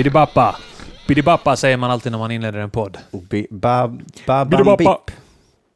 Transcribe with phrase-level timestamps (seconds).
[0.00, 0.56] Bidibappa.
[1.08, 2.98] Bidibappa säger man alltid när man inleder en podd.
[3.10, 3.98] Bi- ba-.
[4.26, 4.88] Babambip.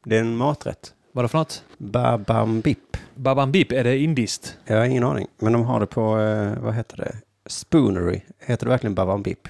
[0.05, 0.93] Det är en maträtt.
[1.11, 1.63] Vad för något?
[1.77, 2.97] Babambip.
[3.15, 4.57] Babambip, är det indiskt?
[4.65, 5.27] Jag har ingen aning.
[5.37, 7.15] Men de har det på, eh, vad heter det?
[7.49, 8.21] Spoonery.
[8.45, 9.47] Heter det verkligen Babambip?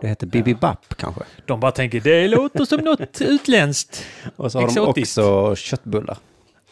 [0.00, 1.22] Det heter Bibibap kanske.
[1.46, 4.04] De bara tänker det låter som något utländskt.
[4.36, 5.16] Och så har Exotiskt.
[5.16, 6.16] de också köttbullar.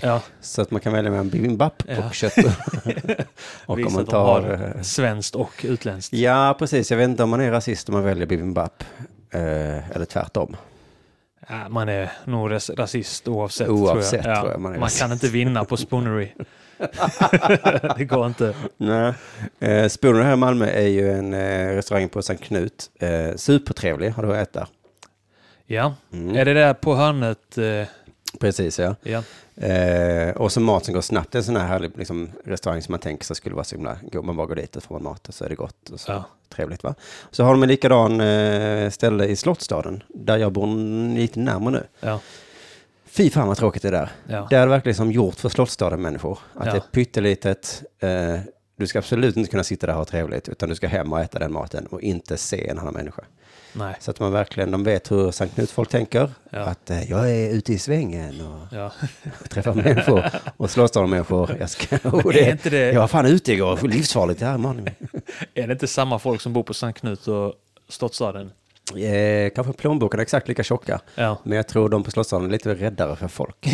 [0.02, 1.96] Ja, Så att man kan välja mellan bibimbap Ja.
[2.08, 2.54] och köttbullar.
[3.66, 4.40] och Visst om man att tar...
[4.42, 6.12] har eh, svenskt och utländskt.
[6.14, 6.90] Ja, precis.
[6.90, 8.84] Jag vet inte om man är rasist om man väljer bibimbap.
[9.30, 10.56] Eh, eller tvärtom.
[11.48, 13.68] Ja, man är nog ras- rasist oavsett.
[13.68, 14.36] Oavsett, tror jag.
[14.36, 16.28] Ja, tror jag man man kan inte vinna på spoonery.
[17.96, 18.54] det går inte.
[18.76, 19.12] Nej.
[19.60, 22.90] Eh, Spooner här i Malmö är ju en eh, restaurang på Sankt Knut.
[23.00, 24.66] Eh, supertrevlig, har du ätit där?
[25.66, 26.36] Ja, Mm.
[26.36, 27.58] är det där på hörnet?
[27.58, 27.64] Eh,
[28.40, 28.94] Precis, ja.
[29.02, 29.22] ja.
[29.66, 31.34] Eh, och så mat som går snabbt.
[31.34, 34.24] En sån här härlig liksom, restaurang som man tänker sig skulle vara så himla god.
[34.24, 35.90] Man bara går dit och får mat och så är det gott.
[35.90, 36.12] Och så.
[36.12, 36.24] Ja.
[36.48, 36.94] Trevligt va?
[37.30, 40.66] Så har de en likadan eh, ställe i Slottsstaden, där jag bor
[41.16, 41.86] lite närmare nu.
[42.00, 42.20] Ja,
[43.06, 44.10] Fy fan vad tråkigt det är där.
[44.26, 44.46] ja.
[44.50, 46.38] Det är verkligen som gjort för Slottsstaden-människor.
[46.54, 46.72] Att Ja.
[46.72, 47.82] det är pyttelitet.
[47.98, 48.38] Eh,
[48.76, 51.20] du ska absolut inte kunna sitta där och ha trevligt, utan du ska hem och
[51.20, 53.22] äta den maten och inte se en annan människa.
[53.72, 53.94] Nej.
[54.00, 56.30] Så att man verkligen, de vet hur Sankt Knut-folk tänker.
[56.50, 56.58] Ja.
[56.60, 58.92] Att eh, jag är ute i svängen och Ja.
[59.48, 60.24] träffar människor
[60.56, 61.56] och Slottsstaden-människor.
[61.60, 61.96] Jag ska...
[62.08, 64.40] Och Är inte det- Jag var fan ute igår, livsfarligt.
[64.40, 64.88] Ja, man.
[65.54, 67.54] Är det inte samma folk som bor på Sankt Knut och
[67.88, 68.50] Slottsstaden?
[68.96, 71.00] Eh, kanske plånboken är exakt lika tjocka.
[71.14, 71.38] Ja.
[71.44, 73.66] Men jag tror de på Slottsstaden är lite räddare för folk.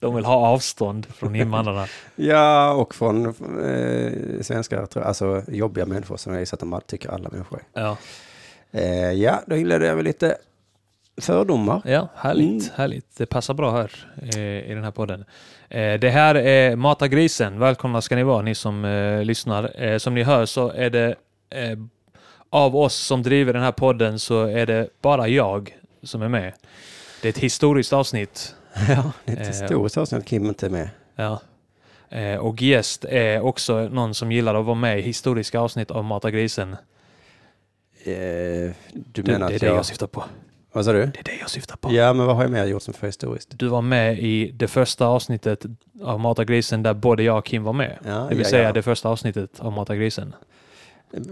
[0.00, 1.86] De vill ha avstånd från invandrarna.
[2.16, 6.80] Ja, och från eh, svenskar, tror jag, alltså jobbiga människor som jag gissar att de
[6.86, 7.82] tycker alla människor är.
[7.82, 7.96] Ja,
[8.76, 10.36] Eh, ja, då inledde jag med lite
[11.20, 11.82] fördomar.
[11.84, 12.74] ja härligt, Mm.
[12.74, 13.16] härligt.
[13.16, 13.90] Det passar bra här
[14.36, 15.24] eh, i den här podden.
[15.68, 17.58] Eh, det här är Mata grisen.
[17.58, 19.82] Välkomna ska ni vara, ni som eh, lyssnar.
[19.82, 21.14] Eh, som ni hör så är det
[21.50, 21.78] eh,
[22.50, 26.52] av oss som driver den här podden så är det bara jag som är med.
[27.22, 28.54] Det är ett historiskt avsnitt.
[28.88, 30.88] Ja, det är ett Eh, historiskt avsnitt att Kim inte är med.
[31.16, 31.40] Ja.
[32.08, 36.04] Eh, och gäst är också någon som gillar att vara med i historiska avsnitt av
[36.04, 36.72] Mata grisen.
[36.72, 36.76] Eh,
[38.04, 38.72] du
[39.12, 39.76] Du, menar det är det jag...
[39.76, 40.24] jag syftar på.
[40.72, 40.98] Vad sa du?
[40.98, 41.92] Det är det jag syftar på.
[41.92, 43.48] Ja, men vad har jag mer gjort som för historiskt?
[43.58, 45.64] Du var med i det första avsnittet
[46.02, 47.98] av Mata grisen där både jag och Kim var med.
[48.06, 48.72] Ja, det vill ja, säga ja.
[48.72, 50.34] det första avsnittet av Mata grisen.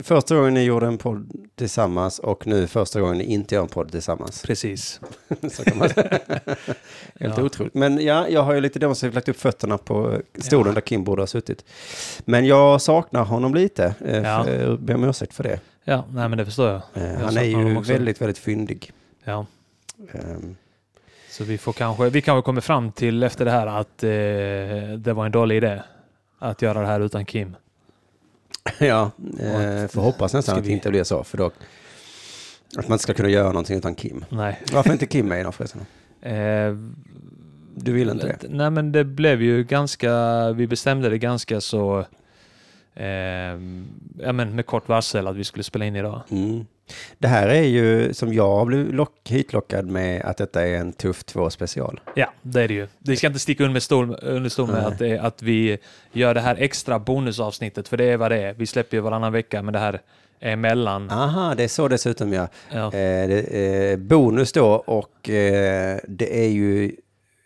[0.02, 3.68] Första gången ni gjorde en podd tillsammans och nu första gången ni inte gör en
[3.68, 4.42] podd tillsammans.
[4.42, 5.00] Precis.
[5.52, 5.88] Så kan man.
[7.20, 7.42] Helt Ja.
[7.42, 7.74] otroligt.
[7.74, 10.72] Men ja, jag har ju lite demonstrativt lagt upp fötterna på stolen Ja.
[10.74, 11.64] där Kim borde ha suttit.
[12.24, 13.94] Men jag saknar honom lite.
[14.04, 14.44] Eh, Ja.
[14.44, 15.60] för- Jag ber om ursäkt för det.
[15.84, 16.82] Ja, nej men det förstår jag.
[16.94, 18.92] Eh, Jag han är ju väldigt, väldigt fyndig.
[19.24, 19.46] Ja.
[20.12, 20.56] Ehm,
[21.30, 24.08] Så vi får kanske, vi kanske kommer fram till efter det här att eh,
[24.98, 25.82] det var en dålig idé
[26.38, 27.56] att göra det här utan Kim.
[28.78, 31.24] ja, eh, får hoppas nästan att det vi- inte blir så.
[31.24, 31.46] För då,
[32.76, 34.24] att man inte ska kunna göra någonting utan Kim.
[34.28, 34.60] Nej.
[34.72, 35.80] Varför inte Kim med idag förresten?
[36.22, 36.76] Eh,
[37.74, 38.48] Du vill inte det?
[38.48, 40.12] Nej men det blev ju ganska,
[40.52, 41.98] vi bestämde det ganska så,
[42.94, 43.04] eh,
[44.18, 46.20] ja men med kort varsel att vi skulle spela in idag.
[46.30, 46.66] Mm.
[47.18, 51.24] Det här är ju som jag blev lock, hitlockad med att detta är en Tuff
[51.24, 52.00] 2 special.
[52.14, 52.88] Ja, det är det ju.
[52.98, 55.78] Vi ska inte sticka under stol, under stol med att, det, att vi
[56.12, 58.54] gör det här extra bonusavsnittet, för det är vad det är.
[58.54, 60.00] Vi släpper ju varannan vecka, men det här
[60.40, 61.10] är mellan.
[61.10, 62.48] Aha, det är så dessutom ja.
[62.72, 66.92] Ja, Eh, det, eh, bonus då och eh, det är ju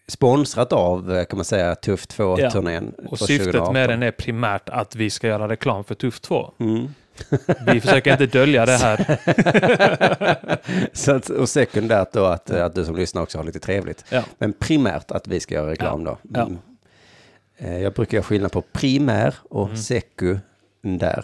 [0.09, 2.95] sponsrat av eh, kan man säga Tuff 2-turnén.
[3.09, 6.53] och syftet med den är primärt att vi ska göra reklam för Tuff 2.
[6.61, 6.89] Mm.
[7.67, 9.19] Vi försöker inte dölja det här.
[10.93, 14.05] Så att, och sekundärt då att, att du som lyssnar också har lite trevligt.
[14.11, 14.23] Ja.
[14.39, 16.19] Men primärt att vi ska göra reklam då.
[16.35, 16.59] Mm.
[17.59, 19.77] Eh, jag brukar göra skillnad på primär och Mm.
[19.77, 20.41] sekundär.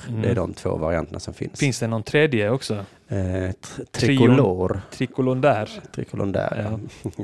[0.09, 0.35] Det är Mm.
[0.35, 1.59] de två varianterna som finns.
[1.61, 2.75] Finns det någon tredje också?
[3.09, 4.81] Eh, tr- trikolor.
[4.91, 5.71] Trikolondär.
[5.95, 6.69] Trikolondär.
[6.71, 6.79] Ja.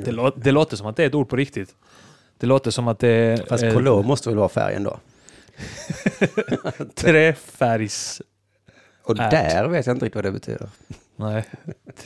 [0.04, 1.74] Det, lå- det låter som att det är ett ord på riktigt.
[2.38, 4.98] Det låter som att det är Fast eh, kolor måste väl vara färgen då?
[6.94, 8.22] träfärgs...
[9.08, 9.30] Och Ärt.
[9.30, 10.68] där vet jag inte riktigt vad det betyder.
[11.16, 11.44] Nej.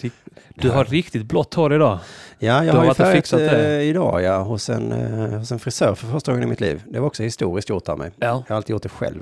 [0.54, 1.98] Du har riktigt blått hår idag.
[2.38, 3.76] Ja, Du jag har har ju fixat det.
[3.76, 6.82] eh, idag ja, hos, en, eh, hos en frisör för första gången i mitt liv.
[6.88, 8.10] Det var också historiskt gjort av mig.
[8.18, 8.26] Ja.
[8.26, 9.20] Jag har alltid gjort det själv.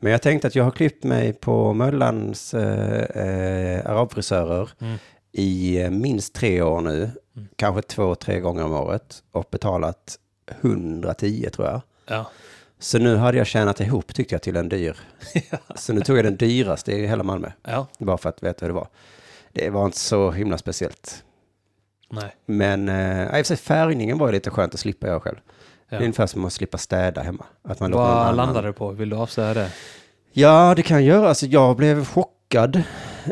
[0.00, 4.96] Men jag tänkte att jag har klippt mig på Möllans eh, eh, arabfrisörer Mm.
[5.32, 6.96] i minst tre år nu.
[7.36, 7.48] Mm.
[7.56, 9.22] Kanske två, tre gånger om året.
[9.32, 10.18] Och betalat
[10.60, 11.80] 110 tror jag.
[12.06, 12.30] Ja.
[12.78, 14.96] Så nu hade jag tjänat ihop tyckte jag till en dyr.
[15.74, 17.50] Så nu tog jag den dyraste i hela Malmö.
[17.68, 17.86] Ja.
[17.98, 18.88] Bara för att veta hur det var.
[19.52, 21.24] Det var inte så himla speciellt.
[22.10, 22.34] Nej.
[22.46, 25.36] Men eh, i och för sig färgningen var lite skönt att slippa göra själv.
[25.90, 26.04] Det är Ja.
[26.04, 27.44] ungefär som att slippa städa hemma.
[27.62, 28.90] Att man Vad landar det på?
[28.90, 29.70] Vill du avslöja det?
[30.32, 31.28] Ja, det kan jag göra.
[31.28, 32.82] Alltså, jag blev chockad.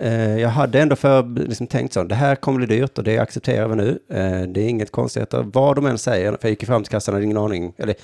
[0.02, 3.18] Eh, jag hade ändå för, liksom, tänkt så, det här kommer bli dyrt och det
[3.18, 3.98] accepterar vi nu.
[4.10, 6.30] Eh, det är inget konstigheter, vad de än säger.
[6.30, 7.94] För jag gick fram till kassan och hade ingen aning, eller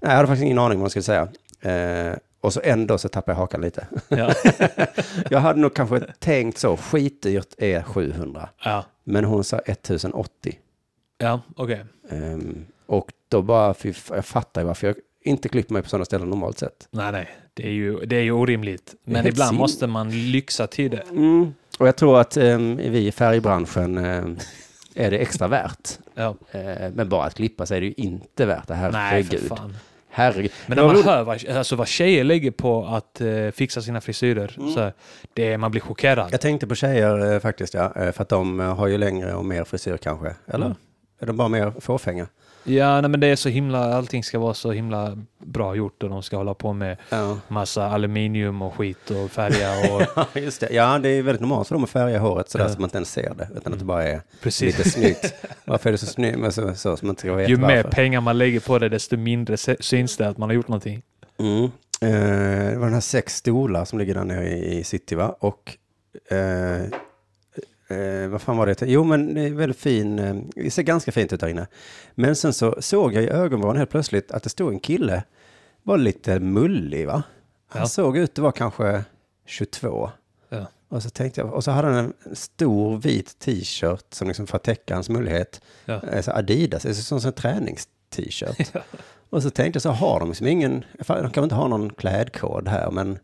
[0.00, 1.28] nej, jag hade faktiskt ingen aning vad man skulle säga.
[1.60, 3.86] Eh, och så ändå så tappade jag hakan lite.
[4.08, 4.32] Ja.
[5.30, 8.48] jag hade nog kanske tänkt så, skitdyrt är 700.
[8.64, 10.58] ja, Men hon sa 1080.
[11.18, 11.84] ja okej.
[12.10, 13.74] Ehm, och då bara,
[14.10, 16.88] jag fattar ju varför jag inte klipper mig på sådana ställen normalt sett.
[16.90, 17.28] Nej, nej.
[17.54, 18.94] Det är ju, det är ju orimligt.
[19.04, 21.02] Men ibland sin- måste man lyxa till det.
[21.10, 21.54] Mm.
[21.78, 24.38] Och jag tror att um, vi i färgbranschen ehm,
[24.94, 25.98] är det extra värt.
[26.14, 26.36] Ja.
[26.50, 28.90] Eh, men bara att klippa sig är det ju inte värt det.
[28.92, 29.76] Nej, för fan.
[30.18, 30.50] Herregud.
[30.66, 31.06] Men när man roligt.
[31.06, 34.74] hör vad, alltså vad tjejer lägger på att eh, fixa sina frisyrer, Mm.
[34.74, 34.92] så
[35.34, 36.28] det, man blir chockerad.
[36.32, 37.92] Jag tänkte på tjejer eh, faktiskt, ja.
[37.96, 40.34] eh, För att de eh, har ju längre och mer frisyr kanske.
[40.46, 40.66] Eller?
[40.66, 40.76] Mm.
[41.20, 42.26] Är de bara mer fåfänga?
[42.68, 46.08] Ja, nej, men det är så himla, allting ska vara så himla bra gjort och
[46.10, 47.38] de ska hålla på med Ja.
[47.48, 50.02] massa aluminium och skit och färga och
[50.34, 50.68] Ja, just det.
[50.72, 52.70] Ja, det är väldigt normalt för dem att färga håret sådär Ja.
[52.74, 53.48] så man inte ens ser det.
[53.56, 54.78] Utan att det bara är precis.
[54.78, 55.34] lite snyggt.
[55.64, 56.38] Varför är det så snyggt?
[56.38, 57.90] Men så, så, så man inte veta Ju mer varför.
[57.90, 61.02] pengar man lägger på det, desto mindre syns det att man har gjort någonting.
[61.38, 61.64] Mm.
[62.00, 65.36] Eh, det var den här sex stolar som ligger där nere i, i city va?
[65.40, 65.76] Och
[66.30, 66.82] eh,
[67.88, 68.82] eh, vad fan var det?
[68.82, 71.66] Jo men det är väldigt fin, eh, det ser ganska fint ut där inne.
[72.14, 75.22] Men sen så såg jag i ögonvrån helt plötsligt att det stod en kille,
[75.82, 77.22] var lite mullig va?
[77.68, 77.88] Han Ja.
[77.88, 79.04] såg ut att vara kanske
[79.46, 80.10] 22.
[80.48, 80.66] Ja.
[80.88, 84.56] Och så tänkte jag, och så hade han en stor vit t-shirt som liksom för
[84.56, 85.60] att täcka hans mullighet.
[85.84, 86.00] Ja.
[86.12, 88.72] Eh, Så Adidas, det är som en tränings-t-shirt.
[89.30, 91.90] Och så tänkte jag så har de liksom ingen, de kan väl inte ha någon
[91.92, 93.18] klädkod här, men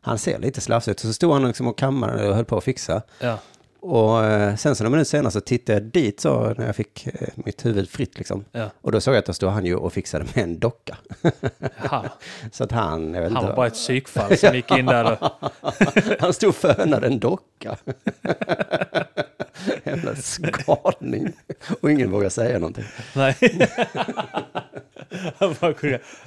[0.00, 1.00] han ser lite slafsig ut.
[1.00, 3.02] Så stod han liksom och kammade och höll på att fixa.
[3.20, 3.38] Ja.
[3.82, 7.06] Och eh, sen så några minuter senare så tittade jag dit så när jag fick
[7.06, 8.44] eh, mitt huvud fritt liksom.
[8.52, 8.70] Ja.
[8.80, 10.96] Och då såg jag att då stod han ju och fixade med en docka.
[12.52, 15.18] Så att han, jag vet Han var bara ett psykfall som gick in där och...
[16.20, 17.76] han stod och fönade en docka.
[19.84, 21.32] Jävla skalning.
[21.80, 22.84] Och ingen vågar säga någonting.
[23.16, 23.36] Nej.
[25.38, 25.54] han,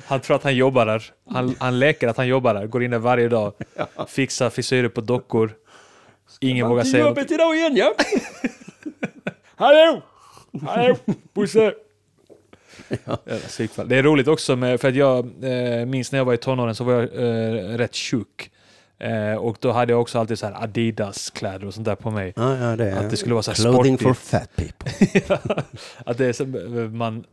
[0.06, 1.04] han tror att han jobbar där.
[1.30, 3.54] Han, han leker att han jobbar där, går in där varje dag,
[4.08, 5.54] fixar frisyrer på dockor.
[6.40, 7.18] Ingen vågar säga något.
[7.18, 7.94] Jobbet idag igen ja.
[9.56, 10.02] Hallå!
[10.66, 10.96] Hallå!
[11.34, 11.74] Bosse!
[13.48, 13.88] Psykfall.
[13.90, 16.76] Det är roligt också med, för att jag eh, minns när jag var i tonåren
[16.76, 18.50] så var jag eh, rätt tjock.
[19.00, 22.34] Eh, och då hade jag också alltid så här Adidas-kläder och sånt där på mig.
[22.36, 24.84] Ja, ja, det är Att det skulle vara så här Clothing for sportigt.
[24.86, 25.64] fat people.
[26.06, 26.42] att det är
[26.82, 27.24] eh, man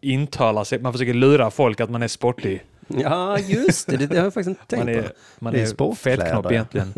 [0.00, 2.62] intalar sig, man försöker lura folk att man är sportig.
[2.86, 3.96] Ja, just det.
[3.96, 5.08] Det, har jag faktiskt inte tänkt Man är, på.
[5.38, 6.52] man Det är är, fetknopp ja.
[6.52, 6.94] egentligen.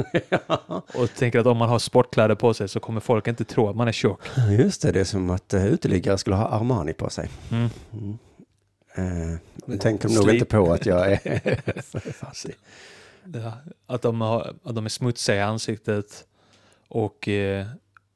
[0.94, 3.76] Och tänker att om man har sportkläder på sig så kommer folk inte tro att
[3.76, 4.20] man är tjock.
[4.36, 7.28] Ja, Just det, det är som att uh, uteliggare skulle ha Armani på sig.
[7.50, 7.70] Mm.
[8.98, 12.54] Uh, nu tänker de nog inte på att jag är fattig.
[13.34, 13.52] Ja,
[13.86, 16.24] att, de har, att de är smutsiga i ansiktet
[16.88, 17.66] och eh,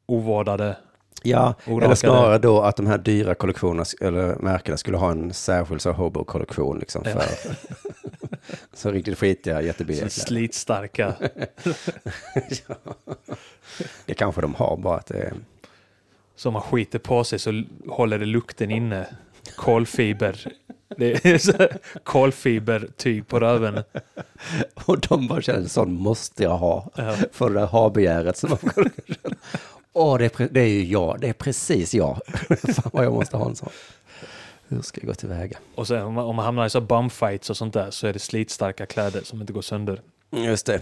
[0.06, 0.76] ovårdade.
[1.24, 1.84] Ja, Orakade.
[1.84, 5.92] eller snarare då att de här dyra kollektionerna, eller märkena, skulle ha en särskild så
[5.92, 7.10] hobo-kollektion liksom Ja.
[7.20, 7.56] för
[8.76, 10.10] så riktigt skitiga, Så jättebilliga kläder.
[10.26, 11.14] slitstarka.
[14.06, 15.32] Det kanske de har, bara att det är...
[16.36, 19.06] Så om man skiter på sig så håller det lukten inne.
[19.56, 20.52] Kolfiber.
[20.96, 21.68] Det är så
[22.04, 23.82] kolfibertyg på röven.
[24.84, 26.90] Och de bara känner, sån måste jag ha.
[26.94, 27.16] Ja.
[27.32, 28.90] För det där ha-begäret som man.
[29.92, 31.20] Åh, det, är det är ju jag.
[31.20, 32.20] Det är precis jag.
[32.74, 33.68] Fan vad jag måste ha en sån.
[34.68, 35.58] Hur ska jag gå tillväga?
[35.74, 38.12] Och sen om man, om man hamnar i så bumfights och sånt där så är
[38.12, 40.00] det slitstarka kläder som inte går sönder.
[40.30, 40.80] Just det.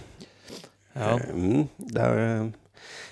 [0.92, 1.20] Ja.
[1.20, 2.46] Mm, där, eh,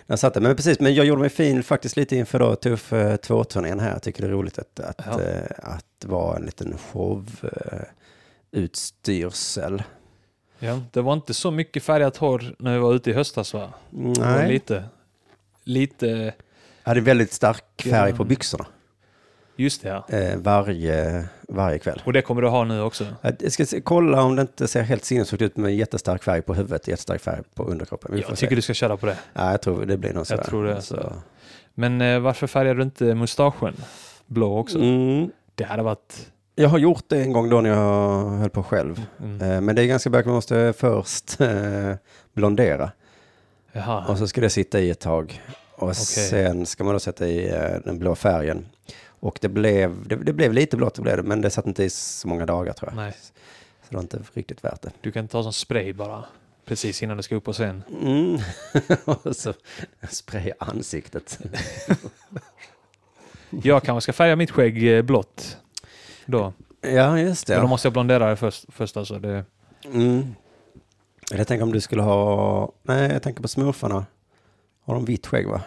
[0.07, 0.41] där satt det.
[0.41, 3.93] Men precis, men jag gjorde mig fin faktiskt lite inför då Tuff eh, 2-turnén här.
[3.93, 5.23] Jag tycker det är roligt att, att, Ja.
[5.23, 7.79] eh, att vara en liten show eh,
[8.51, 9.83] utstyrsel.
[10.59, 10.81] ja.
[10.93, 13.73] Det var inte så mycket färgat hår när vi var ute i höstas va?
[13.91, 14.85] Nej, lite.
[15.69, 16.35] Lite,
[16.83, 18.67] hade väldigt stark färg på byxorna
[19.59, 20.19] just det ja.
[20.19, 22.03] eh, varje, varje kväll.
[22.05, 23.07] Och det kommer du ha nu också.
[23.39, 26.55] Jag ska se, kolla om det inte ser helt sinnessjukt ut med jättestark färg på
[26.55, 28.11] huvudet, jättestark färg på underkroppen.
[28.15, 28.37] Vi Jag se.
[28.37, 29.17] tycker du ska köra på det.
[29.33, 30.35] Ja, jag tror det blir nog så.
[30.35, 30.97] Jag tror det, Så.
[30.97, 31.13] så.
[31.75, 33.75] Men eh, varför färgar du inte mustaschen
[34.27, 34.79] blå också?
[34.79, 35.31] Mm.
[35.55, 36.31] Det hade varit...
[36.55, 39.03] Jag har gjort det en gång då när jag höll på själv.
[39.23, 39.43] Mm.
[39.53, 41.39] Eh, Men det är ganska bökigt, man måste först
[42.33, 42.91] blondera.
[43.79, 44.05] Jaha.
[44.09, 45.43] Och så ska det sitta i ett tag.
[45.75, 48.67] Och sen ska man då sätta i eh, den blå färgen.
[49.21, 51.85] Och det blev, det, det blev lite blått, det blev det, men det satt inte
[51.85, 52.97] i så många dagar tror jag.
[52.97, 53.13] Nej,
[53.83, 54.91] Så det var inte riktigt värt det.
[55.01, 56.25] du kan ta som spray bara.
[56.65, 57.83] Precis innan du ska upp på scen.
[58.03, 58.39] Mm.
[59.05, 59.55] och så
[60.11, 61.39] spraya ansiktet.
[63.51, 65.57] Jag kanske ska färga mitt skägg eh, blått.
[66.27, 66.53] Då.
[66.81, 67.53] ja, just det.
[67.55, 69.19] Men då måste jag blondera det först, först alltså.
[69.19, 69.45] Det,
[69.85, 70.35] Mm.
[71.31, 72.73] Eller jag tänker om du skulle ha...
[72.83, 74.07] Nej, jag tänker på smurfarna.
[74.85, 75.61] Har de vitt skägg va?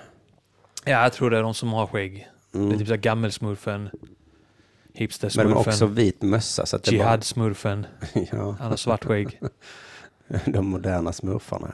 [0.86, 2.28] Ja, jag tror det är de som har skägg.
[2.52, 2.78] Det är Mm.
[2.78, 6.66] typ såhär gammelsmurfen, Men de har hipstersmurfen, också vit mössa.
[6.66, 7.86] Så att det är bara- jihadsmurfen.
[8.32, 9.40] ja, Han har svart skägg.
[10.46, 11.70] de moderna smurfarna.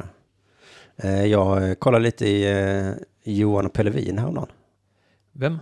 [0.95, 1.03] Ja.
[1.09, 2.91] Eh, Jag eh, kollade lite i eh,
[3.23, 4.49] Johan och Pellevin häromdagen.
[5.31, 5.59] Vem?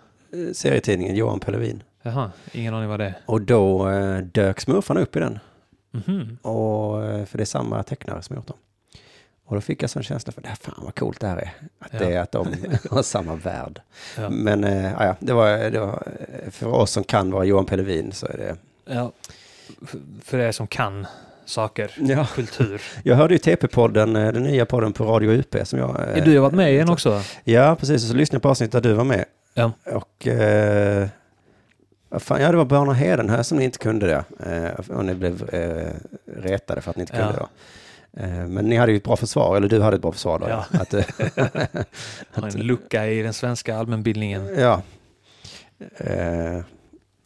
[0.54, 1.84] Serietidningen Johan Pellevin.
[2.02, 3.16] Jaha, ingen aning vad det är.
[3.26, 3.90] Och då
[4.34, 5.40] dök smurfarna upp i den.
[6.08, 6.38] Mhm.
[6.42, 8.58] Och, eh, för det är samma tecknare som gjort dem.
[9.48, 11.52] Och då fick jag sån känsla för det här, fan vad coolt det här är.
[11.80, 12.00] Att Ja.
[12.00, 12.48] det är att de
[12.92, 13.82] har samma värld.
[14.18, 14.30] Ja.
[14.30, 16.08] Men eh, ja, det, var, det var,
[16.46, 18.56] eh, för oss som kan vara Johan Pellevin så är det...
[18.94, 19.12] Ja.
[20.24, 21.08] För er som kan
[21.46, 22.28] saker, Ja.
[22.36, 22.82] kultur.
[23.04, 26.18] Jag hörde ju TP-podden, den nya podden på Radio UP som jag...
[26.18, 27.22] eh, Du har varit med i den också?
[27.44, 28.04] Ja, precis.
[28.04, 29.26] Och så lyssnade jag på avsnittet där du var med.
[29.54, 29.72] Ja.
[29.86, 30.28] Och...
[30.28, 31.08] Eh,
[32.16, 34.24] vad fan, ja, det var Börna Heden här som ni inte kunde det.
[34.90, 35.94] Eh, och ni blev eh,
[36.42, 37.50] retade för att ni inte kunde Ja.
[38.12, 38.24] det.
[38.24, 40.50] Eh, men ni hade ju ett bra försvar, eller du hade ett bra försvar då.
[40.50, 40.66] Ja.
[40.80, 41.04] Att, eh,
[42.32, 44.48] Har en lucka i den svenska allmänbildningen.
[44.60, 44.82] ja.
[45.98, 46.60] Eh,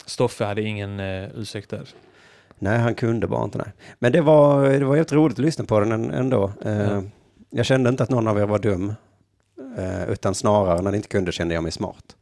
[0.05, 1.89] Stoffe hade ingen uh, ursäkt där.
[2.59, 3.57] nej, han kunde bara inte.
[3.57, 3.67] Nej.
[3.99, 6.51] Men det var, det var helt roligt att lyssna på den än- ändå.
[6.65, 7.03] Eh, Ja.
[7.49, 8.93] Jag kände inte att någon av er var dum.
[9.77, 12.15] Eh, utan snarare när ni inte kunde kände jag mig smart.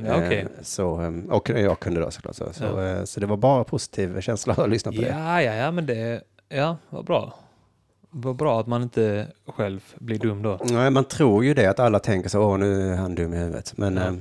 [0.00, 0.40] Okej.
[0.40, 2.36] Eh, så, eh, och jag kunde då såklart.
[2.36, 2.86] Så, så, Ja.
[2.86, 5.08] eh, så det var bara positiv känsla att lyssna på det.
[5.08, 6.22] Ja, ja, ja, men det...
[6.48, 7.34] Ja, vad bra.
[8.10, 10.60] Vad bra att man inte själv blir dum då.
[10.64, 13.36] Nej, man tror ju det att alla tänker så, åh nu är han dum i
[13.36, 13.72] huvudet.
[13.76, 14.02] Men, Ja.
[14.06, 14.14] eh,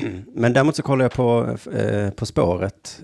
[0.34, 3.00] men däremot så kollade jag på, eh, på spåret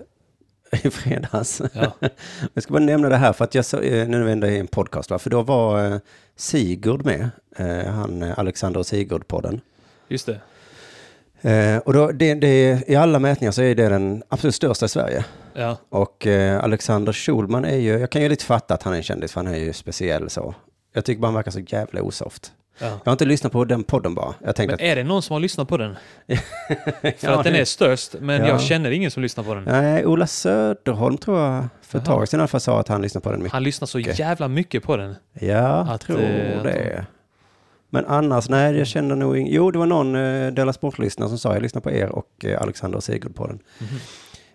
[0.71, 1.61] i fredags.
[1.73, 1.91] Ja,
[2.53, 4.59] Jag ska bara nämna det här för att jag så, eh, nu vi ändå i
[4.59, 5.19] en podcast, va?
[5.19, 5.97] för då var eh,
[6.35, 7.29] Sigurd med,
[7.87, 9.59] han Alexander och Sigurd-podden.
[10.13, 10.39] Just det.
[11.41, 14.89] Eh, och då, det, det, i alla mätningar så är det den absolut största i
[14.89, 15.25] Sverige.
[15.53, 18.97] Ja, Och eh, Alexander Schulman är ju, jag kan ju lite fatta att han är
[18.97, 20.55] en kändis, för han är ju speciell så.
[20.93, 22.51] Jag tycker bara han verkar så jävla osoft.
[22.79, 22.85] ja.
[22.87, 24.33] Jag har inte lyssnat på den podden bara.
[24.45, 25.95] Jag tänkte Men är det någon som har lyssnat på den?
[27.17, 28.47] För att den är störst, men Ja.
[28.47, 29.63] jag känner ingen som lyssnar på den.
[29.63, 33.01] Nej, Ola Söderholm tror jag för ett tag sedan i alla fall sa att han
[33.01, 33.53] lyssnar på den mycket.
[33.53, 35.15] Han lyssnar så jävla mycket på den.
[35.39, 37.05] Ja, jag tror eh, att det.
[37.93, 41.37] Men annars, nej, jag känner nog ing- Jo, det var någon eh, Della Sport-lyssnare som
[41.37, 43.59] sa jag lyssnar på er och eh, Alexander och Sigurd på den.
[43.79, 43.97] Mhm.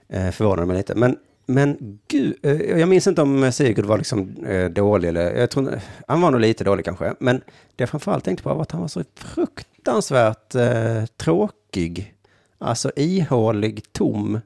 [0.08, 0.94] Eh, förvånade mig lite.
[0.94, 1.16] Men,
[1.46, 5.64] men gud, eh, jag minns inte om Sigurd var liksom eh, dålig eller, jag tror,
[5.64, 7.14] inte- han var nog lite dålig kanske.
[7.20, 7.36] Men
[7.76, 12.14] det jag framförallt tänkte på var att han var så fruktansvärt eh, tråkig.
[12.58, 14.40] Alltså ihålig, tom,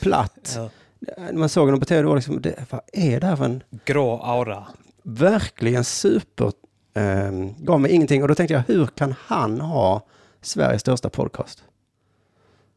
[0.00, 0.58] platt.
[1.08, 1.16] Ja.
[1.16, 3.44] När man såg honom på tv, det var liksom, det, vad är det här för
[3.44, 4.66] en Grå aura.
[5.02, 6.52] verkligen super,
[6.96, 8.22] eh, gav mig ingenting.
[8.22, 10.06] Och då tänkte jag, hur kan han ha
[10.42, 11.64] Sveriges största podcast?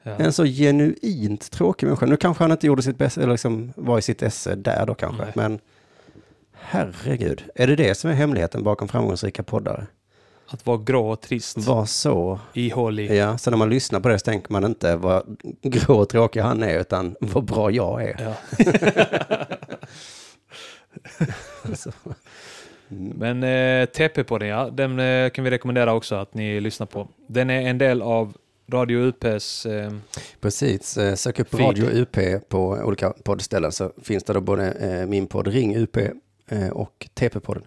[0.04, 0.16] Ja.
[0.16, 2.06] En så genuint tråkig människa.
[2.06, 4.94] Nu kanske han inte gjorde sitt bästa, eller liksom var i sitt esse där då
[4.94, 5.24] kanske.
[5.24, 5.32] Nej.
[5.36, 5.60] Men
[6.54, 9.88] herregud, är det det som är hemligheten bakom framgångsrika poddare?
[10.48, 11.58] Att vara grå och trist.
[11.58, 13.12] Var så, Ihålig.
[13.12, 16.40] ja, så när man lyssnar på det så tänker man inte vad grå och tråkig
[16.42, 18.36] han är, utan vad bra jag är.
[18.58, 18.66] Ja.
[22.90, 24.70] Men eh, TP på den, ja.
[24.70, 27.08] Den eh, kan vi rekommendera också att ni lyssnar på.
[27.28, 28.34] Den är en del av
[28.72, 29.66] Radio UPs...
[29.66, 29.92] Eh,
[30.42, 31.62] Precis, eh, sök upp Feed.
[31.62, 32.18] Radio UP
[32.50, 35.98] på olika poddställen så finns det då både eh, min podd Ring UP
[36.48, 37.64] eh, och TP-podden.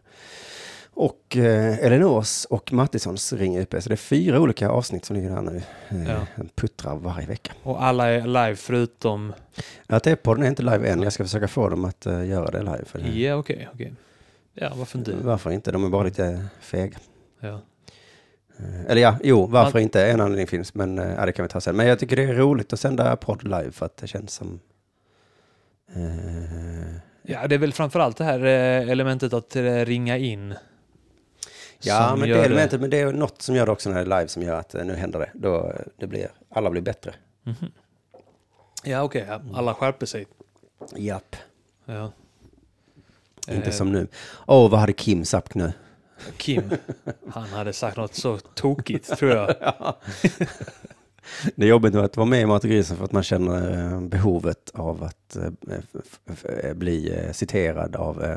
[0.94, 3.74] Och eh, Elinors och Mattissons Ring UP.
[3.78, 5.62] Så det är fyra olika avsnitt som ligger där nu.
[6.08, 6.44] Ja.
[6.54, 7.52] Puttrar varje vecka.
[7.62, 9.32] och alla är live förutom...
[9.86, 11.02] Ja, TP-podden är inte live än.
[11.02, 12.84] Jag ska försöka få dem att göra det live.
[12.84, 13.08] För det.
[13.08, 13.68] Ja, okej.
[13.74, 13.92] okej.
[14.54, 15.12] Ja, varför inte?
[15.22, 15.72] Varför inte?
[15.72, 16.98] De är bara lite fega.
[17.40, 17.60] Ja.
[18.58, 20.06] Eh, Eller ja, jo, varför Man- inte?
[20.06, 21.76] En anledning finns, men eh, ja, det kan vi ta sen.
[21.76, 24.60] Men jag tycker det är roligt att sända podd live för att det känns som...
[25.94, 30.54] Eh, ja, det är väl framförallt det här eh, elementet att ringa in.
[31.84, 34.18] Ja, men det elementet, men det är något som gör det också när det är
[34.18, 35.30] live som gör att nu händer det.
[35.34, 37.14] Då det blir, alla blir bättre.
[37.42, 37.72] Mhm.
[38.84, 39.24] Ja, okej.
[39.28, 39.40] ja.
[39.54, 40.26] Alla skärper sig.
[40.96, 41.36] Japp.
[41.84, 42.12] Ja.
[43.50, 44.06] Inte Eh, som nu.
[44.46, 45.72] Åh, vad hade Kim sagt nu?
[46.36, 46.62] Kim,
[47.30, 49.54] han hade sagt något så tokigt, tror jag.
[51.54, 54.00] Det är jobbigt nu att vara med i Mat grisen för att man känner eh,
[54.00, 55.78] behovet av att eh,
[56.32, 58.36] f- bli eh, citerad av eh,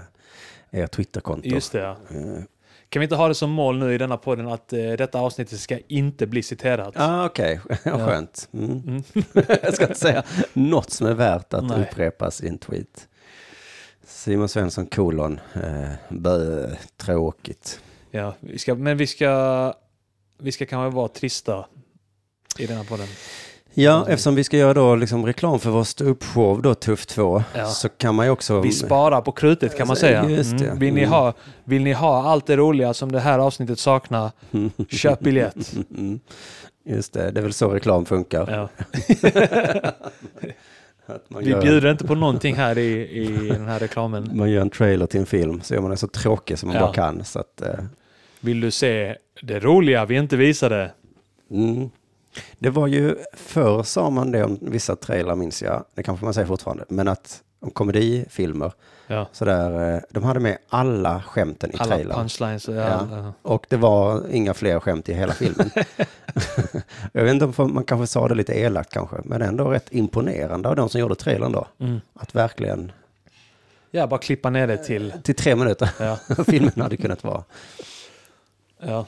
[0.81, 1.47] er Twitterkonto.
[1.49, 1.91] Just det, ja.
[2.09, 2.43] Eh,
[2.89, 5.59] Kan vi inte ha det som mål nu i denna podden att eh, detta avsnittet
[5.59, 6.93] ska inte bli citerat?
[6.97, 7.97] Ah, Okej, Ja.
[8.05, 8.49] skönt.
[8.53, 8.71] Mm.
[8.87, 9.03] Mm.
[9.63, 11.81] jag ska inte säga något som är värt att Nej.
[11.91, 13.07] upprepas i en tweet.
[14.15, 17.79] Simon Svensson kolon, eh, bö, tråkigt.
[18.11, 19.73] Ja, vi ska, men vi ska,
[20.37, 21.65] vi ska kanske vara trista
[22.59, 23.07] i denna podden.
[23.73, 27.67] Ja, eftersom vi ska göra då liksom reklam för vår ståuppshow då, Tuff 2, Ja.
[27.67, 28.61] så kan man ju också...
[28.61, 30.19] Vi sparar på krutet kan man säga.
[30.23, 30.79] Mm.
[30.79, 31.11] Vill, ni Mm.
[31.11, 34.31] ha, vill ni ha allt det roliga som det här avsnittet saknar,
[34.89, 35.73] köp biljett.
[35.97, 36.19] Mm.
[36.85, 38.51] Just det, det är väl så reklam funkar.
[38.51, 38.69] Ja.
[41.29, 44.29] Vi gör, bjuder inte på någonting här i, i den här reklamen.
[44.33, 46.75] man gör en trailer till en film så gör man den så tråkig som man
[46.75, 46.81] Ja.
[46.81, 47.23] bara kan.
[47.23, 47.69] Så att, eh,
[48.39, 50.91] Vill du se det roliga vi inte visade?
[51.51, 51.89] mm.
[52.59, 56.33] Det var ju, förr sa man det om vissa trailrar minns jag, det kanske man
[56.33, 58.71] säger fortfarande, men att om komedifilmer,
[59.07, 59.27] Ja.
[59.31, 62.17] sådär, eh, de hade med alla skämten i Alla trailern.
[62.17, 62.67] punchlines.
[62.67, 62.73] Ja.
[63.11, 63.33] Ja.
[63.41, 65.69] Och det var inga fler skämt i hela filmen.
[67.11, 70.69] jag vet inte om man kanske sa det lite elakt kanske, men ändå rätt imponerande
[70.69, 71.67] av de som gjorde trailern då.
[71.79, 72.01] Mm.
[72.13, 72.91] Att verkligen,
[73.91, 75.13] ja, bara klippa ner det till...
[75.23, 76.17] till tre minuter, Ja.
[76.47, 77.43] filmen hade kunnat vara.
[78.79, 79.05] Ja.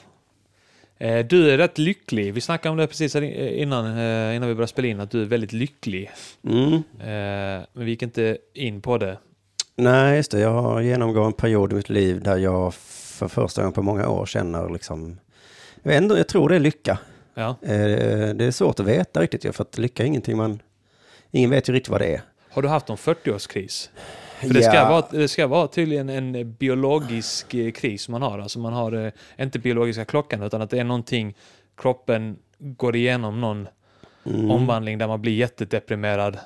[0.98, 2.34] Eh, Du är rätt lycklig.
[2.34, 5.26] Vi snackade om det precis innan, eh, innan vi började spela in, att du är
[5.26, 6.12] väldigt lycklig.
[6.44, 6.74] Mm.
[7.00, 9.18] Eh, Men vi gick inte in på det.
[9.76, 10.40] Nej, just det.
[10.40, 14.10] Jag har genomgått en period i mitt liv där jag för första gången på många
[14.10, 15.20] år känner liksom,
[15.84, 17.00] jag, vet jag tror det är lycka.
[17.34, 17.56] Ja.
[17.62, 20.60] Det är svårt att veta riktigt, för att lycka är ingenting man,
[21.32, 22.22] ingen vet ju riktigt vad det är.
[22.50, 23.90] Har du haft en 40-årskris?
[24.40, 28.40] För det ska, vara, det ska vara tydligen en biologisk eh, kris man har.
[28.40, 29.12] Alltså man har eh,
[29.44, 31.36] inte biologiska klockan utan att det är någonting,
[31.78, 33.68] kroppen går igenom någon
[34.26, 34.52] Mm.
[34.52, 36.38] omvandling där man blir jättedeprimerad.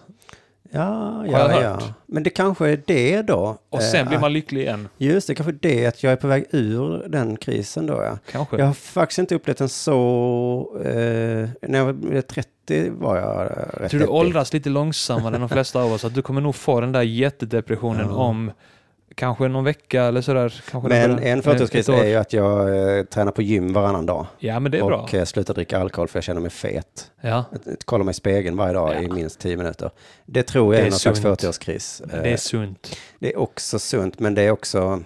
[0.73, 1.79] Ja, jag ja, ja.
[2.05, 3.57] Men det kanske är det då.
[3.69, 4.87] Och sen Eh, blir man lycklig igen.
[4.97, 8.17] Just det, kanske det att jag är på väg ur den krisen då ja.
[8.31, 8.57] Kanske.
[8.57, 10.77] Jag har faktiskt inte upplevt den så...
[10.85, 13.51] Eh, när jag var 30 var jag
[13.81, 16.05] rätt tror du åldras lite långsammare än de flesta av oss.
[16.05, 18.15] Att du kommer nog få den där jättedepressionen Ja.
[18.15, 18.51] om
[19.15, 20.61] kanske någon vecka eller sådär.
[20.71, 22.03] Kanske Men några- en år.
[22.03, 24.25] är ju att jag eh, tränar på gym varannan dag.
[24.39, 25.01] Ja, men det är bra.
[25.01, 27.11] och eh, slutar dricka alkohol för jag känner mig fet.
[27.21, 29.13] Ja, Att- att Kolla mig i spegeln varje dag i Ja.
[29.13, 29.91] minst 10 minuter.
[30.25, 31.41] Det tror jag Det är är någon slags sunt.
[31.41, 32.01] 40-årskris.
[32.23, 32.97] det är sunt.
[33.19, 35.03] Det är också sunt, men det är också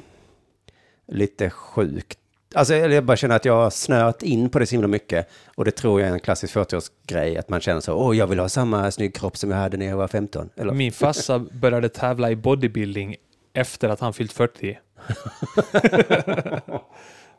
[1.08, 2.20] lite sjukt.
[2.54, 5.30] Alltså, jag bara känner att jag har snöat in på det så himla mycket.
[5.56, 8.40] Och det tror jag är en klassisk 40-årsgrej, att man känner så, åh, jag vill
[8.40, 10.50] ha samma snygg kropp som jag hade när jag var 15.
[10.56, 13.16] Eller, Min farsa började tävla i bodybuilding
[13.56, 14.80] efter att han fyllt 40.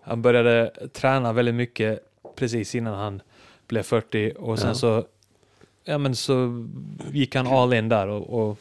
[0.01, 2.01] han började träna väldigt mycket
[2.37, 3.23] precis innan han
[3.69, 4.75] blev 40 och sen Ja.
[4.75, 5.05] så,
[5.85, 6.67] ja, men så
[7.13, 8.59] gick han all in där och, och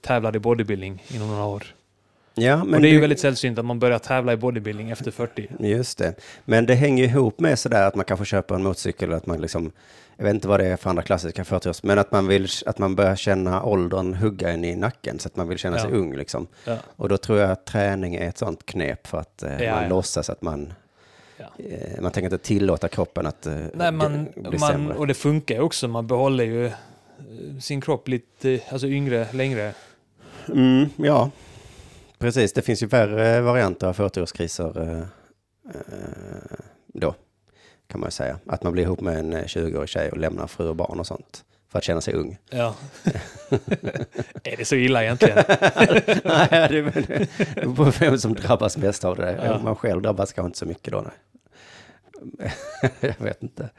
[0.00, 1.64] tävlade i bodybuilding inom några år.
[2.36, 5.10] Ja, men och det är ju väldigt sällsynt att man börjar tävla i bodybuilding efter
[5.10, 5.48] 40.
[5.58, 6.14] Just det.
[6.44, 9.40] Men det hänger ju ihop med sådär att man kanske köper en motorcykel, att man
[9.40, 9.72] liksom,
[10.16, 12.78] jag vet inte vad det är för andra klassiska 40 men att man vill, att
[12.78, 15.96] man börjar känna åldern hugga en i nacken, så att man vill känna sig Ja.
[15.96, 16.46] ung liksom.
[16.64, 16.76] Ja.
[16.96, 19.82] Och då tror jag att träning är ett sånt knep för att eh, Ja, man
[19.82, 19.88] ja.
[19.88, 20.72] låtsas att man,
[21.38, 24.94] eh, man tänker inte tillåta kroppen att eh, Nej, man, bli man, sämre.
[24.96, 25.88] och det funkar ju också.
[25.88, 26.72] Man behåller ju eh,
[27.60, 29.72] sin kropp lite alltså yngre längre.
[30.48, 31.30] Mm, ja,
[32.26, 32.52] precis.
[32.52, 34.98] Det finns ju värre varianter av 40-årskriser eh,
[35.74, 37.14] eh, då,
[37.86, 38.38] kan man ju säga.
[38.46, 41.06] Att man blir ihop med en eh, 20-årig tjej och lämnar fru och barn och
[41.06, 41.44] sånt.
[41.68, 42.38] För att känna sig ung.
[42.50, 42.74] Ja.
[44.42, 45.36] är det så illa egentligen?
[46.24, 49.40] Nej, det beror på vem som drabbas mest av det.
[49.44, 49.58] Ja.
[49.58, 51.06] Man själv drabbas kanske inte så mycket då.
[52.20, 52.54] Nej.
[53.00, 53.70] Jag vet inte.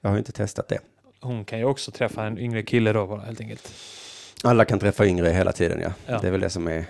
[0.00, 0.78] Jag har ju inte testat det.
[1.20, 3.72] Hon kan ju också träffa en yngre kille då bara helt enkelt.
[4.46, 5.92] Alla kan träffa yngre hela tiden, ja.
[6.06, 6.18] Ja.
[6.20, 6.84] Det är väl det som är...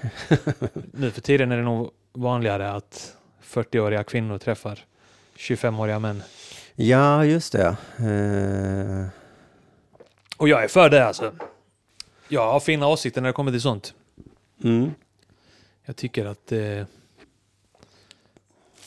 [0.93, 4.85] Nu för tiden är det nog vanligare att 40-åriga kvinnor träffar
[5.37, 6.23] 25-åriga män.
[6.75, 7.77] Ja, just det.
[7.99, 9.07] Eh,
[10.37, 11.33] Och jag är för det alltså.
[12.29, 13.95] Jag har fina åsikter när det kommer till sånt.
[14.65, 14.91] mm.
[15.85, 16.85] Jag tycker att eh,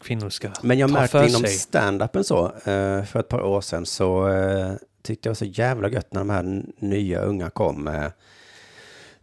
[0.02, 1.50] kvinnor ska Men jag ta märkte för inom sig.
[1.52, 5.90] stand-upen så, eh, för ett par år sedan, så eh, tyckte jag var så jävla
[5.90, 8.10] gött när de här nya unga kom.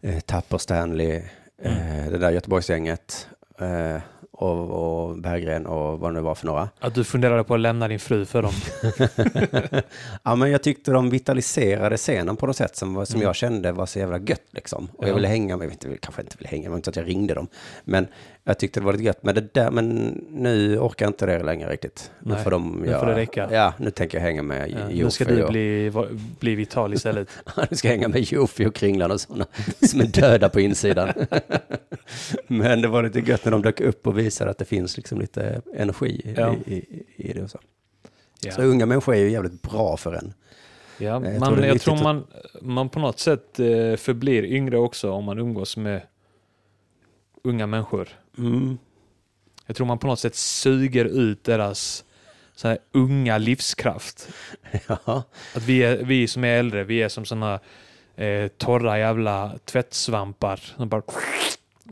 [0.01, 1.21] Eh, Tapper Stanley,
[1.63, 1.77] Mm.
[2.05, 3.27] eh, det där Göteborgsgänget
[3.59, 4.69] eh, och,
[5.09, 6.69] och Berggren och vad det nu var för några.
[6.79, 8.53] Att du funderade på att lämna din fru för dem.
[10.23, 13.25] Ja, men jag tyckte de vitaliserade scenen på något sätt som, som Mm.
[13.27, 14.89] jag kände var så jävla gött liksom.
[14.97, 15.07] Och Ja.
[15.07, 17.47] jag ville hänga med, inte, kanske inte ville hänga, var inte att jag ringde dem.
[17.83, 18.07] Men
[18.47, 19.23] jag tyckte det var lite gött.
[19.23, 19.87] Men det där, men
[20.31, 22.11] nu orkar jag inte det längre riktigt.
[22.19, 23.49] Nu får de nu får det räcka.
[23.51, 25.91] Ja, nu tänker jag hänga med Ja, Jofi nu ska du och- bli,
[26.39, 27.27] bli vital istället.
[27.71, 29.45] nu ska jag hänga med Jofi och Kringlan och sådana
[29.81, 31.09] som är döda på insidan.
[32.47, 35.19] men det var lite gött när de dök upp och visade att det finns liksom
[35.19, 36.55] lite energi Ja.
[36.65, 37.59] i, i, i det och så.
[38.41, 38.51] Ja.
[38.51, 40.33] Så unga människor är ju jävligt bra för en.
[40.97, 42.27] Ja, Jag man, tror jag tror man,
[42.61, 46.01] man på något sätt eh, förblir yngre också om man umgås med
[47.47, 48.09] unga människor.
[48.37, 48.77] Mm.
[49.65, 52.03] Jag tror man på något sätt suger ut deras
[52.55, 54.29] så här unga livskraft.
[54.87, 55.23] Ja,
[55.55, 57.59] Att vi, är, vi som är äldre, vi är som såna
[58.15, 61.01] eh, torra jävla tvättsvampar som bara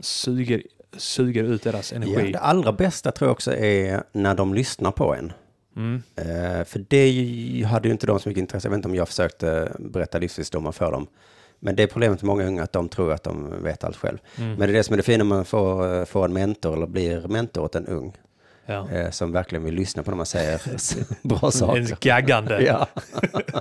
[0.00, 0.62] suger,
[0.96, 2.32] suger ut deras ja, energi.
[2.32, 5.32] det allra bästa tror jag också är när de lyssnar på en.
[5.76, 6.02] Mm.
[6.16, 8.66] Eh, för det hade ju inte de så mycket intresse.
[8.66, 11.06] Jag vet inte om jag försökte berätta livsvisdomar för dem.
[11.60, 14.18] Men det är problemet med många unga, att de tror att de vet allt själv.
[14.38, 14.50] Mm.
[14.50, 17.28] Men det är det som är det fina man får, får en mentor eller blir
[17.28, 18.16] mentor åt en ung.
[18.66, 18.90] Ja.
[18.90, 20.60] Eh, som verkligen vill lyssna på när man säger
[21.28, 21.96] bra En saker.
[22.00, 22.62] gaggande.
[22.62, 22.86] Ja.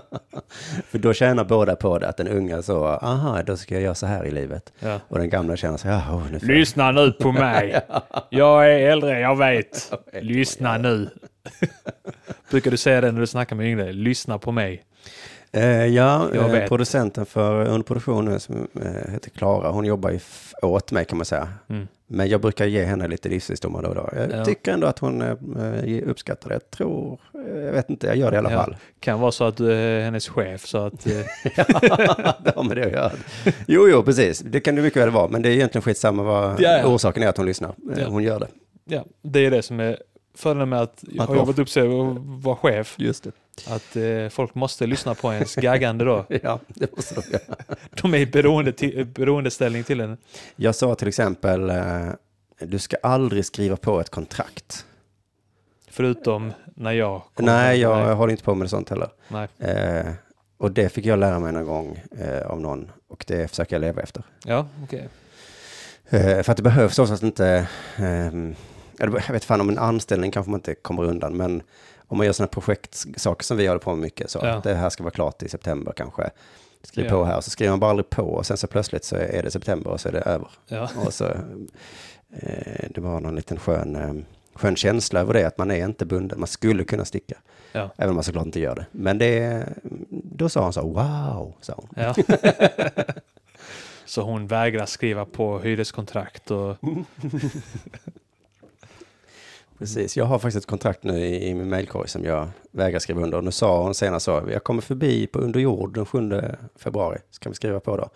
[0.89, 3.95] för då tjänar båda på det, att den unga så, aha, då ska jag göra
[3.95, 4.73] så här i livet.
[4.79, 4.99] Ja.
[5.08, 7.81] Och den gamla känner så, ja, oh, nu får Lyssna nu på mig.
[8.29, 9.91] Jag är äldre, jag vet.
[10.13, 11.10] Lyssna nu.
[12.51, 13.93] Brukar du säga det när du snackar med yngre?
[13.93, 14.84] Lyssna på mig.
[15.56, 20.20] Eh, ja, eh, producenten för underproduktion nu som eh, heter Klara, hon jobbar ju
[20.62, 21.48] åt mig kan man säga.
[21.70, 21.88] Mm.
[22.08, 24.10] Men jag brukar ge henne lite livsvisdomar då och då.
[24.15, 24.46] Jag Ja.
[24.46, 26.56] tycker ändå att hon eh, uppskattar det.
[26.56, 28.58] Jag tror, eh, jag vet inte, jag gör det i alla Ja.
[28.63, 28.76] fall.
[29.00, 30.65] Kan vara så att du är hennes chef.
[30.65, 31.13] Så att, eh,
[32.44, 33.12] det med det att göra.
[33.68, 34.39] Jo, jo, precis.
[34.39, 36.86] Det kan det mycket väl vara, men det är egentligen skitsamma vad Ja, ja.
[36.88, 37.70] orsaken är att hon lyssnar.
[37.70, 38.08] Eh, Ja.
[38.08, 38.48] Hon gör det.
[38.86, 39.98] ja, det är det som är
[40.38, 42.96] fördelen med att Att ha jobbat upp sig och vara chef.
[42.98, 43.32] Just det.
[43.68, 46.26] Att eh, folk måste lyssna på ens gaggande då.
[46.44, 47.56] Ja, det måste de göra.
[48.02, 50.18] De är i beroende till, beroendeställning till en.
[50.56, 52.10] Jag sa till exempel, eh,
[52.60, 54.86] du ska aldrig skriva på ett kontrakt.
[55.89, 57.22] Förutom när jag.
[57.38, 59.10] Nej, jag håller inte på med sånt heller.
[59.28, 59.48] Nej.
[59.60, 60.13] Eh,
[60.58, 62.91] och det fick jag lära mig någon gång eh, av någon.
[63.08, 64.24] Och det försöker jag leva efter.
[64.46, 65.10] Ja, okej.
[66.10, 68.56] Eh, för att det behövs oftast inte, ehm,
[68.98, 71.62] jag vet fan om en anställning kanske man inte kommer undan, men
[72.08, 74.62] om man gör sådana projektsaker som vi håller på med mycket, så Ja.
[74.63, 76.30] det här ska vara klart i september kanske.
[76.84, 77.12] Skriv Ja.
[77.12, 79.52] på här, så skriver man bara aldrig på och sen så plötsligt så är det
[79.52, 80.48] september och så är det över.
[80.68, 80.89] Ja.
[81.06, 81.26] Och så,
[82.39, 84.13] eh, det var någon liten skön, eh,
[84.54, 86.39] skön känsla över det, att man är inte bunden.
[86.39, 87.36] Man skulle kunna sticka,
[87.72, 87.89] Ja.
[87.98, 88.86] även om man såklart inte gör det.
[88.91, 89.65] Men det,
[90.12, 91.89] då sa hon så, wow, sa hon.
[91.96, 92.15] Ja.
[94.08, 96.76] Så hon vägrar skriva på hyreskontrakt och
[99.79, 103.21] Precis, jag har faktiskt ett kontrakt nu i, i min mailkorg som jag vägrar skriva
[103.21, 103.38] under.
[103.38, 106.41] Och nu sa hon senast så, jag kommer förbi på under jord den 7
[106.75, 108.09] februari, ska vi skriva på då?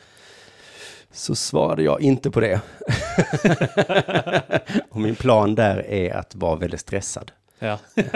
[1.12, 2.62] Så svarade jag inte på det.
[4.90, 7.32] och min plan där är att vara väldigt stressad.
[7.60, 7.80] ja.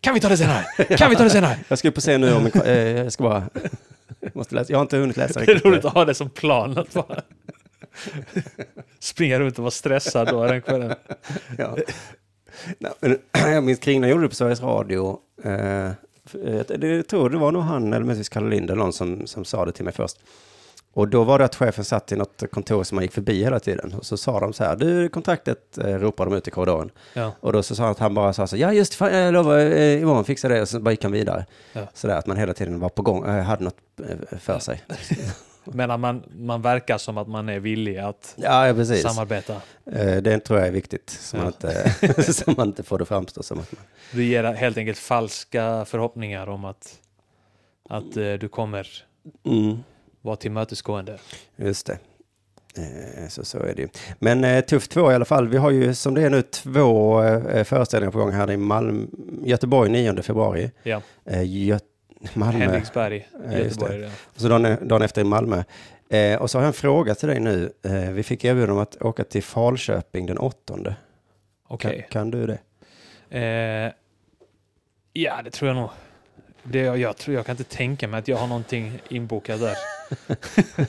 [0.00, 0.64] Kan vi ta det senare?
[0.96, 1.58] Kan vi ta det senare?
[1.68, 3.48] Jag ska upp och se nu om en, eh, jag ska bara,
[4.34, 5.64] måste läsa, jag har inte hunnit läsa Det är riktigt.
[5.66, 6.78] roligt att ha det som plan.
[6.78, 7.22] Att bara
[9.00, 10.94] springa runt och vara stressad då den kvällen.
[11.58, 11.76] Ja.
[12.78, 13.18] Nej, men,
[13.52, 15.18] jag minns Krina gjorde det på Sveriges Radio.
[15.42, 15.90] Eh,
[16.24, 19.44] för- det, tror det var nog han eller möjligtvis Kalle Lind eller någon som, som
[19.44, 20.16] sa det till mig först.
[20.92, 23.60] Och då var det att chefen satt i något kontor som man gick förbi hela
[23.60, 23.94] tiden.
[23.94, 26.90] Och så sa de så här, du kontraktet eh, ropade de ut i korridoren.
[27.14, 27.32] Ja.
[27.40, 29.58] Och då så sa han att han bara sa så, ja just fan, jag lovar,
[29.58, 30.62] eh, imorgon fixar det.
[30.62, 31.46] Och så bara gick han vidare.
[31.72, 31.82] Ja.
[31.94, 33.76] Så där att man hela tiden var på gång, eh, hade något
[34.32, 34.82] eh, för sig.
[35.74, 39.54] Men att man, man verkar som att man är villig att Ja, ja samarbeta.
[39.92, 41.10] Eh, det tror jag är viktigt.
[41.10, 41.70] Så, man Ja.
[42.08, 43.80] inte, så man inte får det framstå som att man...
[44.12, 46.98] Du ger helt enkelt falska förhoppningar om att,
[47.88, 48.88] att eh, du kommer
[49.44, 49.78] Mm.
[50.22, 51.18] vara tillmötesgående.
[51.56, 51.98] Just det.
[52.76, 53.88] Eh, Så, så är det ju.
[54.18, 55.48] Men eh, Tuff 2 i alla fall.
[55.48, 59.06] Vi har ju som det är nu två eh, föreställningar på gång här i Malmö,
[59.44, 60.70] Göteborg 9 februari.
[60.82, 61.02] Ja.
[61.24, 61.80] Eh, Gö-
[62.34, 62.58] Malmö.
[62.64, 64.00] Henriksberg, Ja, Göteborg.
[64.00, 64.08] Ja.
[64.34, 65.62] Och så dagen, dagen efter i Malmö.
[66.08, 67.72] Eh, och så har jag en fråga till dig nu.
[67.82, 70.94] Eh, vi fick erbjudande om att åka till Falköping den 8.
[71.68, 72.00] Okej.
[72.00, 72.58] Kan, kan du det?
[73.38, 73.92] Eh,
[75.12, 75.90] ja, det tror jag nog.
[76.62, 79.74] Det, jag, jag, tror, jag kan inte tänka mig att jag har någonting inbokat där.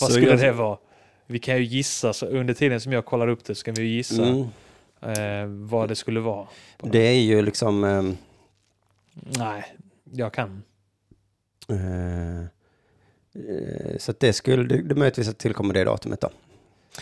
[0.00, 0.78] Vad skulle jag- det vara?
[1.26, 3.82] Vi kan ju gissa, så under tiden som jag kollar upp det så kan vi
[3.82, 4.40] ju gissa Mm.
[5.00, 6.46] eh, vad det skulle vara.
[6.82, 7.84] Det är ju liksom...
[7.84, 8.16] ehm,
[9.14, 9.64] Nej,
[10.12, 10.62] jag kan.
[11.68, 12.46] Eh,
[13.98, 16.30] så att det skulle, det, det möjligtvis att tillkommer det datumet då.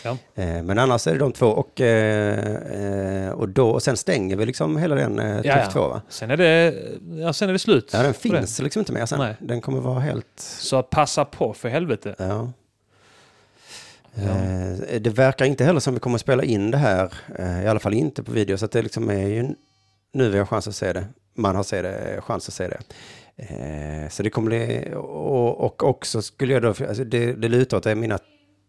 [0.05, 0.11] Ja.
[0.35, 4.47] Eh, men annars är det de två och, eh, och då, och sen stänger vi
[4.47, 5.71] liksom hela den eh, Tuff ja.
[5.73, 6.03] 2 va?
[6.09, 6.75] Sen är det,
[7.21, 7.91] ja, sen är det slut.
[7.93, 8.39] Ja, den på det.
[8.39, 9.19] finns liksom inte mer sen.
[9.19, 9.37] Nej.
[9.39, 12.15] Den kommer vara helt, Så passa på för helvete.
[12.19, 12.53] ja.
[14.15, 14.35] Ja.
[15.01, 17.13] Det verkar inte heller som vi kommer att spela in det här,
[17.65, 19.49] i alla fall inte på video, så det liksom är ju
[20.13, 21.07] nu vi har chans att se det.
[21.41, 22.81] Man har se det, chans att se det.
[23.37, 27.77] Eh, så det kommer bli, och, och också skulle jag då, alltså det, det lutar
[27.77, 28.19] åt det är mina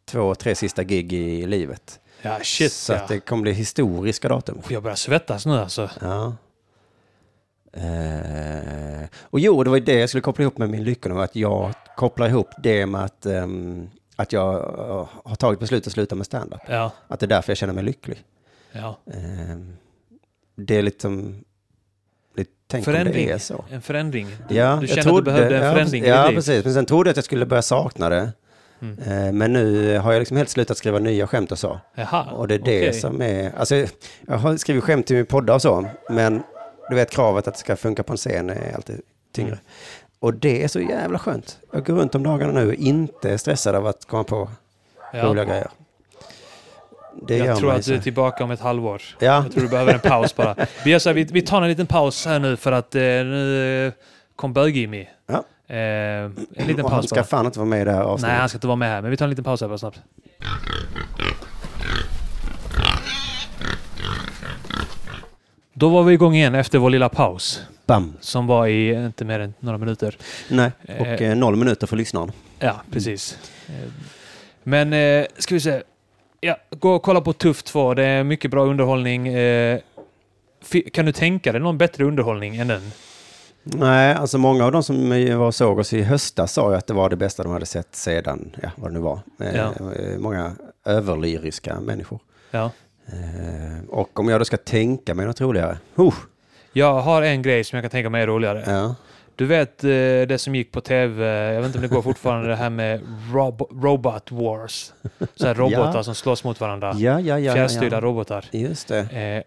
[0.05, 1.99] två, tre sista gig i livet.
[2.21, 2.97] Ja, shit så ja.
[2.97, 4.61] att det kommer bli historiska datum.
[4.67, 5.89] Jag börjar svettas nu alltså.
[6.01, 6.35] Ja.
[7.73, 11.21] Eh, och jo, det var ju det jag skulle koppla ihop med min lycka nu,
[11.21, 15.93] att jag kopplar ihop det med att, ehm, att jag eh, har tagit beslut att
[15.93, 16.61] sluta med stand-up.
[16.67, 18.23] Ja, Att det är därför jag känner mig lycklig.
[18.71, 18.97] ja.
[19.13, 19.77] Ehm,
[20.55, 21.43] det är liksom...
[22.71, 23.25] Tänk om Förändring.
[23.27, 23.65] det är så.
[23.71, 24.27] En förändring.
[24.49, 26.35] Du, Ja, du kände trodde, att du behövde en ja, förändring Ja, i ditt liv.
[26.37, 26.65] precis.
[26.65, 28.31] Men sen trodde jag att jag skulle börja sakna det.
[28.81, 28.99] Mm.
[29.27, 31.79] Eh, Men nu har jag liksom helt slutat skriva nya skämt och så.
[31.95, 32.93] Jaha, Och det är det okej.
[32.93, 33.51] som är...
[33.57, 33.75] Alltså,
[34.27, 36.43] jag har skrivit skämt till min poddar och så, men
[36.89, 39.01] du vet kravet att det ska funka på en scen är alltid
[39.35, 39.51] tyngre.
[39.51, 39.63] Mm.
[40.19, 41.57] Och det är så jävla skönt.
[41.73, 44.49] Jag går runt om dagarna nu och inte är stressad av att komma på
[45.13, 45.49] roliga Ja.
[45.49, 45.67] grejer.
[47.27, 49.01] Det Jag tror att du är tillbaka om ett halvår.
[49.19, 50.55] Ja, Jag tror du behöver en paus bara.
[50.85, 53.01] Vi, gör så här, vi, vi tar en liten paus här nu för att eh,
[53.01, 53.93] nu eh,
[54.35, 55.07] kom Bög-Jimmy.
[55.27, 55.43] Ja.
[55.67, 57.23] Eh, en liten och han paus ska bara.
[57.25, 58.37] fan inte vara med i det här Nej, avsnittet.
[58.39, 59.99] han ska inte vara med här, men vi tar en liten paus här bara snabbt.
[65.73, 67.61] Då var vi igång igen efter vår lilla paus.
[67.85, 68.13] Bam!
[68.19, 70.17] Som var i inte mer än några minuter.
[70.49, 71.21] Nej, och Eh.
[71.31, 72.31] eh, noll minuter för lyssnaren.
[72.59, 73.37] Ja, precis.
[73.67, 73.73] Eh,
[74.63, 75.81] Men eh, ska vi se.
[76.41, 77.93] Ja, gå och kolla på Tuff 2.
[77.93, 79.27] Det är mycket bra underhållning.
[79.27, 79.79] Eh,
[80.93, 82.91] kan du tänka dig någon bättre underhållning än den?
[83.63, 86.93] Nej, alltså många av de som var såg oss i höstas sa ju att det
[86.93, 89.19] var det bästa de hade sett sedan, ja, vad det nu var.
[89.39, 89.71] Eh, Ja.
[89.95, 92.19] eh, Många överlyriska människor.
[92.51, 92.71] Ja.
[93.07, 95.77] Eh, Och om jag då ska tänka mig något roligare.
[95.99, 96.13] Uh,
[96.73, 98.63] Jag har en grej som jag kan tänka mig är roligare.
[98.67, 98.95] ja.
[99.41, 99.89] Du vet eh,
[100.27, 103.01] det som gick på tv, jag vet inte om det går fortfarande, det här med
[103.33, 104.93] rob- Robot Wars.
[105.35, 106.03] Så här robotar Ja.
[106.03, 106.93] som slåss mot varandra.
[106.97, 107.53] Ja, ja, ja.
[107.53, 108.01] Fjärrstyrda ja.
[108.01, 108.45] robotar.
[108.51, 108.99] Just det.
[108.99, 109.43] Eh,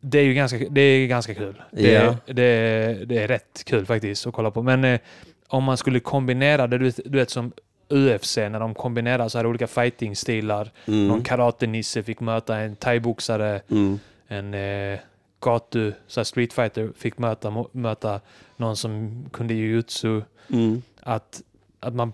[0.00, 1.62] det är ju ganska, det är ganska kul.
[1.70, 2.16] Det, Ja.
[2.26, 4.62] det, det är rätt kul faktiskt att kolla på.
[4.62, 5.00] Men eh,
[5.48, 7.52] om man skulle kombinera det, du vet, du vet som
[7.88, 10.70] UFC, när de kombinerar så här olika fighting-stilar.
[10.84, 11.22] Någon Mm.
[11.24, 13.98] karatenisse fick möta en thaiboxare, Mm.
[14.28, 14.98] en eh,
[15.40, 18.20] gatu, så här street fighter fick möta, möta
[18.58, 20.22] någon som kunde jujutsu.
[20.50, 20.82] Mm.
[21.00, 21.42] Att,
[21.80, 22.12] att man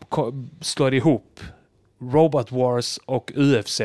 [0.61, 1.41] slår ihop
[1.99, 3.81] Robot Wars och UFC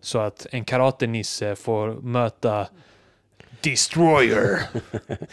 [0.00, 2.66] så att en karatenisse får möta
[3.60, 4.60] Destroyer.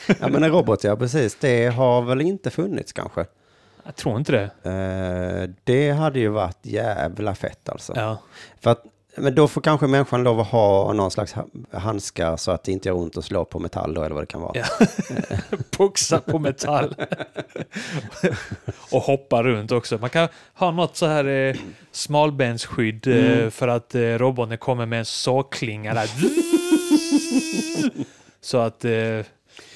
[0.19, 1.35] Ja, men en robot, ja precis.
[1.35, 3.25] Det har väl inte funnits kanske.
[3.83, 4.69] Jag tror inte det.
[4.71, 7.93] Eh, Det hade ju varit jävla fett alltså.
[7.95, 8.17] Ja.
[8.59, 8.83] För att,
[9.17, 12.71] men då får kanske människan lov att ha någon slags ha- handskar så att det
[12.71, 14.51] inte gör ont att slå på metall då, eller vad det kan vara.
[14.55, 14.65] Ja.
[15.77, 16.95] Boxa på metall.
[18.91, 19.97] och hoppa runt också.
[19.97, 21.55] Man kan ha något så här eh,
[21.91, 23.51] smalbensskydd eh, Mm.
[23.51, 26.09] för att eh, roboten kommer med en sågklinga där.
[28.41, 28.91] så att eh,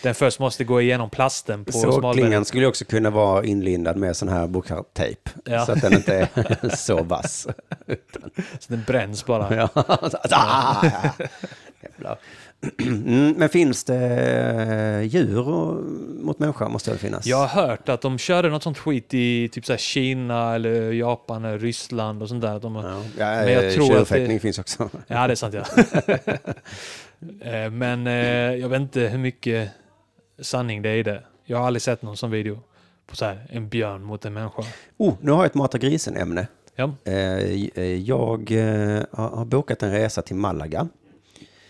[0.03, 2.47] den först måste gå igenom plasten på Så klingan smalbenet.
[2.47, 5.29] skulle ju också kunna vara inlindad med sån här bokartejp.
[5.45, 5.65] Ja.
[5.65, 7.47] Så att den inte är så vass.
[8.59, 9.55] Så den bränns bara.
[9.55, 9.69] Ja.
[10.31, 10.85] Ah.
[12.81, 15.83] Mm, men finns det eh, djur och,
[16.23, 16.69] mot människa?
[16.69, 17.25] Måste det finnas?
[17.25, 21.45] Jag har hört att de körde något sånt skit i typ så Kina eller Japan
[21.45, 22.59] eller Ryssland och sånt där.
[22.59, 22.81] De, ja.
[22.83, 24.89] Ja, Men ja jag tror att det- finns också.
[25.07, 25.63] det är sant ja.
[27.41, 28.13] Eh, Men eh,
[28.55, 29.69] jag vet inte hur mycket
[30.39, 31.23] sanning det är i det.
[31.45, 32.59] Jag har aldrig sett någon sån video
[33.07, 34.63] på så här, en björn mot en människa.
[34.97, 36.47] Oh, nu har jag ett mata grisen-ämne.
[36.75, 36.91] Ja.
[37.03, 38.17] Eh, Jag
[39.11, 40.87] har bokat en resa till Malaga.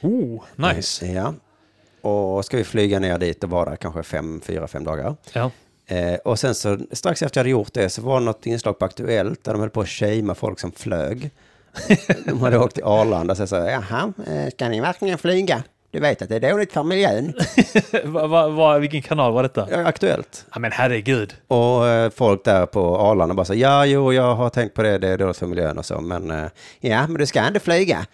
[0.02, 1.06] Oh, nice.
[1.08, 1.34] Ja.
[2.02, 5.16] Och ska vi flyga ner dit och vara där kanske fem, fyra, fem dagar.
[5.34, 5.52] Ja.
[6.24, 8.86] Och sen så strax efter jag hade gjort det så var det något inslag på
[8.86, 11.32] Aktuellt där de höll på att shamea folk som flög.
[12.26, 15.64] de hade åkt till Arlanda och så sa jaha, eh, ska ni verkligen flyga?
[15.92, 17.34] Du vet att det är dåligt för miljön.
[18.04, 19.68] va, va, va, vilken kanal var detta?
[19.72, 20.46] Ja, Aktuellt.
[20.54, 21.36] Ja men herregud.
[21.48, 24.98] Och eh, folk där på Arlanda bara så ja, jo, jag har tänkt på det,
[24.98, 26.46] det är dåligt för miljön och så, men eh,
[26.80, 28.06] ja, men du ska inte flyga.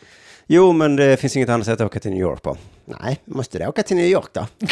[0.48, 2.58] Jo, men det finns inget annat sätt att åka till New York på.
[2.86, 4.48] Nej, måste du åka till New York då?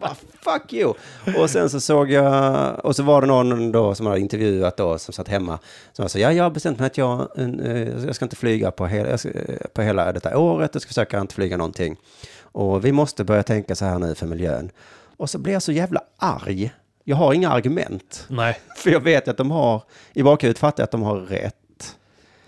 [0.00, 0.94] Bara, Fuck you!
[1.38, 4.98] Och sen så såg jag, och så var det någon då som hade intervjuat då,
[4.98, 5.58] som satt hemma,
[5.92, 8.86] som sa, ja, jag har bestämt mig att jag, eh, jag ska inte flyga på
[8.86, 9.34] hela, ska, eh,
[9.74, 11.96] på hela detta året, jag ska försöka inte flyga någonting.
[12.42, 14.70] Och vi måste börja tänka så här nu för miljön.
[15.16, 16.72] Och så blir jag så jävla arg.
[17.04, 18.26] Jag har inga argument.
[18.28, 18.60] Nej.
[18.76, 21.96] För jag vet att de har, i bakhuvudet fattar jag att de har rätt.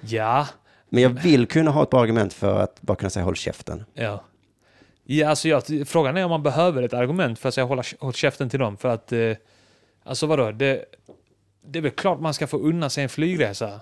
[0.01, 0.47] Ja.
[0.93, 3.85] Men jag vill kunna ha ett bra argument för att bara kunna säga håll käften.
[3.95, 4.25] Ja.
[5.05, 8.13] Ja, alltså jag, frågan är om man behöver ett argument för att säga hålla håll
[8.13, 8.77] käften till dem.
[8.77, 9.33] För att, eh,
[10.05, 10.85] alltså vadå, det,
[11.67, 13.81] det är väl klart man ska få unna sig en flygresa.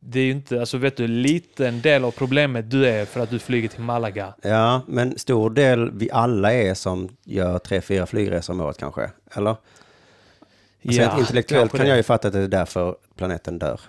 [0.00, 3.30] Det är ju inte, alltså vet du, liten del av problemet du är för att
[3.30, 4.34] du flyger till Malaga.
[4.42, 9.10] Ja, men stor del vi alla är som gör tre, fyra flygresor om året kanske.
[9.34, 9.50] Eller?
[9.50, 11.88] Alltså Ja, intellektuellt kan det.
[11.88, 13.80] jag ju fatta att det är därför planeten dör.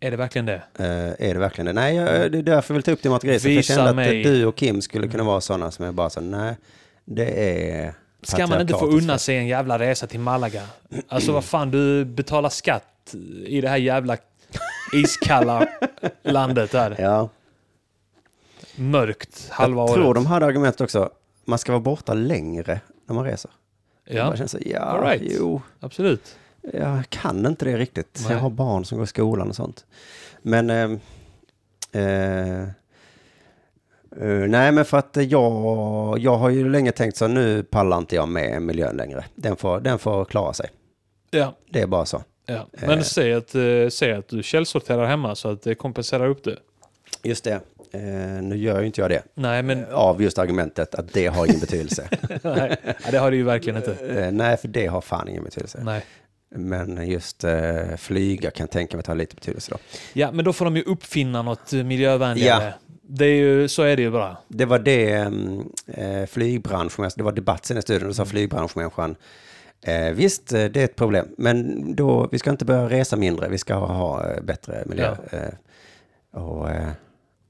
[0.00, 0.62] Är det verkligen det?
[0.78, 1.72] Eh, är det verkligen det?
[1.72, 3.40] Nej, jag, det är därför jag vill ta upp det.
[3.40, 4.22] För jag kände att mig.
[4.22, 6.56] du och Kim skulle kunna vara sådana som är bara så, nej,
[7.04, 10.62] det är Ska man inte få unna sig en jävla resa till Malaga?
[11.08, 13.14] Alltså vad fan, du betalar skatt
[13.46, 14.16] i det här jävla
[14.92, 15.68] iskalla
[16.22, 16.96] landet där.
[16.98, 17.28] Ja,
[18.76, 19.94] mörkt halva jag året.
[19.94, 21.10] tror de hade argumentet också,
[21.44, 23.50] man ska vara borta längre när man reser.
[24.04, 25.22] Jag Ja, bara känner så, ja, All right.
[25.38, 26.36] jo, absolut.
[26.72, 28.20] Jag kan inte det riktigt.
[28.24, 28.32] Nej.
[28.32, 29.84] Jag har barn som går i skolan och sånt.
[30.42, 30.90] Men, eh,
[32.02, 32.68] eh, eh,
[34.48, 38.28] nej men för att jag, jag har ju länge tänkt så, nu pallar inte jag
[38.28, 39.24] med miljön längre.
[39.34, 40.70] Den får, den får klara sig.
[41.30, 42.22] Ja, Det är bara så.
[42.46, 42.66] ja.
[42.72, 43.00] Men Eh.
[43.02, 46.56] säg, att, eh, säg att du källsorterar hemma så att det kompenserar upp det.
[47.22, 47.60] Just det.
[47.92, 49.22] Eh, nu gör ju inte jag det.
[49.34, 52.08] Nej, men Av just argumentet att det har ingen betydelse.
[52.42, 52.76] nej,
[53.10, 53.92] det har det ju verkligen inte.
[54.24, 55.80] Eh, nej, för det har fan ingen betydelse.
[55.84, 56.04] Nej.
[56.54, 59.78] Men just eh, flyga kan jag tänka mig att ha lite betydelse då.
[60.12, 62.64] Ja, men då får de ju uppfinna något eh, miljövänligare.
[62.64, 62.72] Ja.
[63.02, 64.36] Det är ju, så är det ju bara.
[64.48, 69.16] Det var det mm, eh, flygbranschen, det var debatt sen i studion, då sa flygbranschmänniskan,
[69.82, 73.48] eh, visst eh, det är ett problem, men då, vi ska inte börja resa mindre,
[73.48, 75.16] vi ska ha, ha eh, bättre miljö.
[75.30, 76.88] Eh, och, eh,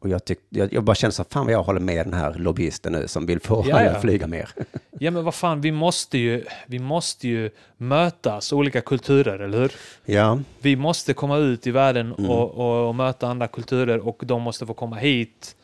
[0.01, 2.35] och jag, tyck, jag, jag bara känner så, fan vad jag håller med den här
[2.35, 4.51] lobbyisten nu som vill få alla att flyga mer.
[4.99, 9.73] Ja, men vad fan, vi måste ju, vi måste ju mötas, olika kulturer, eller hur?
[10.05, 12.31] ja, Vi måste komma ut i världen Mm.
[12.31, 15.57] och, och, och möta andra kulturer och de måste få komma hit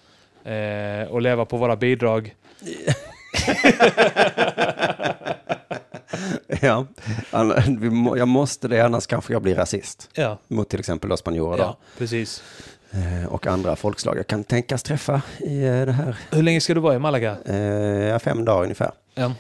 [0.45, 2.35] eh, och leva på våra bidrag.
[6.63, 6.87] ja.
[8.17, 10.11] Jag måste det, annars kanske jag blir rasist.
[10.15, 12.43] Ja, Mot till exempel spanjorer ja precis.
[12.91, 16.19] Eh, och andra folkslag jag kan tänkas träffa i eh, det här.
[16.31, 17.37] Hur länge ska du vara i Malaga?
[17.45, 18.91] Eh, fem dagar ungefär.
[19.15, 19.33] Ja.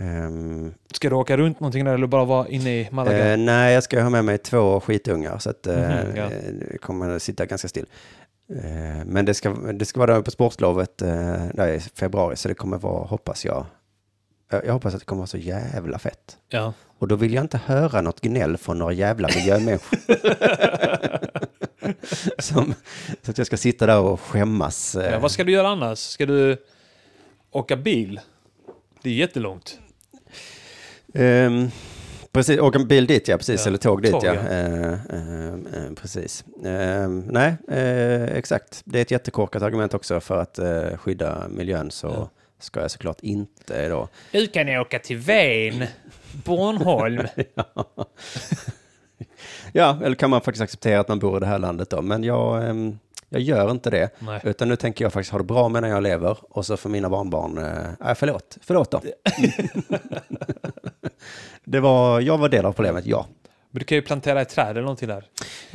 [0.00, 3.32] Ehm, Ska du åka runt någonting där eller bara vara inne i Malaga?
[3.32, 6.24] Eh, nej, jag ska ha med mig två skitungar så att eh, Mhm, ja.
[6.24, 6.30] eh,
[6.70, 7.86] det kommer att sitta ganska still.
[8.54, 11.08] Eh, men det ska, det ska vara där på sportlovet eh,
[11.54, 13.66] där i februari så det kommer vara, hoppas jag,
[14.50, 16.36] jag jag hoppas att det kommer vara så jävla fett.
[16.48, 16.72] ja.
[16.98, 19.98] Och då vill jag inte höra något gnäll från några jävla miljömänniskor.
[22.38, 22.74] Som,
[23.22, 24.94] så att jag ska sitta där och skämmas.
[24.96, 25.12] eh.
[25.12, 25.18] ja.
[25.18, 25.98] Vad ska du göra annars?
[25.98, 26.56] Ska du
[27.50, 28.20] åka bil?
[29.02, 29.78] Det är jättelångt.
[31.14, 31.70] Ehm,
[32.32, 34.34] precis, åka bil dit ja, precis, Ja, eller tåg dit tåg, ja.
[34.34, 34.40] ja.
[34.50, 36.44] Eh, eh, eh, precis.
[36.64, 38.82] Ehm, nej, eh, exakt.
[38.84, 42.30] Det är ett jättekorkat argument också för att eh, skydda miljön så Ja.
[42.60, 44.08] ska jag såklart inte då.
[44.32, 45.84] Du kan åka till Ven,
[46.44, 47.22] Bornholm.
[47.54, 47.84] Ja,
[49.72, 52.68] eller kan man faktiskt acceptera att man bor i det här landet då, men jag,
[52.68, 52.98] ehm,
[53.28, 54.10] jag gör inte det.
[54.18, 54.40] Nej.
[54.44, 57.08] Utan nu tänker jag faktiskt ha det bra medan jag lever och så får mina
[57.10, 59.02] barnbarn, eh, äh, förlåt, förlåt då.
[61.64, 63.26] det var, jag var del av problemet, ja.
[63.70, 65.24] Men du kan ju plantera ett träd eller någonting där.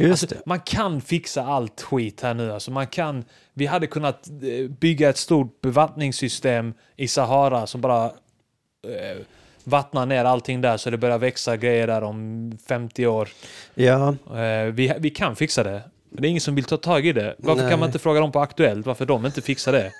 [0.10, 2.51] Alltså, man kan fixa allt skit här nu.
[2.51, 8.06] Alltså, man kan, vi hade kunnat eh, bygga ett stort bevattningssystem i Sahara som bara
[8.06, 9.17] eh,
[9.65, 13.30] vattnar ner allting där så det börjar växa grejer där om 50 år.
[13.73, 15.82] Ja, Eh, vi, vi kan fixa det.
[16.10, 17.36] Det är ingen som vill ta tag i det.
[17.38, 17.71] Varför Nej.
[17.71, 19.91] kan man inte fråga dem på Aktuellt varför de inte fixar det?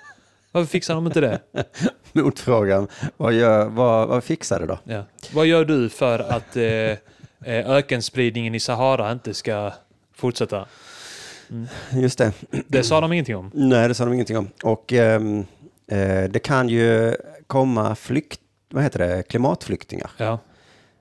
[0.52, 1.40] Varför fixar de inte det?
[2.14, 4.80] motfrågan, vad, gör, vad, vad fixar det då?
[4.84, 5.04] Ja.
[5.34, 6.98] Vad gör du för att eh, eh,
[7.46, 9.74] ökenspridningen i Sahara inte ska
[10.16, 10.66] fortsätta?
[11.92, 12.32] Just det.
[12.68, 13.52] Det sa de ingenting om.
[13.54, 14.50] Nej, det sa de ingenting om.
[14.64, 15.46] Och ehm,
[15.88, 17.16] eh, det kan ju
[17.48, 18.40] komma flykt,
[18.76, 20.12] vad heter det, klimatflyktingar.
[20.18, 20.40] Ja,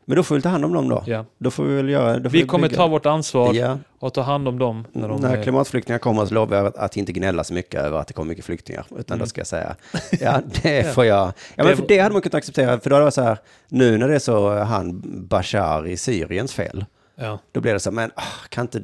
[0.04, 1.02] Men då får vi ta hand om dem då.
[1.06, 1.24] ja.
[1.38, 2.18] Då får vi väl göra...
[2.18, 4.84] Då får Vi kommer bygga- ta vårt ansvar Ja, och ta hand om dem.
[4.92, 7.80] När de, när eh, klimatflyktingar kommer så lovar jag att, att inte gnälla så mycket
[7.80, 8.87] över att det kommer mycket flyktingar.
[8.90, 9.26] Utan då Mm.
[9.26, 9.76] ska jag säga,
[10.20, 10.92] ja det Ja.
[10.92, 11.26] får jag.
[11.26, 12.80] Ja men Det- för det hade man kunnat acceptera.
[12.80, 16.52] För då hade det så här, nu när det är så han Bashar i Syriens
[16.54, 16.84] fel.
[17.16, 17.38] ja.
[17.52, 18.82] Då blir det så här, men ah, kan inte...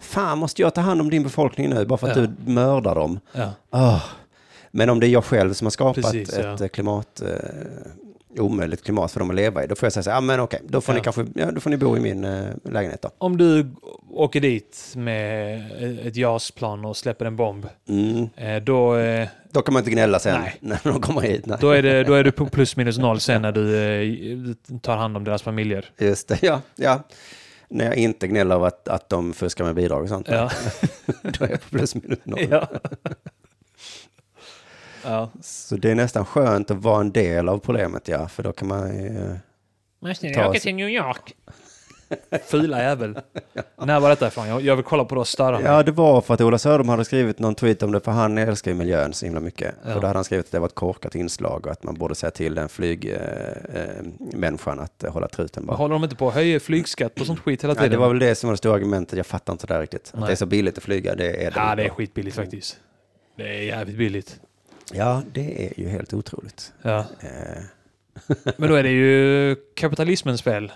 [0.00, 3.20] Fan, måste jag ta hand om din befolkning nu bara för att du mördar dem?
[3.32, 3.50] Ja.
[3.70, 4.00] Ah.
[4.70, 7.28] Men om det är jag själv som har skapat Precis, ett klimat, eh,
[8.38, 10.40] omöjligt klimat för dem att leva i, då får jag säga så här, ja men
[10.40, 10.98] okej, då får Ja.
[10.98, 13.10] ni kanske, ja, då får ni bo i min eh, lägenhet då.
[13.18, 13.70] Om du
[14.10, 15.60] åker dit med
[16.06, 18.28] ett JAS-plan och släpper en bomb, Mm.
[18.36, 20.56] eh, då, eh, Då kan man inte gnälla sen Nej.
[20.60, 21.46] när de kommer hit.
[21.46, 21.58] Nej.
[21.60, 24.96] då, är det, då är du på plus minus noll sen när du eh, tar
[24.96, 25.90] hand om deras familjer.
[25.98, 26.60] Just det, ja.
[26.76, 27.02] ja.
[27.70, 30.28] När jag inte gnäller över att, att de fuskar med bidrag och sånt.
[30.30, 30.50] Ja.
[31.22, 32.46] Då är jag på plus minus noll.
[32.50, 32.68] ja.
[35.04, 35.30] Ja.
[35.40, 38.28] Så det är nästan skönt att vara en del av problemet, ja.
[38.28, 39.36] För då kan man ju...
[40.00, 41.34] Måste ni Ta åka till New York?
[42.46, 43.18] Fula jävel.
[43.84, 44.48] När var detta ifrån?
[44.48, 45.62] Jag, jag vill kolla på det och störa.
[45.62, 48.38] Ja, det var för att Ola Söderholm hade skrivit någon tweet om det, för han
[48.38, 49.74] älskar ju miljön så himla mycket.
[49.84, 49.94] Ja.
[49.94, 52.14] Och då hade han skrivit att det var ett korkat inslag och att man borde
[52.14, 55.76] säga till den flygmänniskan att eh, hålla truten Men bara.
[55.76, 57.90] håller de inte på att höja flygskatt på sånt skit hela tiden?
[57.90, 60.10] det var väl det som var det stora argumentet, jag fattar inte det där riktigt.
[60.14, 60.26] Att Nej.
[60.26, 61.56] det är så billigt att flyga, det är det.
[61.56, 62.76] Ja, det är skitbilligt faktiskt.
[63.36, 64.40] Det är jävligt billigt.
[64.92, 66.72] Ja, det är ju helt otroligt.
[66.82, 66.98] Ja.
[67.20, 67.62] Eh,
[68.56, 70.72] Men då är det ju kapitalismens spel.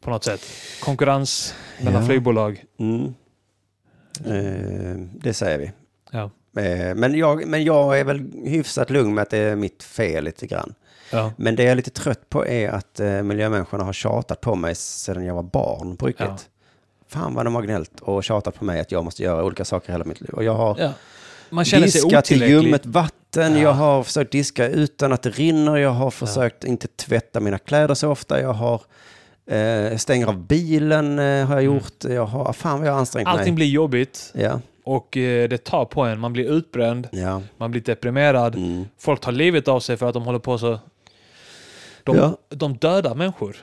[0.00, 0.40] På något sätt.
[0.82, 2.06] Konkurrens mellan Ja.
[2.08, 2.64] flygbolag.
[2.78, 3.14] Mm.
[4.24, 5.72] Eh, det säger vi.
[6.10, 6.30] Ja.
[6.62, 10.24] Eh, Men jag, men jag är väl hyfsat lugn med att det är mitt fel
[10.24, 10.74] lite grann.
[11.12, 11.32] Ja.
[11.36, 14.74] Men det jag är lite trött på är att eh, miljömänniskorna har tjatat på mig
[14.74, 16.26] sedan jag var barn på riktigt.
[16.26, 16.36] Ja.
[17.08, 19.92] Fan vad de har gnällt och tjatat på mig att jag måste göra olika saker
[19.92, 20.30] hela mitt liv.
[20.30, 20.92] Och jag har.
[21.50, 22.54] Man känner sig diskat i otillräcklig.
[22.62, 23.60] ljummet vatten, Ja.
[23.62, 27.94] jag har försökt diska utan att det rinner, jag har försökt inte tvätta mina kläder
[27.94, 28.80] så ofta, jag har
[29.46, 33.26] eh, stänger av bilen eh, har jag gjort, jag har, fan vad jag har ansträngt
[33.28, 33.38] Mm.
[33.38, 33.56] Allting mig.
[33.56, 36.20] blir jobbigt Ja, och eh, det tar på en.
[36.20, 37.42] Man blir utbränd, ja.
[37.56, 38.54] man blir deprimerad.
[38.54, 38.84] Mm.
[38.98, 40.78] Folk tar livet av sig för att de håller på så...
[42.04, 42.36] De, Ja.
[42.48, 43.56] de dödar människor.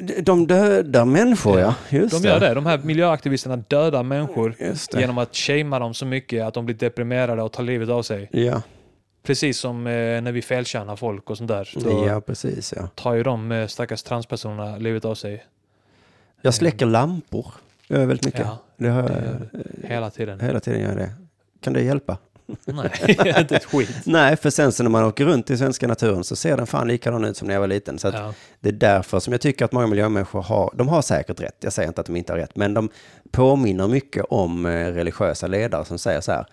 [0.00, 1.74] De dödar människor, ja.
[1.90, 2.54] Just De gör det.
[2.54, 5.00] De här miljöaktivisterna dödar människor det.
[5.00, 8.28] genom att shamea dem så mycket att de blir deprimerade och tar livet av sig.
[8.32, 8.62] Ja.
[9.22, 11.70] Precis som eh, när vi felkänner folk och sånt där.
[11.74, 12.88] Då ja, precis ja.
[12.94, 15.44] tar ju de eh, stackars transpersonerna livet av sig
[16.42, 17.46] Jag släcker lampor.
[17.86, 18.40] Jag gör väldigt mycket.
[18.40, 20.40] Ja, det har jag, det hela tiden.
[20.40, 21.12] hela tiden gör jag det.
[21.60, 22.18] Kan det hjälpa?
[22.64, 22.90] Nej,
[23.38, 23.90] inte ett skit.
[24.04, 26.88] Nej, för sen så när man åker runt i svenska naturen så ser den fan
[26.88, 27.98] likadan ut som när jag var liten.
[27.98, 28.32] Så att Ja.
[28.60, 31.72] det är därför som jag tycker att många miljömänniskor har, de har säkert rätt, jag
[31.72, 32.88] säger inte att de inte har rätt, men de
[33.30, 36.46] påminner mycket om eh, religiösa ledare som säger så här,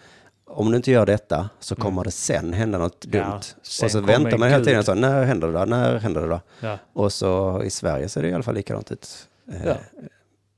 [0.45, 3.21] om du inte gör detta så kommer det sen hända något dumt.
[3.23, 3.39] Mm.
[3.63, 5.65] sen och så väntar man hela tiden så, när händer det då?
[5.65, 6.39] När händer det då?
[6.59, 6.77] Ja.
[6.93, 9.27] Och så i Sverige så är det i alla fall likadant ut.
[9.51, 9.75] Eh, Ja.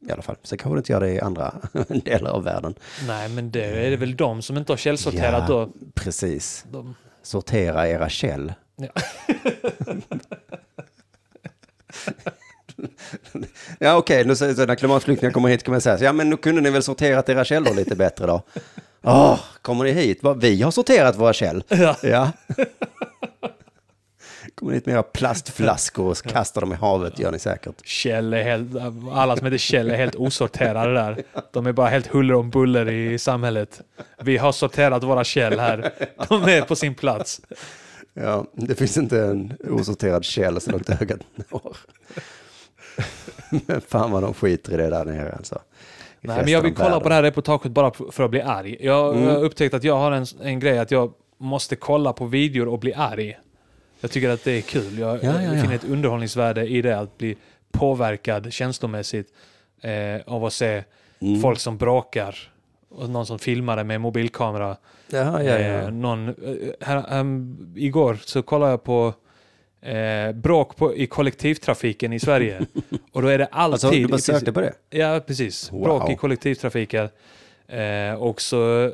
[0.08, 0.36] I alla fall.
[0.44, 1.54] Sen kanske det inte gör det i andra
[2.06, 2.76] delar av världen.
[3.08, 5.56] Nej, men det är det väl de som inte har källsorterat Ja.
[5.56, 5.70] då.
[5.94, 6.66] Precis.
[6.72, 8.54] De, Sortera era käll.
[8.76, 8.88] Ja.
[13.80, 16.30] Ja okej, nu säger så när klimatflyktingar kommer hit kan man säga så, ja men
[16.30, 18.42] nu kunde ni väl sorterat era källor lite bättre då?
[19.04, 20.20] Åh, kommer ni hit?
[20.38, 21.64] Vi har sorterat våra käll.
[21.68, 21.96] Ja.
[22.04, 22.32] Ja.
[24.56, 27.86] Kommer ni hit med era plastflaskor och kastar dem i havet gör ni säkert.
[27.88, 28.70] Kjell är helt,
[29.12, 31.24] alla som heter Kjell är helt osorterade där.
[31.52, 33.82] De är bara helt huller om buller i samhället.
[34.22, 35.94] Vi har sorterat våra Kjell här.
[36.30, 37.42] De är på sin plats.
[38.14, 41.78] Ja, det finns inte en osorterad käll så långt ögat når.
[43.66, 45.62] Men fan vad de skiter i det där nere alltså.
[46.22, 48.78] Nej, men jag vill kolla på det här reportaget bara för att bli arg.
[48.80, 49.28] Jag Mm.
[49.30, 52.80] har upptäckt att jag har en, en grej att jag måste kolla på videor och
[52.80, 53.38] bli arg.
[54.06, 55.00] Jag tycker att det är kul.
[55.00, 55.62] Jag, Ja, ja, ja.
[55.62, 57.36] finner ett underhållningsvärde i det, att bli
[57.72, 59.28] påverkad känslomässigt
[59.82, 60.84] eh, av att se
[61.20, 61.42] Mm.
[61.42, 62.52] folk som bråkar.
[62.90, 64.78] Och någon som filmar det med mobilkamera.
[65.10, 66.34] Ja, ja, Eh, någon, eh,
[66.82, 69.14] här, um, igår så kollade jag på
[69.82, 72.66] eh, bråk på, i kollektivtrafiken i Sverige.
[73.12, 73.74] och då är det alltid...
[73.74, 74.74] Alltså, du bara sökte på det?
[74.90, 75.72] Ja, precis.
[75.72, 75.82] Wow.
[75.84, 77.10] Bråk i kollektivtrafiken.
[77.68, 78.92] Eh, och så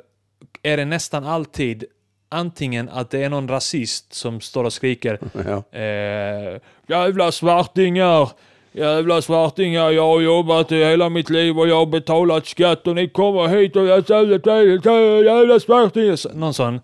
[0.63, 1.83] är det nästan alltid
[2.31, 5.79] antingen att det är någon rasist som står och skriker Ja.
[5.79, 8.29] eh, Jävla svartingar!
[8.73, 12.95] Jävla svartingar, jag har jobbat i hela mitt liv och jag har betalat skatt och
[12.95, 16.35] ni kommer hit och jag säger jävla svartingar.
[16.35, 16.79] Någon sån.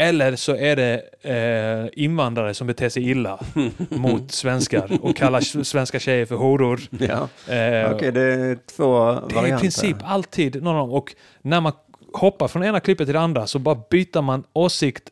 [0.00, 3.38] Eller så är det eh, invandrare som beter sig illa
[3.90, 6.80] mot svenskar och kallar svenska tjejer för horor.
[6.90, 7.28] ja.
[7.54, 9.42] Eh, Okej, det är två varianter.
[9.42, 10.90] det är i princip alltid någon av dem.
[10.96, 11.72] Och när man
[12.12, 15.02] hoppar från ena klippet till det andra så bara byter man åsikt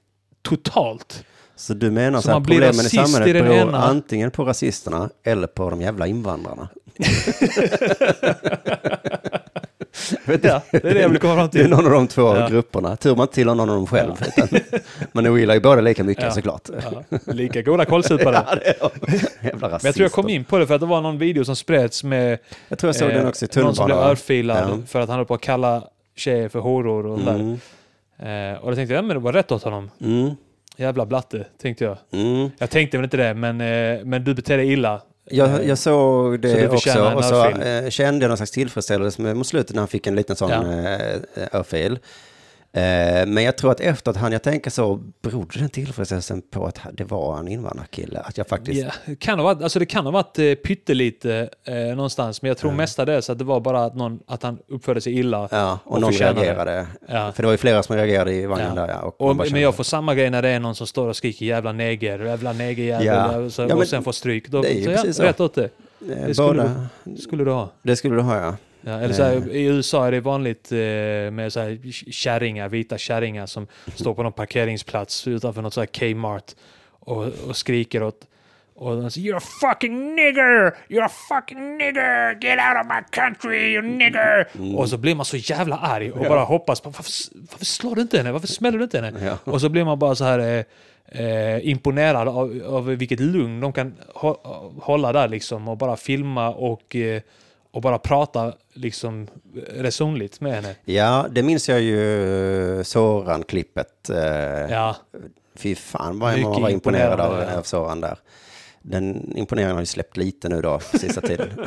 [0.42, 1.24] totalt.
[1.56, 4.44] Så du menar Så så att man blir problemen i samhället beror ena- antingen på
[4.44, 6.68] rasisterna eller på de jävla invandrarna?
[10.26, 11.70] Vet Ja, det är det jag vill komma fram Det är till.
[11.70, 12.48] någon av de två Ja.
[12.48, 12.96] grupperna.
[12.96, 14.12] Tur man tillhör någon av dem själv.
[14.36, 14.48] Utan
[15.12, 16.30] man ogillar ju båda lika mycket Ja.
[16.30, 16.68] såklart.
[16.90, 18.44] Ja, lika goda kålsupare.
[18.80, 18.90] Ja,
[19.42, 19.68] jävla rasister.
[19.70, 21.56] Men jag tror jag kom in på det för att det var någon video som
[21.56, 22.38] spreds med
[22.68, 24.78] Jag tror jag såg eh, den också i någon som blev örfilad Ja.
[24.86, 25.82] för att han höll på att kalla
[26.16, 27.34] tjejer för horor och sådär.
[27.34, 28.52] Mm.
[28.54, 29.90] Eh, och då tänkte jag, ja, men det var rätt åt honom.
[30.00, 30.30] Mm.
[30.76, 31.98] Jävla blatte, tänkte jag.
[32.10, 32.50] Mm.
[32.58, 35.02] Jag tänkte väl inte det, men, eh, men du beter dig illa.
[35.30, 39.34] Jag, jag såg Så det du också och så eh, kände jag någon slags tillfredsställelse
[39.34, 40.62] mot slutet när han fick en liten sån Ja.
[40.62, 41.98] eh, örfil.
[42.76, 46.66] Eh, men jag tror att efter att han jag tänker så berodde den tillfredsställelsen på
[46.66, 48.20] att det var en invandrarkille.
[48.20, 48.82] Att jag faktiskt...
[48.84, 52.48] Ja, det kan ha varit, alltså det kan ha varit eh, pyttelite eh, någonstans, men
[52.48, 55.48] jag tror mestadels att det var bara att, någon, att han uppförde sig illa.
[55.50, 56.86] Ja, och, Och någon reagerade.
[57.08, 57.32] Ja.
[57.32, 58.80] För det var ju flera som reagerade i vagnen Ja.
[58.86, 58.88] där.
[58.88, 61.16] Ja, och Och, men jag får samma grej när det är någon som står och
[61.16, 63.06] skriker jävla neger, jävla negerjävel,
[63.44, 63.50] Ja.
[63.50, 64.48] så, Ja, men och sen får stryk.
[64.48, 65.64] Då, det är ju så, ja, rätt åt det.
[65.64, 65.68] Eh,
[66.26, 66.86] det skulle båda,
[67.20, 67.68] Skulle du ha.
[67.82, 68.56] det skulle du ha ja.
[68.88, 69.56] Ja, eller så här, Eh.
[69.56, 70.78] I USA är det vanligt eh,
[71.32, 71.78] med så här
[72.12, 76.52] kärringar, vita kärringar som står på någon parkeringsplats utanför något så här Kmart
[76.90, 78.20] och, och skriker åt
[78.74, 80.74] och de säger You're a fucking nigger!
[80.88, 82.30] You're a fucking nigger!
[82.42, 84.48] Get out of my country you nigger!
[84.58, 84.76] Mm.
[84.76, 87.12] Och så blir man så jävla arg och bara hoppas på varför,
[87.50, 88.32] varför slår du inte henne?
[88.32, 89.24] Varför smäller du inte henne?
[89.24, 89.52] Ja.
[89.52, 93.72] Och så blir man bara så här eh, eh, imponerad av, av vilket lugn de
[93.72, 97.22] kan hå- hålla där liksom och bara filma och, eh,
[97.76, 99.28] och bara prata liksom
[99.68, 100.74] resonligt med henne.
[100.84, 104.10] Ja, det minns jag ju Soran-klippet.
[104.10, 104.96] Eh, Ja,
[105.54, 107.58] Fy fan vad man var imponerad av, ja.
[107.58, 108.18] av Soran där.
[108.82, 111.48] Den imponerande har ju släppt lite nu då, sista tiden.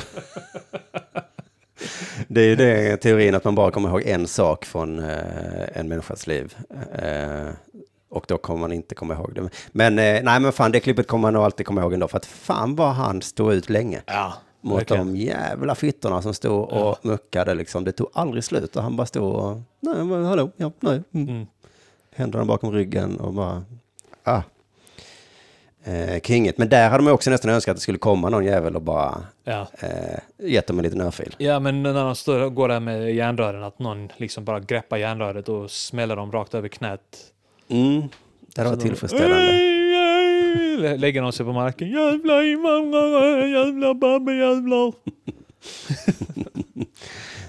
[2.27, 5.87] Det är ju det teorin att man bara kommer ihåg en sak från eh, en
[5.87, 6.55] människas liv.
[6.93, 7.49] Eh,
[8.09, 9.49] och då kommer man inte komma ihåg det.
[9.71, 12.07] Men eh, nej, men fan, det klippet kommer man nog alltid komma ihåg ändå.
[12.07, 14.01] För att fan vad han stod ut länge.
[14.05, 15.13] ja Mot verkligen.
[15.13, 17.83] de jävla fittorna som stod och muckade liksom.
[17.83, 21.01] Det tog aldrig slut och han bara stod och, nej, hallå, ja, nej.
[21.13, 21.29] Mm.
[21.29, 21.47] Mm.
[22.15, 23.63] Händerna bakom ryggen och bara,
[24.23, 24.41] ah.
[25.83, 26.57] Eh, kinget.
[26.57, 29.23] Men där hade man också nästan önskat att det skulle komma någon jävel och bara
[29.43, 29.67] Ja.
[29.79, 31.35] eh, gett dem en liten örfil.
[31.37, 34.97] ja, men när de står och går där med järnrören, att någon liksom bara greppar
[34.97, 37.01] järnröret och smäller dem rakt över knät.
[37.67, 38.01] Mm.
[38.55, 39.51] Det hade varit tillfredsställande.
[39.51, 40.28] Ej, ej,
[40.97, 41.89] Lägger de sig på marken.
[41.91, 44.93] Jävla invandrare, jävla babbejävlar.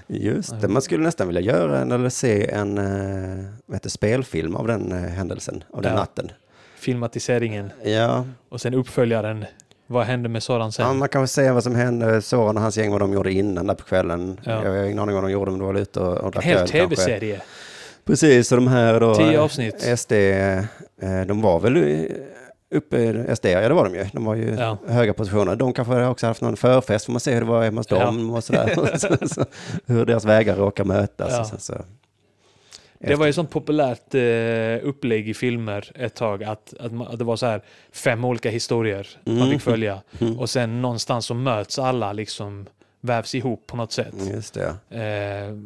[0.07, 4.55] Just det, man skulle nästan vilja göra en, eller se en eh, vad heter, spelfilm
[4.55, 5.99] av den eh, händelsen, av den Ja.
[5.99, 6.31] natten.
[6.75, 9.45] Filmatiseringen Ja, och sen uppföljaren.
[9.87, 10.85] Vad hände med Soran sen?
[10.87, 13.31] ja, man kan väl säga vad som hände, Soran och hans gäng, vad de gjorde
[13.31, 14.39] innan där på kvällen.
[14.43, 14.63] Ja.
[14.63, 16.67] Jag har ingen aning vad de gjorde, men de var ute och, och En hel
[16.67, 17.41] tv-serie.
[18.05, 19.15] Precis, och de här då...
[19.15, 19.99] Tio avsnitt.
[19.99, 20.61] SD, eh,
[21.27, 22.07] de var väl
[22.71, 24.05] uppe, SD, ja det var de ju.
[24.13, 24.77] De var ju Ja.
[24.87, 25.55] höga positioner.
[25.55, 28.05] De kanske också haft någon förfest, får man se hur det var hemma hos Ja.
[28.05, 28.97] dem och sådär.
[28.97, 29.45] så, så,
[29.85, 31.49] hur deras vägar råkar mötas.
[31.51, 31.57] Ja.
[31.59, 31.73] Så,
[32.99, 37.17] Det var ju sånt populärt eh, upplägg i filmer ett tag att, att, man, att
[37.19, 37.61] det var så här
[37.93, 39.49] fem olika historier man Mm.
[39.51, 40.01] fick följa.
[40.37, 42.65] Och sen någonstans så möts alla liksom
[43.01, 44.13] vävs ihop på något sätt.
[44.33, 44.67] Just det.
[44.89, 45.57] Eh,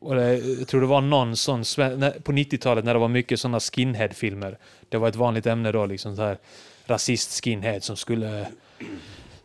[0.00, 1.58] och det, jag tror det var någon sån,
[2.22, 4.58] på 90-talet när det var mycket sådana skinhead-filmer.
[4.88, 6.38] Det var ett vanligt ämne då, liksom så här
[6.86, 8.46] rasist-skinhead som skulle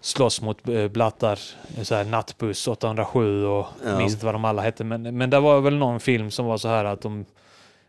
[0.01, 1.39] slåss mot eh, blattar.
[1.83, 3.97] Så här Nattbuss 807 och Ja.
[3.97, 4.83] minns inte vad de alla hette.
[4.83, 7.25] Men, men det var väl någon film som var så här att de,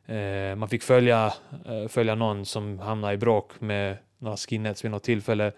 [0.07, 1.33] eh, man fick följa,
[1.67, 5.53] eh, följa någon som hamnade i bråk med några skinheads vid något tillfälle.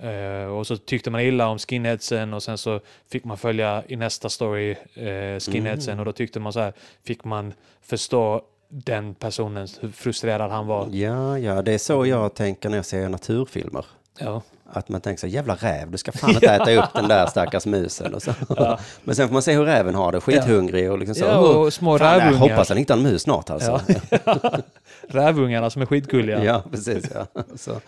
[0.00, 2.80] Eh, och så tyckte man illa om skinheadsen och sen så
[3.12, 5.98] fick man följa i nästa story eh, skinheadsen Mm.
[5.98, 6.72] och då tyckte man så här,
[7.04, 10.88] fick man förstå den personen, hur frustrerad han var.
[10.92, 13.84] Ja, ja, det är så jag tänker när jag ser naturfilmer.
[14.18, 17.26] Ja, Att man tänker så jävla räv, du ska fan inte äta upp den där
[17.30, 18.14] stackars musen.
[18.14, 18.32] Och så.
[19.04, 21.24] Men sen får man se hur räven har det, skithungrig och liksom så.
[21.24, 22.38] ja "Åh, och små fan, rävungar.
[22.38, 23.80] hoppas han hittar en mus snart alltså.
[24.24, 24.40] Ja.
[25.08, 26.44] Rävungarna som är skitgulliga.
[26.44, 27.04] Ja, precis.
[27.14, 27.26] Ja.
[27.56, 27.80] Så.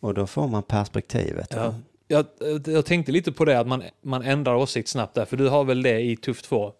[0.00, 1.52] Och då får man perspektivet.
[1.54, 1.74] Ja.
[2.08, 2.26] Jag,
[2.66, 5.64] jag tänkte lite på det, att man, man ändrar åsikt snabbt där, för du har
[5.64, 6.72] väl det i Tuff 2?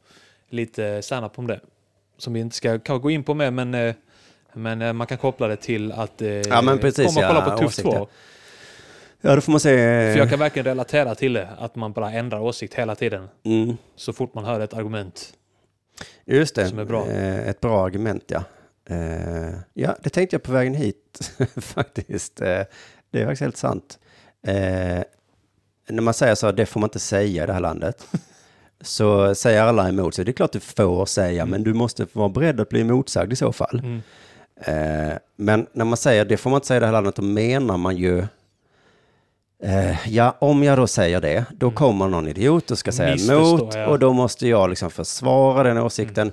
[0.48, 1.60] Lite stand-up om det.
[2.18, 3.94] Som vi inte ska gå in på med, men, eh,
[4.52, 7.46] men eh, man kan koppla det till att eh, Ja, men precis, komma och kolla
[7.46, 7.92] ja, på Tuff åsikter.
[7.92, 8.08] 2.
[9.20, 9.76] Ja, då får man se.
[10.12, 13.28] För jag kan verkligen relatera till det, att man bara ändrar åsikt hela tiden.
[13.44, 13.76] Mm.
[13.96, 15.32] Så fort man hör ett argument.
[16.24, 17.06] Just det, Som är bra.
[17.06, 18.44] Ett bra argument ja.
[19.74, 22.42] Ja, det tänkte jag på vägen hit faktiskt.
[23.16, 23.98] Det är faktiskt helt sant.
[24.46, 25.02] Eh,
[25.88, 28.06] när man säger så, det får man inte säga i det här landet.
[28.80, 30.24] så säger alla emot sig.
[30.24, 33.36] Det är klart du får säga, men du måste vara beredd att bli motsagd i
[33.36, 33.78] så fall.
[33.84, 34.02] Mm.
[34.56, 37.22] Eh, men när man säger det får man inte säga i det här landet, då
[37.22, 38.24] menar man ju
[39.62, 43.30] eh, ja, om jag då säger det, då kommer någon idiot och ska säga Mm.
[43.30, 43.80] Emot ja.
[43.80, 43.90] Mm.
[43.90, 46.32] och då måste jag liksom försvara den åsikten.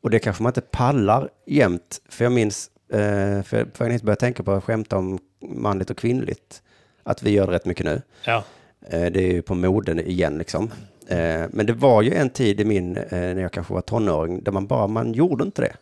[0.00, 4.20] Och det kanske man inte pallar jämt, för jag minns, eh, för för jag började
[4.20, 6.62] tänka på att skämta om manligt och kvinnligt,
[7.02, 8.02] att vi gör det rätt mycket nu.
[8.24, 8.44] Ja.
[8.88, 10.70] Eh, Det är ju på moden igen liksom.
[11.08, 14.42] Eh, Men det var ju en tid i min, eh, när jag kanske var tonåring,
[14.42, 15.76] där man bara, man gjorde inte det.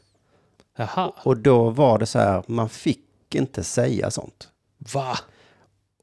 [0.76, 1.12] Jaha.
[1.22, 4.48] Och då var det så här, man fick inte säga sånt.
[4.94, 5.18] Va?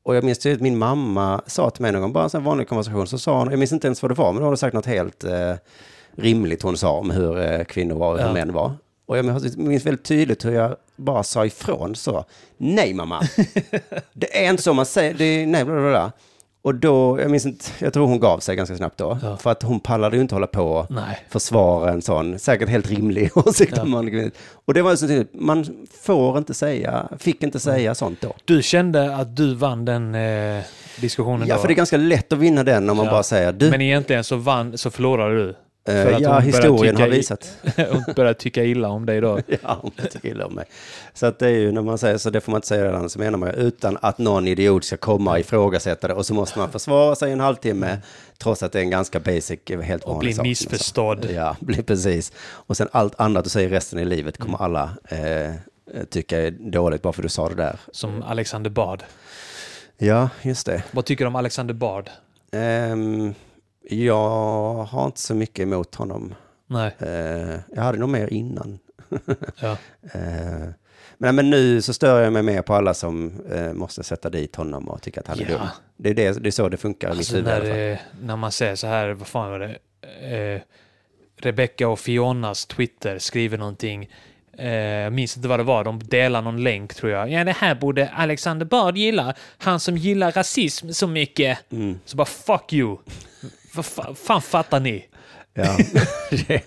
[0.03, 3.07] Och jag minns tydligt, min mamma sa till mig någon gång, bara en vanlig konversation,
[3.07, 4.85] så sa hon, jag minns inte ens vad det var, men hon hade sagt något
[4.85, 5.53] helt eh,
[6.15, 8.33] rimligt hon sa om hur eh, kvinnor var och hur Ja.
[8.33, 8.71] män var.
[9.05, 9.25] Och jag
[9.57, 12.25] minns väldigt tydligt hur jag bara sa ifrån så,
[12.57, 13.21] nej mamma,
[14.13, 16.11] det är inte så man säger, det är, nej, bla, bla, bla.
[16.61, 19.37] Och då, jag minns inte, jag tror hon gav sig ganska snabbt då, Ja.
[19.37, 21.25] för att hon pallade ju inte hålla på och Nej.
[21.29, 23.81] försvara en sån, säkert helt rimlig åsikt Ja.
[23.83, 24.31] om man
[24.65, 28.33] och det var så tydligt, man får inte säga, fick inte säga sånt då.
[28.45, 30.63] Du kände att du vann den eh,
[31.01, 31.61] diskussionen Ja, då?
[31.61, 33.11] för det är ganska lätt att vinna den om man Ja.
[33.11, 33.69] bara säger du.
[33.71, 35.55] Men egentligen så, vann, så förlorade du.
[35.87, 37.57] Eh, ja, hon börjar historien tycka har visat.
[38.07, 39.39] och började tycka illa om dig då.
[39.63, 40.65] ja, hon tycker illa om mig.
[41.13, 43.09] Så att det är ju när man säger så, det får man inte säga redan,
[43.09, 46.59] så menar man utan att någon idiot ska komma och ifrågasätta det och så måste
[46.59, 47.97] man försvara sig en halvtimme
[48.37, 50.43] trots att det är en ganska basic, helt Och vanlig bli sak.
[50.45, 51.27] missförstådd.
[51.35, 52.31] Ja, blir precis.
[52.39, 55.51] Och sen allt annat du säger resten i livet kommer alla eh,
[56.09, 57.79] tycka är dåligt bara för du sa det där.
[57.91, 59.03] Som Alexander Bard.
[59.97, 60.83] Ja, just det.
[60.91, 62.09] Vad tycker du om Alexander Bard?
[62.51, 63.33] Ehm,
[63.89, 66.35] Jag har inte så mycket emot honom.
[66.67, 66.95] Nej.
[66.99, 68.79] Eh, jag hade nog mer innan.
[69.61, 69.77] Ja.
[70.13, 70.69] Eh,
[71.17, 74.55] men, men nu så stör jag mig mer på alla som eh, måste sätta dit
[74.55, 75.57] honom och tycka att han är Ja.
[75.57, 75.67] dum.
[75.97, 78.51] Det är, det, det är så det funkar i mitt Alltså huvud när, när man
[78.51, 79.75] säger så här, vad fan var det?
[80.37, 80.61] Eh,
[81.39, 84.09] Rebecca och Fionas Twitter skriver någonting.
[84.57, 85.83] Eh, jag minns inte vad det var.
[85.83, 87.31] De delar någon länk tror jag.
[87.31, 89.33] Ja, det här borde Alexander Bard gilla.
[89.57, 91.71] Han som gillar rasism så mycket.
[91.71, 91.99] Mm.
[92.05, 92.97] Så bara fuck you.
[93.77, 95.05] Vad fa- fan fattar ni?
[95.53, 95.77] Ja.
[96.47, 96.61] det,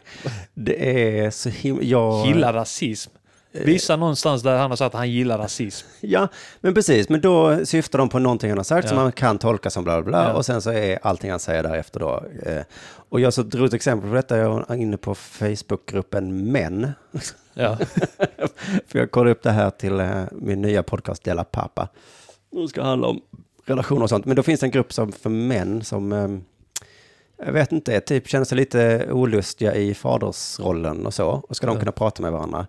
[0.54, 1.82] det är så himla...
[1.82, 3.10] Jag, Gillar rasism.
[3.52, 5.86] Visa någonstans där han har sagt att han gillar rasism.
[6.00, 6.28] Ja,
[6.60, 7.08] men precis.
[7.08, 9.02] Men då syftar de på någonting han har sagt som Ja.
[9.02, 10.28] man kan tolka som bla bla bla.
[10.28, 10.32] Ja.
[10.34, 12.24] Och sen så är allting han säger därefter då.
[12.46, 12.62] Eh,
[13.08, 14.36] och jag så drog ett exempel på detta.
[14.38, 16.92] Jag är inne på Facebookgruppen Män.
[17.54, 17.78] Ja.
[18.86, 21.88] För jag kollade upp det här till eh, min nya podcast Dela Pappa.
[22.50, 23.20] Det ska handla om
[23.66, 24.24] relationer och sånt.
[24.24, 26.28] Men då finns det en grupp som för män som, eh,
[27.44, 31.28] jag vet inte, typ känner sig lite olustiga i fadersrollen och så.
[31.28, 32.66] Och ska de kunna prata med varandra.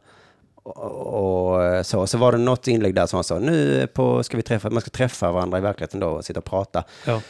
[0.63, 2.07] Och, och så.
[2.07, 4.81] Så var det något inlägg där som var så, nu på, ska vi träffa, man
[4.81, 6.83] ska träffa varandra i verkligheten då och sitta och prata.
[7.05, 7.21] Ja.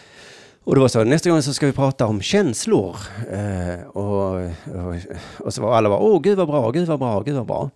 [0.64, 2.96] Och det var så, nästa gång så ska vi prata om känslor.
[3.32, 4.96] Eh, och, och,
[5.38, 7.70] och så var alla bara, åh gud vad bra, gud vad bra, gud vad bra.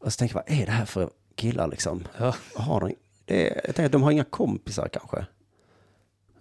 [0.00, 2.04] Och så tänkte jag, vad är det här för killar liksom?
[2.18, 2.34] Ja.
[2.54, 2.94] Har de,
[3.24, 5.26] det, jag tänkte att de har inga kompisar kanske.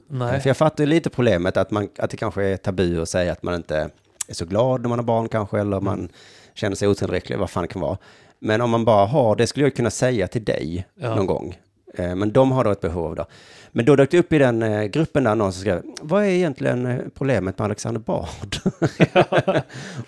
[0.08, 0.40] Nej.
[0.42, 3.32] För jag fattar ju lite problemet att, man, att det kanske är tabu att säga
[3.32, 3.90] att man inte
[4.28, 6.10] är så glad när man har barn kanske, eller man
[6.54, 7.98] känner sig otillräcklig, vad fan det kan vara.
[8.40, 11.16] Men om man bara har, det skulle jag kunna säga till dig Ja.
[11.16, 11.58] någon gång.
[12.00, 13.26] Eh, Men de har då ett behov då.
[13.72, 16.28] Men då dök det upp i den eh, gruppen där någon som skrev, vad är
[16.28, 18.56] egentligen eh, problemet med Alexander Bard?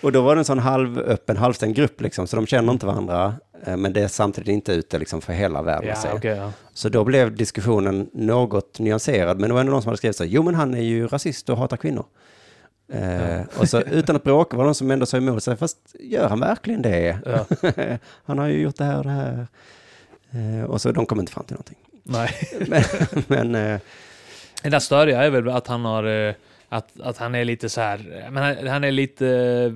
[0.02, 3.34] och då var det en sån halvöppen, halvstängd grupp liksom, så de känner inte varandra,
[3.66, 6.08] men det är samtidigt inte ute liksom för hela världen Ja, se.
[6.12, 6.52] okej, ja.
[6.74, 10.24] Så då blev diskussionen något nyanserad, men det var ändå någon som hade skrivit så,
[10.24, 12.04] jo men han är ju rasist och hatar kvinnor.
[12.92, 15.78] Eh, och så utan att bråka var det någon som ändå sa emot sig, fast
[16.00, 17.18] gör han verkligen det?
[17.26, 17.46] Ja.
[18.24, 19.46] han har ju gjort det här och det här.
[20.32, 21.76] Eh, och så de kom inte fram till någonting.
[22.02, 22.30] Nej.
[22.68, 22.82] Men,
[23.26, 23.80] men eh,
[24.62, 26.34] Det där störiga är väl att han har eh,
[26.68, 29.72] att, att han är lite så här, men han, han är lite eh,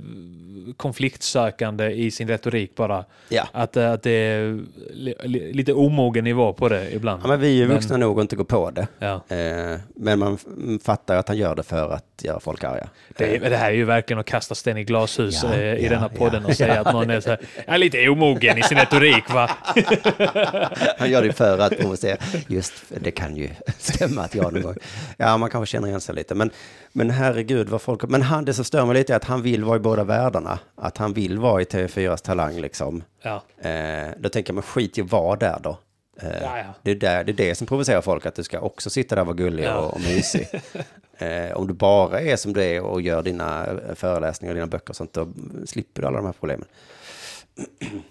[0.77, 3.05] konfliktsökande i sin retorik bara.
[3.29, 3.49] ja.
[3.53, 4.61] Att, eh, att det är
[4.93, 7.21] li, li, lite omogen nivå på det ibland.
[7.25, 8.87] ja, men vi är ju Men- vuxna nog att inte gå på det.
[8.99, 9.15] Ja.
[9.37, 10.39] Eh, men man
[10.83, 12.89] fattar att han gör det för att göra folk arga.
[13.17, 15.91] Det, det här är ju verkligen att kasta sten i glashus Ja, eh, i ja,
[15.91, 18.79] denna podden ja, och säga att någon är så här, är lite omogen i sin
[18.79, 19.51] retorik va?
[20.99, 22.17] Han gör det för att provocera.
[22.49, 24.77] Just det kan ju stämma att jag någon gång.
[25.17, 26.35] Ja, man kanske känner igen sig lite.
[26.35, 26.51] Men,
[26.93, 28.03] men herregud vad folk...
[28.03, 30.59] Men han, det som stör mig lite är att han vill vara i båda världarna.
[30.77, 33.03] Att han vill vara i TV4s Talang liksom.
[33.23, 33.43] Ja.
[33.71, 35.79] Eh, då tänker jag, men skit i att vara där då.
[36.23, 36.75] Ja, ja.
[36.83, 39.23] Det, är där, det är det som provocerar folk, att du ska också sitta där
[39.23, 39.77] och vara gullig Ja.
[39.77, 40.49] och, och mysig.
[41.19, 44.67] eh, om du bara är som du är och gör dina eh, föreläsningar och dina
[44.67, 45.29] böcker och sånt, då
[45.67, 46.67] slipper du alla de här problemen.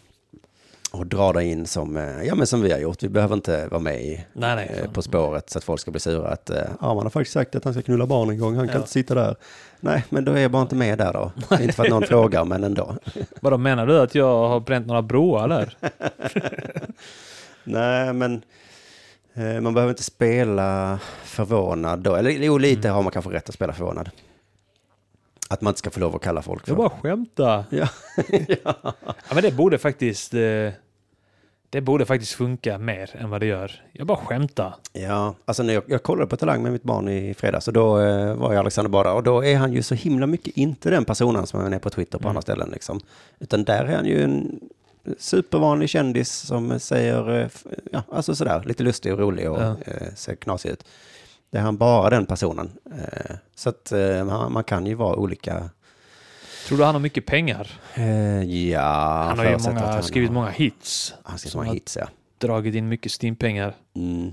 [0.91, 3.03] och dra dig in som, eh, ja, men som vi har gjort.
[3.03, 4.79] Vi behöver inte vara med i, Nej, nej.
[4.83, 6.27] eh, På spåret så att folk ska bli sura.
[6.27, 8.67] Att, eh, ja, man har faktiskt sagt att han ska knulla barn en gång, han
[8.67, 8.79] kan Ja.
[8.79, 9.35] inte sitta där.
[9.79, 11.31] Nej, men då är jag bara inte med där då.
[11.61, 12.95] inte för att någon frågar, men ändå.
[13.41, 15.77] Vadå, menar du att jag har bränt några broar där?
[17.63, 18.41] Nej, men
[19.61, 22.15] man behöver inte spela förvånad då.
[22.15, 22.95] Eller jo, lite Mm.
[22.95, 24.09] har man kanske rätt att spela förvånad.
[25.49, 26.69] Att man inte ska få lov att kalla folk för...
[26.71, 27.63] Jag bara skämtar.
[27.71, 27.87] Ja.
[28.63, 30.33] Ja, men det borde faktiskt...
[30.33, 30.69] Eh,
[31.69, 33.71] det borde faktiskt funka mer än vad det gör.
[33.91, 34.75] Jag bara skämtar.
[34.93, 37.99] ja, alltså när jag, jag kollade på Talang med mitt barn i fredags och då
[38.01, 41.05] eh, var ju Alexander bara och då är han ju så himla mycket inte den
[41.05, 42.29] personen som han är på Twitter på Mm.
[42.29, 42.99] andra ställen liksom.
[43.39, 44.59] Utan där är han ju en
[45.17, 47.47] supervanlig kändis som säger, eh,
[47.91, 49.75] ja, alltså sådär, lite lustig och rolig och Ja.
[49.85, 50.85] eh, ser knasig ut.
[51.51, 52.71] Det är han bara den personen.
[52.95, 53.93] Eh, så att
[54.49, 55.69] man, kan ju vara olika.
[56.67, 57.79] Tror du han har mycket pengar?
[58.47, 58.81] Ja,
[59.29, 61.13] Han har ju många, han skrivit har, många hits.
[61.23, 62.07] Han skriver som många hits, ja.
[62.37, 63.75] dragit in mycket Steam-pengar.
[63.95, 64.31] Mm.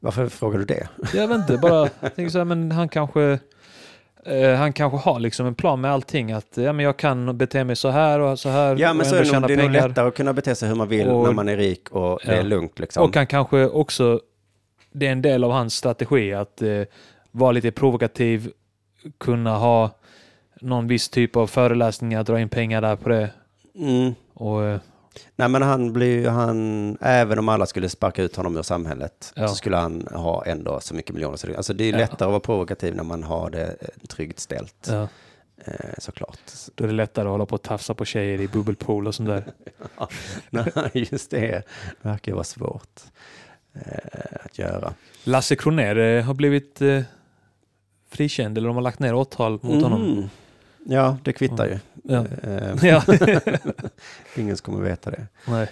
[0.00, 0.88] Varför frågar du det?
[1.14, 3.38] Jag vet inte, bara jag tänker så här, men han kanske...
[4.28, 6.32] Eh, han kanske har liksom en plan med allting.
[6.32, 8.76] Att ja, men jag kan bete mig så här och så här.
[8.76, 10.68] Ja, men och så är det, nog, det är nog lättare att kunna bete sig
[10.68, 12.38] hur man vill Och- när man är rik och det Ja.
[12.38, 13.02] är lugnt liksom.
[13.02, 14.20] Och han kanske också,
[14.92, 16.82] det är en del av hans strategi att eh,
[17.30, 18.50] vara lite provokativ,
[19.18, 19.90] kunna ha
[20.60, 23.30] någon viss typ av föreläsningar, dra in pengar där på det.
[23.78, 24.14] Mm.
[24.34, 24.78] Och, eh,
[25.36, 29.48] Nej, men han blir han, även om alla skulle sparka ut honom ur samhället, Ja.
[29.48, 31.36] så skulle han ha ändå så mycket miljoner.
[31.36, 31.98] Så det, alltså det är Ja.
[31.98, 35.08] lättare att vara provokativ när man har det eh, tryggt ställt, ja,
[35.64, 36.38] eh, såklart.
[36.74, 39.28] då är det lättare att hålla på och tafsa på tjejer i bubbelpool och sånt
[39.28, 39.44] där.
[40.50, 41.62] Nej, just det
[42.02, 43.00] verkar ju vara svårt
[43.74, 44.92] eh, att göra.
[45.24, 47.02] Lasse Kronér har blivit eh,
[48.10, 50.30] frikänd eller de har lagt ner åtal mot honom.
[50.90, 51.78] Ja, det kvittar ju.
[52.02, 52.24] Ja.
[52.42, 53.02] Eh, Ja.
[54.36, 55.26] ingen kommer veta det.
[55.46, 55.62] Nej.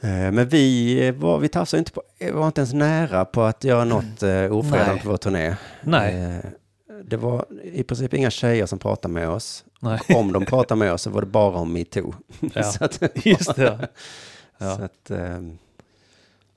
[0.00, 2.02] Eh, Men vi var, vi tafsade inte på,
[2.32, 5.56] var inte ens nära på att göra något eh, ofredande på vår turné.
[5.82, 6.14] Nej.
[6.22, 6.50] Eh,
[7.04, 9.64] Det var i princip inga tjejer som pratade med oss.
[9.80, 10.00] Nej.
[10.14, 12.14] Om de pratade med oss så var det bara om metoo.
[12.54, 12.62] Ja.
[12.72, 13.88] så att, Just det.
[14.58, 14.76] Ja.
[14.76, 15.58] Så att, ehm,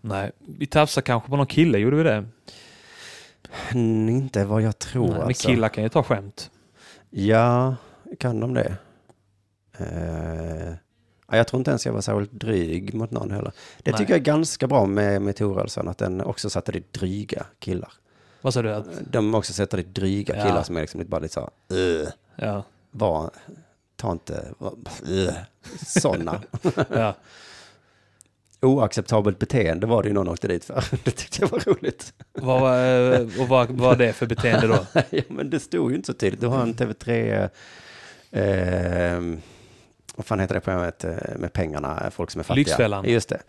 [0.02, 2.26] Nej, vi tafsade kanske på någon kille, gjorde vi det?
[3.72, 5.48] mm, inte vad jag tror Nej, men alltså.
[5.48, 6.50] killar kan ju ta skämt.
[7.14, 7.76] Ja,
[8.20, 8.76] kan de det?
[9.78, 10.74] Eh,
[11.28, 13.52] ja, jag tror inte ens jag var särskilt dryg mot någon heller.
[13.84, 13.98] Det Nej.
[13.98, 17.94] tycker jag är ganska bra med metoo-rörelsen, att den också satte dit dryga killar.
[18.42, 18.74] Vad sa du?
[18.74, 20.44] Att, De också sätter dit dryga Ja.
[20.44, 23.30] killar som är liksom lite bara lite så här, "Ugh, ja, var,
[23.96, 24.54] ta inte,
[25.88, 26.42] sådana.
[26.90, 27.16] ja.
[28.62, 30.84] Oacceptabelt beteende var det ju någon åkte dit för.
[31.04, 32.14] Det tyckte jag var roligt.
[32.34, 34.86] Vad, var- eh, och vad var det för beteende då?
[35.10, 36.42] ja, men det stod ju inte så tydligt.
[36.42, 37.50] Du har en TV3,
[38.32, 39.22] eh,
[40.16, 42.64] vad fan heter det programmet eh, med pengarna, folk som är fattiga?
[42.64, 43.06] Lyxfällan.
[43.10, 43.42] Just det.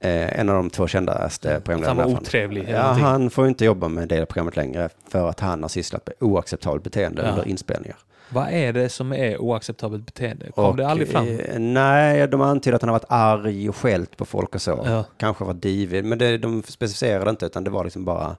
[0.00, 2.02] Eh, en av de två kändaste programledarna.
[2.02, 2.68] han var otrevlig.
[2.68, 3.04] Ja, någonting.
[3.04, 6.84] han får inte jobba med det programmet längre för att han har sysslat med oacceptabelt
[6.84, 7.28] beteende Ja.
[7.30, 7.96] under inspelningar.
[8.28, 10.50] Vad är det som är oacceptabelt beteende?
[10.50, 11.28] Kom det aldrig fram?
[11.28, 14.82] eh, nej, de antyder att han har varit arg och skällt på folk och så.
[14.86, 15.04] Ja.
[15.16, 18.36] Kanske varit divig, men det, de specificerade inte, utan det var liksom bara,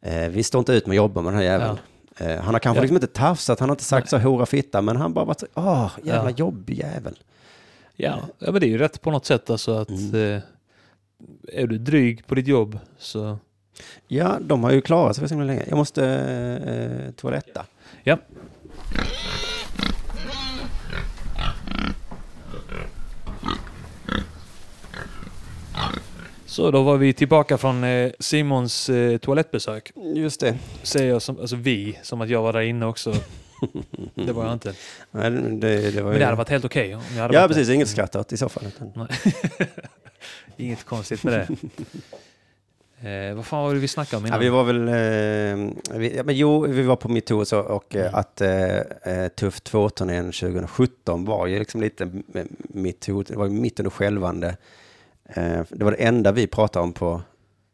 [0.00, 1.78] eh, vi står inte ut med att jobba med den här jäveln.
[2.18, 2.82] Eh, han har kanske Ja.
[2.82, 5.46] liksom inte tafsat, han har inte sagt så hora fitta, men han bara varit så,
[5.54, 6.36] åh, jävla Ja.
[6.36, 7.18] jobbig jävel.
[7.96, 10.14] Ja, ja, men det är ju rätt på något sätt alltså att Mm.
[10.36, 10.42] eh,
[11.52, 13.38] är du dryg på ditt jobb så...
[14.08, 15.64] Ja, de har ju klarat sig för så länge.
[15.68, 16.04] Jag måste
[16.66, 17.64] eh, toaletta.
[18.02, 18.18] Ja.
[26.46, 29.92] Så då var vi tillbaka från eh, Simons eh, toalettbesök.
[30.14, 30.58] Just det.
[30.82, 33.14] Säger jag som, alltså vi, som att jag var där inne också.
[34.14, 34.74] Det var jag inte.
[35.10, 37.48] Nej, det, det, var Men det hade varit helt okej om jag hade Ja, varit
[37.50, 37.66] precis.
[37.66, 37.74] där.
[37.74, 38.64] Inget skratt åt i så fall.
[38.66, 38.92] Utan...
[38.94, 39.34] Nej.
[40.56, 41.48] Inget konstigt med det.
[43.02, 44.40] Eh, vad fan var det vi snackade om Ja, innan?
[44.40, 47.96] vi var väl, eh, vi, ja, men jo, vi var på metoo och så och
[47.96, 48.14] eh, Mm.
[48.14, 52.10] att eh, eh, Tuff 2-turnén 2017 var ju liksom lite
[52.68, 54.56] metoo, det var ju mitt under skälvande.
[55.24, 57.22] Eh, det var det enda vi pratade om på,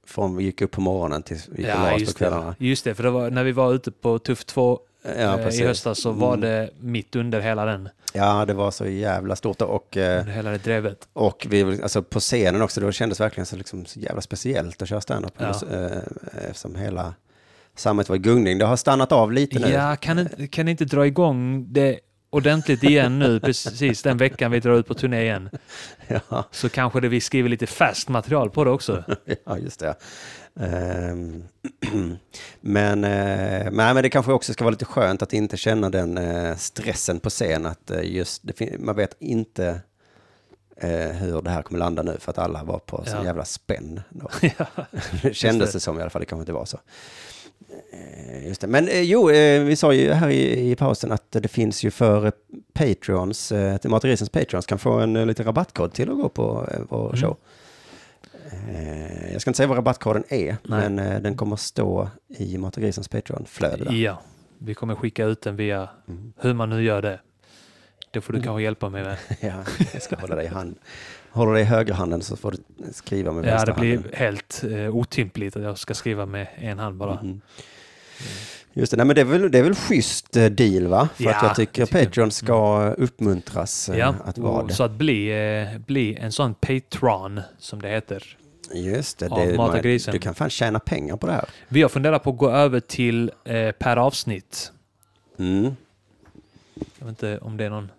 [0.07, 2.55] från vi gick upp på morgonen tills vi gick Ja, oss på just kvällarna.
[2.59, 2.67] det.
[2.67, 4.81] Just det, för det var, när vi var ute på Tuff 2
[5.19, 6.41] Ja, eh, i höstas så var Mm.
[6.41, 7.89] det mitt under hela den.
[8.17, 11.09] Ja, det var så jävla stort och, eh, hela det drevet.
[11.13, 14.89] och vi, alltså på scenen också, det kändes verkligen så, liksom, så jävla speciellt att
[14.89, 15.47] köra standup Ja.
[15.73, 15.99] eh,
[16.51, 17.15] eftersom hela
[17.77, 18.59] samhället var i gungning.
[18.59, 19.69] Det har stannat av lite nu.
[19.69, 19.97] Ja,
[20.51, 21.99] kan ni inte dra igång det
[22.31, 25.51] ordentligt igen nu, precis den veckan vi drar ut på turné igen?
[26.09, 26.45] Ja.
[26.51, 29.05] Så kanske det vi skriver lite färskt material på det också.
[29.45, 29.95] Ja, just det.
[30.61, 31.45] Ehm,
[32.61, 36.19] men, eh, nej, men det kanske också ska vara lite skönt att inte känna den
[36.19, 37.67] eh, stressen på scen.
[37.67, 39.81] Att eh, just, det man vet inte
[41.13, 43.25] hur det här kommer landa nu för att alla var på så Ja.
[43.25, 44.01] jävla spänn.
[44.11, 44.29] Då.
[44.59, 44.67] ja.
[45.23, 46.79] det kändes det som i alla fall, det kanske inte var så.
[47.93, 48.67] Eh, Just det.
[48.67, 51.91] Men eh, jo, eh, vi sa ju här i, i pausen att det finns ju
[51.91, 52.33] för
[52.73, 57.21] Patreons, till Matrisens Patreons kan få en liten rabattkod till att gå på vår Mm.
[57.21, 57.37] show.
[59.33, 60.91] Jag ska inte säga vad rabattkoden är, Nej.
[60.91, 63.95] men den kommer stå i Matrisens Patreon-flöde.
[63.97, 64.21] ja,
[64.59, 66.33] vi kommer skicka ut den via Mm.
[66.37, 67.21] hur man nu gör det.
[68.11, 68.45] Det får du Mm.
[68.47, 69.17] kanske hjälpa mig med.
[69.41, 70.79] Ja, jag ska hålla dig i hand.
[71.37, 72.59] Håller dig i högerhanden så får du
[72.93, 74.03] skriva med Ja, det vänsterhanden.
[74.03, 77.23] blir helt eh, otympligt att jag ska skriva med en hand bara.
[77.23, 77.41] Mhm.
[78.73, 81.09] Just det, nej, men det är väl, det är väl schysst eh, deal va?
[81.15, 84.75] För Ja, att jag tycker tycker- Patreon ska uppmuntras eh, Ja, att vara och det.
[84.75, 85.29] så att bli,
[85.73, 88.37] eh, bli en sån patron som det heter.
[88.75, 89.83] Just det, det man,
[90.13, 91.45] du kan fan tjäna pengar på det här.
[91.69, 94.73] Vi har funderat på att gå över till eh, per avsnitt.
[95.39, 95.65] Mm.
[96.75, 97.91] Jag vet inte om det är någon...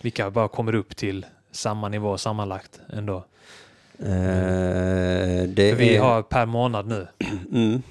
[0.00, 1.26] Vi kanske bara kommer upp till
[1.56, 3.16] samma nivå sammanlagt ändå.
[3.98, 4.06] Eh,
[5.48, 7.06] det För vi är, har per månad nu.
[7.52, 7.82] mm.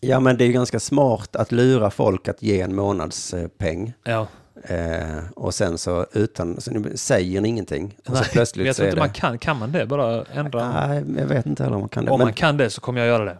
[0.00, 3.92] Ja, men det är ju ganska smart att lura folk att ge en månadspeng.
[4.04, 4.26] Ja.
[4.62, 7.96] Eh, och sen så utan, så säger ni ingenting.
[7.98, 9.38] Och så Men plötsligt jag så tror är inte man kan.
[9.38, 9.86] Kan man det?
[9.86, 10.86] Bara ändra?
[10.86, 12.10] Nej, jag vet inte heller om man kan det.
[12.10, 13.38] Om men, man kan det så kommer jag göra det.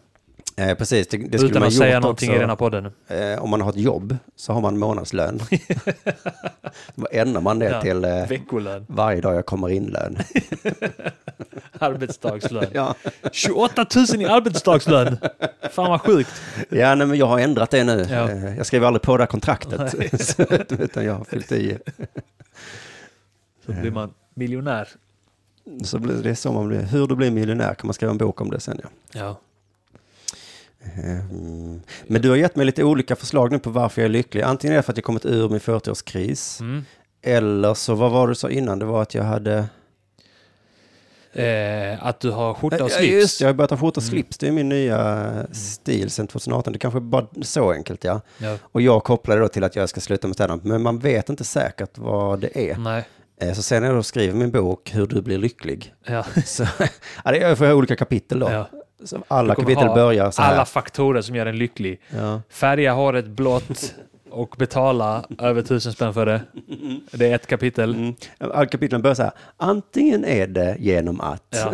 [0.57, 2.36] Eh, precis, det, det skulle Utan man att säga någonting också.
[2.36, 2.92] i den här podden.
[3.09, 5.40] Eh, om man har ett jobb så har man månadslön.
[6.94, 8.86] Då ändrar man det Ja, till eh, Veckolön.
[8.88, 10.18] varje dag jag kommer in lön.
[11.78, 12.66] Arbetsdagslön.
[12.74, 12.94] ja,
[13.32, 15.16] 28 000 i arbetsdagslön!
[15.70, 16.30] Fan vad sjukt.
[16.70, 18.07] ja nej, men jag har ändrat det nu.
[18.11, 18.30] Ja.
[18.30, 20.20] Eh, jag skriver aldrig på det här kontraktet.
[20.26, 20.42] Så,
[20.82, 21.78] utan jag har fyllt i.
[23.66, 24.88] Så blir man miljonär.
[25.84, 26.78] Så blir det så man blir.
[26.82, 28.80] Hur du blir miljonär kan man skriva en bok om det sen.
[28.82, 28.88] Ja.
[29.20, 29.38] Ja.
[31.04, 34.42] Ehm, Men du har gett mig lite olika förslag nu på varför jag är lycklig.
[34.42, 36.60] Antingen är det för att jag kommit ur min 40-årskris.
[36.60, 36.84] Mm.
[37.22, 38.78] Eller så, vad var det du sa innan?
[38.78, 39.64] Det var att jag hade...
[41.34, 43.12] Eh, att du har skjorta och Ja, slips.
[43.12, 44.10] Just det, jag har börjat ha skjorta och Mm.
[44.10, 44.38] slips.
[44.38, 46.72] Det är min nya stil sedan 2018.
[46.72, 48.20] Det kanske är bara så enkelt, ja.
[48.38, 48.56] Ja.
[48.62, 51.44] Och jag kopplade då till att jag ska sluta med stand Men man vet inte
[51.44, 52.76] säkert vad det är.
[52.76, 53.04] Nej.
[53.40, 55.94] Eh, Så sen när jag då skriver min bok Hur du blir lycklig.
[56.06, 56.24] Ja.
[56.46, 56.66] Så,
[57.24, 58.50] ja, det är för olika kapitel då.
[58.50, 58.68] Ja.
[59.28, 60.55] Alla kapitel börjar så här.
[60.55, 62.00] Alla faktorer som gör en lycklig.
[62.16, 62.42] Ja.
[62.48, 63.94] Färga håret blått
[64.30, 66.40] och betala över tusen spänn för det.
[67.12, 67.94] Det är ett kapitel.
[67.94, 68.14] Mm.
[68.38, 69.32] Alla kapitlen börjar så här.
[69.57, 71.72] Antingen är det genom att Ja.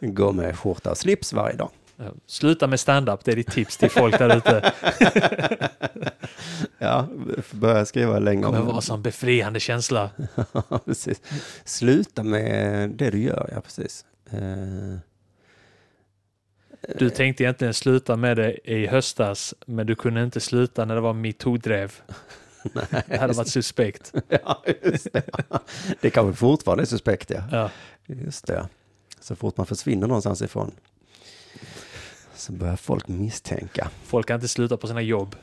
[0.00, 1.70] gå med skjorta och slips varje dag.
[2.26, 4.72] Sluta med stand-up, det är ditt tips till folk där ute.
[6.78, 7.06] Ja,
[7.50, 10.10] börja skriva Det längre kommer om vara en befriande känsla.
[10.84, 11.20] Precis.
[11.64, 14.04] Sluta med det du gör, ja precis.
[14.30, 14.98] Eh,
[16.98, 21.00] Du tänkte egentligen sluta med det i höstas, men du kunde inte sluta när det
[21.00, 21.92] var metoo-drev.
[23.06, 24.14] Det hade varit suspekt.
[24.28, 25.22] ja, just det.
[26.00, 27.42] Det kanske fortfarande är suspekt, ja.
[27.52, 27.70] Ja.
[28.06, 28.68] Just det.
[29.20, 30.72] Så fort man försvinner någonstans ifrån
[32.40, 33.90] så börjar folk misstänka.
[34.04, 35.36] Folk kan inte sluta på sina jobb.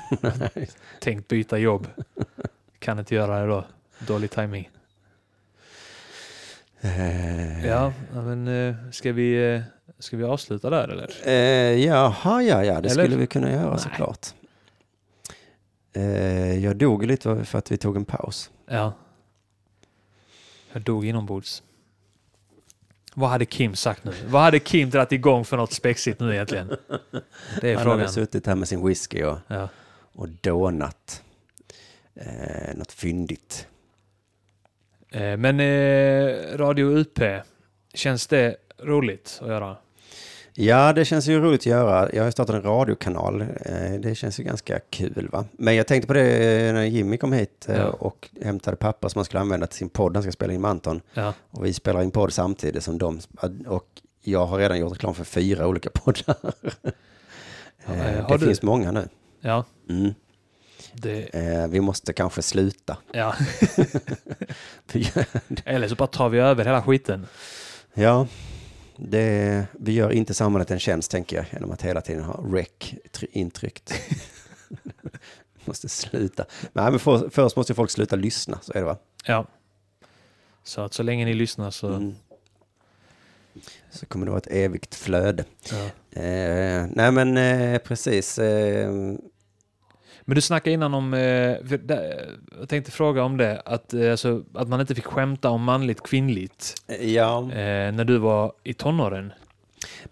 [1.00, 1.86] Tänkt byta jobb.
[2.78, 3.64] Kan inte göra det då.
[3.98, 4.70] Dålig timing.
[6.80, 9.62] Eh, Ja, men eh, ska vi, eh,
[9.98, 11.10] ska vi avsluta där eller?
[11.28, 13.04] Eh, jaha, ja, ja, det Eller?
[13.04, 13.78] skulle vi kunna göra Nej.
[13.78, 14.26] såklart.
[15.92, 18.50] Eh, jag dog lite för att vi tog en paus.
[18.66, 18.92] Ja.
[20.72, 21.62] Jag dog inombords.
[23.14, 24.12] Vad hade Kim sagt nu?
[24.26, 26.68] Vad hade Kim dragit igång för något spexigt nu egentligen?
[27.60, 27.98] Det är Han frågan.
[28.00, 29.68] hade suttit här med sin whisky och, Ja.
[30.12, 31.22] och dånat.
[32.14, 33.66] Eh, något fyndigt.
[35.10, 37.18] Eh, Men eh, Radio UP,
[37.94, 39.76] känns det roligt att göra?
[40.60, 42.08] Ja, det känns ju roligt att göra.
[42.12, 43.40] Jag har startat en radiokanal.
[43.40, 45.44] Eh, Det känns ju ganska kul va.
[45.52, 47.86] Men jag tänkte på det när Jimmy kom hit eh, Ja.
[47.88, 50.16] och hämtade papper som han skulle använda till sin podd.
[50.16, 51.00] Han ska spela in med Anton.
[51.14, 51.34] Ja.
[51.50, 53.20] Och vi spelar in podd samtidigt som de.
[53.66, 53.86] Och
[54.22, 56.36] jag har redan gjort reklam för fyra olika poddar.
[57.86, 59.08] Ja, Eh, eh, det du- finns många nu.
[59.40, 59.64] Ja.
[59.90, 60.14] Mm.
[60.92, 62.96] Det, Eh, vi måste kanske sluta.
[63.12, 63.34] ja.
[65.64, 67.26] Eller så bara tar vi över hela skiten.
[67.94, 68.26] ja,
[68.98, 72.68] det, vi gör inte samhället en tjänst tänker jag genom att hela tiden ha rec
[73.12, 73.92] try- intryckt.
[75.64, 76.44] måste sluta.
[76.72, 78.96] Nej, men för, först måste folk sluta lyssna, så är det va?
[79.24, 79.46] Ja.
[80.62, 81.88] Så att så länge ni lyssnar så...
[81.88, 82.14] Mm.
[83.90, 85.44] Så kommer det vara ett evigt flöde.
[85.70, 85.76] Ja.
[86.22, 88.38] Eh, nej men eh, precis.
[88.38, 88.92] Eh,
[90.28, 91.20] Men du snackade innan om, eh,
[92.60, 96.02] jag tänkte fråga om det, att, eh, alltså, att man inte fick skämta om manligt
[96.02, 99.32] kvinnligt ja, eh, när du var i tonåren.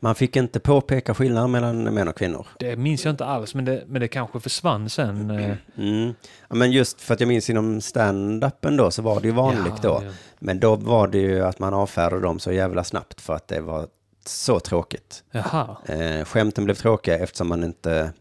[0.01, 2.47] man fick inte påpeka skillnaden mellan män och kvinnor.
[2.59, 5.31] Det minns jag inte alls, men det, men det kanske försvann sen.
[5.31, 6.15] Eh, Mm.
[6.49, 9.75] Ja, men just för att jag minns inom stand-upen då så var det ju vanligt
[9.83, 10.01] ja, då.
[10.05, 10.13] ja.
[10.39, 13.61] Men då var det ju att man avfärdade dem så jävla snabbt för att det
[13.61, 13.87] var
[14.27, 15.25] så tråkigt.
[15.31, 15.77] Jaha.
[15.87, 18.13] Eh, skämten blev tråkiga eftersom man inte...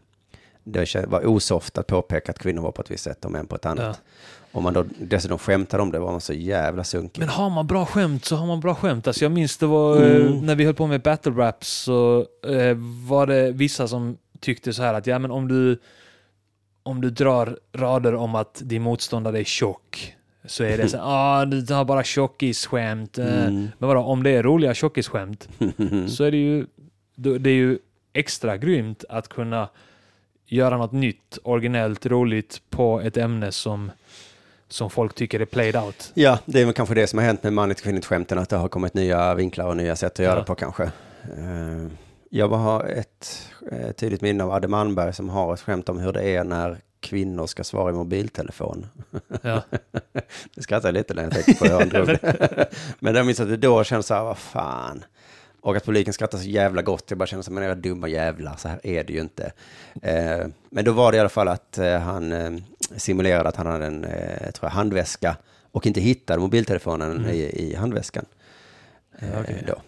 [0.68, 3.56] Det var osoft att påpeka att kvinnor var på ett visst sätt och män på
[3.56, 3.84] ett annat.
[3.84, 4.10] Ja.
[4.52, 7.20] Om man då dessutom skämtade om det var man så jävla sunkig.
[7.20, 9.06] Men har man bra skämt så har man bra skämt.
[9.06, 10.46] Alltså jag minns det var eh, Mm.
[10.46, 12.76] när vi höll på med battle raps så eh,
[13.08, 15.78] var det vissa som tyckte så här att ja men om du
[16.82, 20.14] om du drar rader om att din motståndare är tjock
[20.44, 23.18] så är det så här, ah, du har bara tjockisskämt.
[23.18, 23.68] eh." Mm.
[23.78, 25.48] Men vadå, om det är roliga tjockisskämt
[26.08, 26.66] så är det ju,
[27.14, 27.78] det är ju
[28.12, 29.68] extra grymt att kunna
[30.46, 33.90] göra något nytt, originellt, roligt på ett ämne som,
[34.68, 36.10] som folk tycker är played out.
[36.14, 38.48] Ja, det är väl kanske det som har hänt med manligt och kvinnligt skämten, att
[38.48, 40.44] det har kommit nya vinklar och nya sätt att göra Ja.
[40.44, 40.82] på kanske.
[41.22, 41.86] Eh,
[42.30, 43.48] Jag har ett
[43.96, 47.46] tydligt minne av Adde Malmberg som har ett skämt om hur det är när kvinnor
[47.46, 48.86] ska svara i mobiltelefon.
[49.42, 49.62] Ja.
[50.54, 52.68] Det skrattar jag lite när jag tänker på hur han drog det.
[53.00, 55.04] Men jag minns att det då kändes så här, vad fan.
[55.66, 57.04] Och att publiken skrattar så jävla gott.
[57.08, 59.52] Jag bara känner så men era dumma jävlar, så här är det ju inte.
[60.02, 62.50] Eh, men då var det i alla fall att eh, han eh,
[62.96, 65.36] simulerade att han hade en eh, tror jag, handväska
[65.72, 68.24] och inte hittade mobiltelefonen i, i handväskan.
[69.18, 69.64] Eh, Ja, okej.
[69.66, 69.80] då.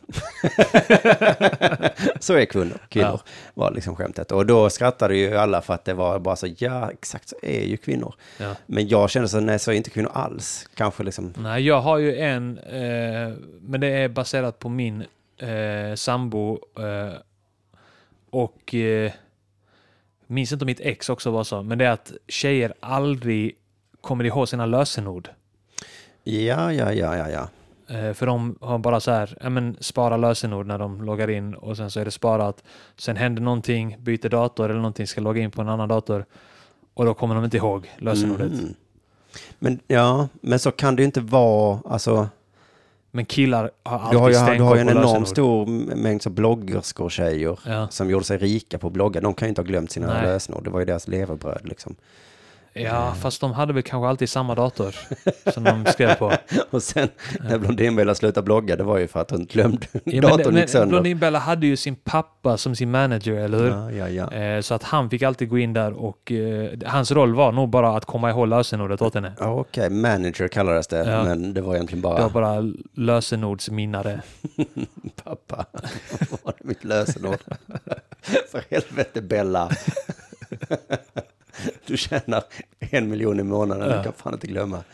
[2.20, 3.20] så är kvinnor, kvinnor Ja.
[3.54, 4.32] var liksom skämtet.
[4.32, 7.64] Och då skrattade ju alla för att det var bara så, ja exakt så är
[7.64, 8.14] ju kvinnor.
[8.38, 8.54] Ja.
[8.66, 10.68] Men jag kände så, nej så är inte kvinnor alls.
[10.74, 15.04] Kanske liksom, Nej, jag har ju en, eh, men det är baserat på min
[15.38, 17.14] eh, sambo eh,
[18.30, 19.12] och eh,
[20.26, 23.56] minns inte om mitt ex också var så, men det är att tjejer aldrig
[24.00, 25.28] kommer ihåg sina lösenord.
[26.24, 27.48] ja, ja, ja, ja, ja.
[27.88, 31.54] Eh, för de har bara så här, ja, men spara lösenord när de loggar in
[31.54, 32.62] och sen så är det sparat.
[32.96, 36.24] Sen händer någonting, byter dator eller någonting, ska logga in på en annan dator
[36.94, 38.52] och då kommer de inte ihåg lösenordet.
[38.52, 38.74] Mhm.
[39.58, 42.28] Men ja, men så kan det ju inte vara, alltså,
[43.18, 45.28] Men killar har du alltid har ju, du har ju en lösenord.
[45.28, 45.66] stor
[45.96, 47.88] mängd så bloggerskor tjejer Ja.
[47.90, 49.20] som gjorde sig rika på att blogga.
[49.20, 50.22] De kan ju inte ha glömt sina Nej.
[50.22, 51.94] lösenord, det var ju deras levebröd liksom.
[52.72, 54.94] Ja, fast de hade väl kanske alltid samma dator
[55.52, 56.32] som de skrev på.
[56.70, 57.08] Och sen
[57.40, 60.52] när Blondinbella slutade blogga, det var ju för att hon glömde, Ja, men, datorn gick
[60.54, 60.88] men sönder.
[60.88, 63.68] Blondinbella hade ju sin pappa som sin manager, eller hur?
[63.70, 64.32] Ja, ja, ja.
[64.38, 67.68] Eh, Så att han fick alltid gå in där och eh, hans roll var nog
[67.68, 69.32] bara att komma ihåg lösenordet åt henne.
[69.40, 71.24] Ja, Okej, manager kallades det, Ja.
[71.24, 74.20] men det var egentligen bara Det var bara lösenordsminnare.
[75.24, 75.66] pappa.
[76.30, 77.38] Vad var det mitt lösenord?
[78.50, 79.70] För helvete Bella.
[81.86, 82.44] Du tjänar
[82.78, 83.96] en miljon i månaden, Ja.
[83.96, 84.84] du kan fan inte glömma.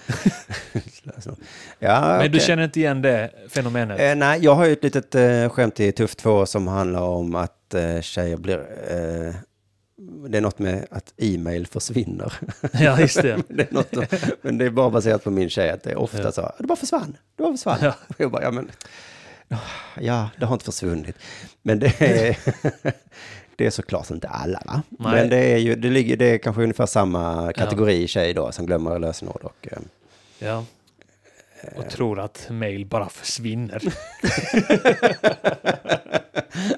[1.78, 2.40] Ja, Men du okej.
[2.40, 4.00] känner inte igen det fenomenet?
[4.00, 7.34] Eh, nej, jag har ju ett litet eh, skämt i Tuff 2 som handlar om
[7.34, 8.58] att eh, tjejer blir...
[8.58, 9.34] Eh,
[10.28, 12.32] det är något med att e-mail försvinner.
[12.72, 13.42] Ja, just det.
[13.48, 13.92] det är något,
[14.42, 16.32] men det är bara baserat på min tjej, att det är ofta Ja.
[16.32, 17.78] så, det bara försvann, det bara försvann.
[17.82, 17.94] Ja.
[18.16, 18.70] Jag bara, ja men,
[20.00, 21.16] ja, det har inte försvunnit.
[21.62, 22.36] Men det är,
[23.56, 24.82] det är såklart inte alla va?
[24.90, 25.12] Nej.
[25.12, 28.66] Men det är ju, det ligger, det är kanske ungefär samma kategori tjej då som
[28.66, 29.78] glömmer lösenord och eh,
[30.38, 30.64] Ja.
[31.76, 33.82] Och tror att mail bara försvinner.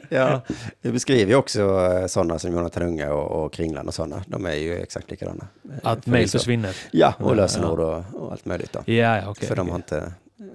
[0.09, 0.41] Ja,
[0.83, 4.25] jag beskriver ju också sådana som Jonathan Unge och, och Kringlan och sådana.
[4.27, 5.47] De är ju exakt likadana.
[5.65, 6.39] Eh, Att mail förvisso.
[6.39, 6.77] försvinner.
[6.91, 8.83] Ja, Ja, och lösenord och, och allt möjligt då.
[8.87, 9.49] Ja, ja, okej.
[9.49, 10.13] För de har inte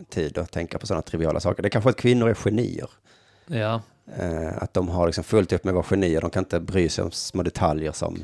[0.10, 1.64] tid att tänka på sådana triviala saker.
[1.64, 2.90] Det är kanske att kvinnor är genier.
[3.52, 3.82] Ja,
[4.18, 6.22] Eh, att de har liksom fullt upp med att vara genier.
[6.22, 8.24] De kan inte bry sig om små detaljer som...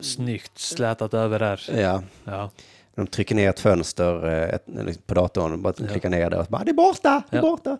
[0.00, 1.70] snyggt slätat över där.
[1.80, 2.50] Ja, Ja,
[2.94, 5.86] de trycker ner ett fönster eh, ett, liksom på datorn, bara Ja.
[5.86, 7.48] klickar ner det och bara det är borta, det är Ja.
[7.50, 7.78] borta.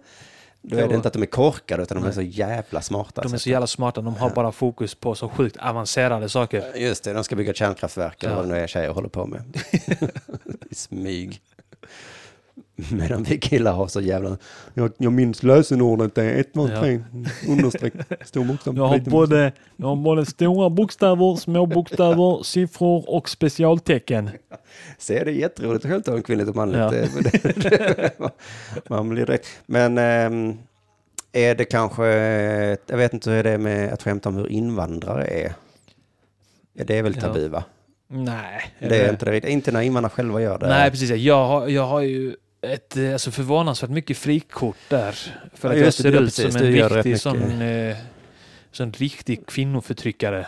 [0.63, 2.15] Då är det inte att de är korkade utan de är Nej.
[2.15, 3.23] så jävla smarta.
[3.23, 4.01] de är Så så jävla smarta.
[4.01, 6.77] De har bara fokus på så sjukt avancerade saker.
[6.77, 8.37] Just det, de ska bygga ett kärnkraftverk eller Ja.
[8.41, 9.43] vad det nu är tjejer håller på med.
[10.71, 11.41] I smyg.
[12.93, 14.37] Medan vi killar har så jävla...
[14.75, 16.81] Jag, jag minns lösenordet, det är ett, två, Ja.
[16.81, 17.01] tre,
[17.49, 17.93] understreck,
[18.25, 18.77] stor bokstav.
[18.77, 24.31] Jag har, både, jag har både stora bokstäver, små bokstäver, siffror och specialtecken.
[24.99, 26.79] Se, det är jätteroligt att skämta om kvinnligt och manligt.
[26.81, 26.91] Ja.
[26.91, 27.09] Det-
[27.43, 28.11] det-
[28.79, 29.47] det- Man blir direkt...
[29.67, 30.55] Men ehm,
[31.33, 32.07] är det kanske...
[32.87, 35.53] Jag vet inte hur det är med att skämta om hur invandrare är.
[36.73, 37.21] Ja, det är väl Ja.
[37.21, 37.65] tabu, va?
[38.09, 38.75] Nej.
[38.79, 39.51] Det är inte det.
[39.51, 40.69] Inte när invandrare själva gör det.
[40.69, 41.11] Nej, precis.
[41.11, 42.37] Jag har, jag har ju
[42.73, 45.13] ett eh, alltså förvånansvärt mycket frikort där.
[45.55, 46.53] För Ja, att jag just det, ser ja, ut precis.
[46.53, 47.97] som en riktig sån, eh,
[48.73, 50.47] sån riktig kvinnoförtryckare.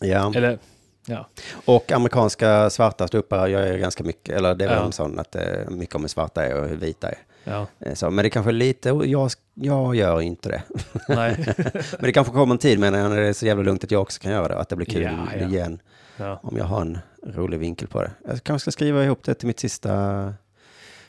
[0.00, 0.32] Ja.
[0.36, 0.58] Eller,
[1.06, 1.28] ja.
[1.64, 4.84] Och amerikanska svarta ståuppare gör ju ganska mycket, eller det är väl Ja.
[4.86, 7.18] en sån att det är mycket om hur svarta är och hur vita är.
[7.44, 7.66] ja.
[7.80, 10.62] Eh, Så, men det kanske är lite, jag, jag gör inte det.
[11.08, 11.44] Nej.
[11.66, 13.90] Men det kanske kommer en tid menar jag, när det är så jävla lugnt att
[13.90, 15.46] jag också kan göra det, att det blir kul Ja, ja.
[15.48, 15.80] igen.
[16.16, 16.40] Ja.
[16.42, 18.10] Om jag har en rolig vinkel på det.
[18.28, 20.34] Jag kanske ska skriva ihop det till mitt sista,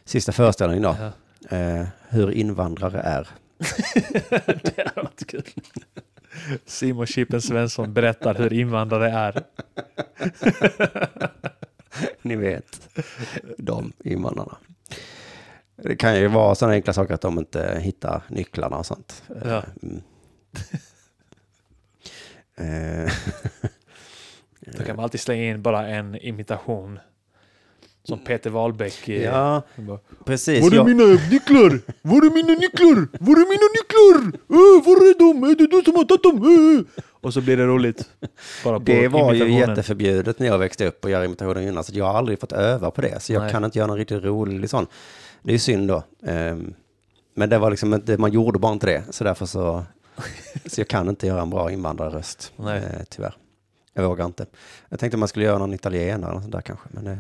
[0.06, 0.96] sista föreställning då.
[1.00, 1.12] Ja.
[1.58, 3.28] Eh, hur invandrare är.
[4.64, 5.44] det hade varit kul.
[6.66, 9.44] Simon Chippen Svensson berättar hur invandrare är.
[12.22, 12.90] Ni vet,
[13.58, 14.58] de invandrarna.
[15.76, 19.24] Det kan ju vara sådana enkla saker att de inte hittar nycklarna och sånt.
[19.30, 19.64] Eh, Ja.
[19.84, 20.02] Mm.
[22.56, 23.12] Eh,
[24.60, 27.00] Då kan man alltid slänga in bara en imitation.
[28.08, 29.10] Som Peter Wahlbeck.
[29.10, 30.64] eh, ja, bara, precis.
[30.64, 31.80] Var är Jag, mina nycklar?
[32.02, 33.08] Var är mina nycklar?
[33.20, 34.40] Var är mina nycklar?
[34.50, 35.44] Äh, var är de?
[35.44, 36.86] Är det du som har tagit dem?
[36.98, 37.04] Äh.
[37.22, 38.10] Och så blir det roligt.
[38.64, 39.70] Bara på det var ju imitationen.
[39.70, 42.92] jätteförbjudet när jag växte upp och göra imitationer innan, så jag har aldrig fått öva
[42.92, 43.24] på det.
[43.24, 43.52] Så jag Nej.
[43.52, 44.88] kan inte göra någon riktigt rolig sån.
[45.42, 46.04] Det är ju synd då.
[46.26, 46.74] Ehm,
[47.36, 49.84] men det var liksom inte, man gjorde bara inte det, så därför så,
[50.66, 52.78] så jag kan inte göra en bra invandrarröst, Nej.
[52.78, 53.36] eh, tyvärr.
[53.94, 54.46] Jag vågar inte.
[54.90, 57.18] Jag tänkte man skulle göra någon italienare eller sånt där kanske, men det,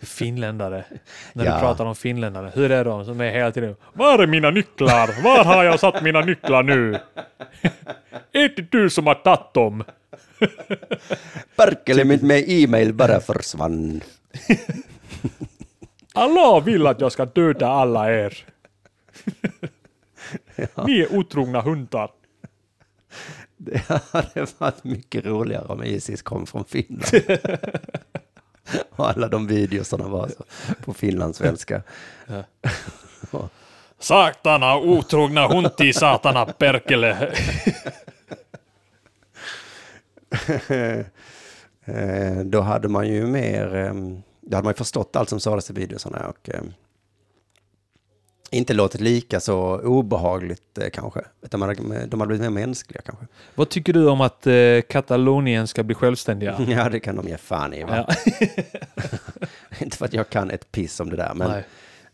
[0.06, 0.84] Finländare.
[1.32, 1.54] När Ja.
[1.54, 2.52] du pratar om finländare.
[2.54, 3.76] Hur är de som är hela tiden?
[3.92, 5.22] Var är mina nycklar?
[5.22, 6.94] Var har jag satt mina nycklar nu?
[8.32, 9.84] är det du som har tagit dem?
[11.56, 14.00] Perkele mitt med e-mail bara försvann.
[16.14, 18.44] Allah vill att jag ska döda alla er.
[20.86, 22.10] Ni är otrogna hundar.
[23.62, 23.82] Det
[24.12, 27.04] hade varit mycket roligare om Isis kom från Finland.
[28.90, 30.44] och alla de videosarna var så
[30.84, 31.82] på finlandssvenska.
[33.98, 37.32] Satana, otrogna hunti, satana, perkele.
[41.84, 43.94] Eh, då hade man ju mer, eh,
[44.40, 46.62] då hade man ju förstått allt som sades i videosarna och eh,
[48.50, 51.20] inte låtit lika så obehagligt eh, kanske.
[51.42, 51.76] Utan man,
[52.08, 53.26] de hade blivit mer mänskliga kanske.
[53.54, 56.56] Vad tycker du om att eh, Katalonien ska bli självständiga?
[56.68, 57.84] Ja, det kan de ge fan i.
[57.84, 58.06] Va?
[58.08, 58.14] Ja.
[59.78, 61.34] inte för att jag kan ett piss om det där.
[61.34, 61.64] Men, Nej.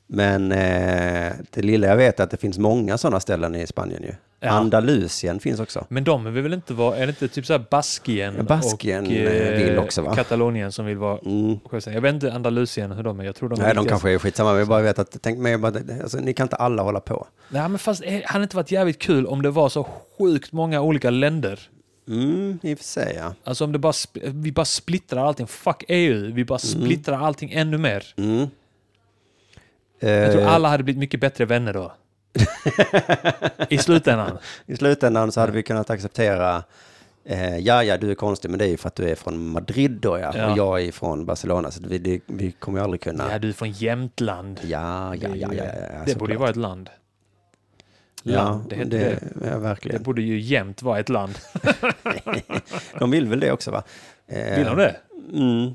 [0.07, 4.03] Men eh, det lilla jag vet är att det finns många sådana ställen i Spanien
[4.03, 4.15] ju.
[4.41, 4.51] Ja.
[4.51, 5.87] Andalusien finns också.
[5.89, 9.65] Men de vill väl inte vara, är det inte typ såhär Baskien, Baskien, och eh,
[9.65, 10.15] vill också, va?
[10.15, 11.59] Katalonien som vill vara Mm.
[11.87, 14.51] Jag vet inte Andalusien hur de är, jag tror de Nej, de kanske är skitsamma.
[14.51, 15.55] Men jag bara vet att, tänk mig
[16.03, 17.27] alltså, ni kan inte alla hålla på.
[17.49, 19.89] Nej men fast eh, hade det inte varit jävligt kul om det var så
[20.19, 21.61] sjukt många olika länder?
[22.09, 23.35] Mm, i och för sig ja.
[23.45, 23.93] Alltså om det bara,
[24.23, 25.47] vi bara splittrar allting.
[25.47, 28.05] Fuck EU, vi bara splittrar allting ännu mer.
[28.17, 28.47] Mm.
[29.99, 31.93] Jag tror Eh, alla hade blivit mycket bättre vänner då.
[33.69, 34.39] I slutändan.
[34.67, 36.63] I slutändan så hade vi kunnat acceptera
[37.25, 39.49] eh, ja, ja, du är konstig, men det är ju för att du är från
[39.49, 40.33] Madrid då, ja.
[40.37, 40.51] Ja.
[40.51, 43.33] Och jag är från Barcelona, så vi, det, vi kommer ju aldrig kunna...
[43.33, 44.61] Ja, du är från Jämtland.
[44.65, 45.65] Ja, ja, ja, ja.
[45.65, 46.91] ja, ja det borde ju vara ett land.
[48.23, 48.99] Ja, det heter det.
[48.99, 50.03] det, ja, Det verkligen.
[50.03, 51.39] borde ju jämt vara ett land.
[52.99, 53.83] De vill väl det också, va?
[54.27, 54.97] Eh, Vill de det?
[55.33, 55.75] Mm.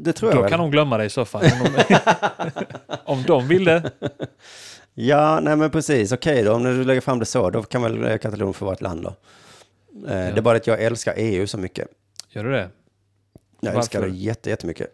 [0.00, 0.50] Det tror jag Då väl.
[0.50, 1.44] kan de glömma det i så fall.
[1.44, 1.98] Om de,
[3.04, 3.90] om de vill det.
[4.98, 6.12] Ja, nej men precis.
[6.12, 8.80] Okej då, om du lägger fram det så, då kan väl Katalonien få vara ett
[8.80, 9.08] land då.
[9.08, 9.14] Eh,
[10.06, 11.88] Det är bara att jag älskar EU så mycket.
[12.28, 12.58] Gör du det?
[12.60, 12.68] Jag
[13.60, 13.78] Varför?
[13.78, 14.86] älskar det jätte, jättemycket.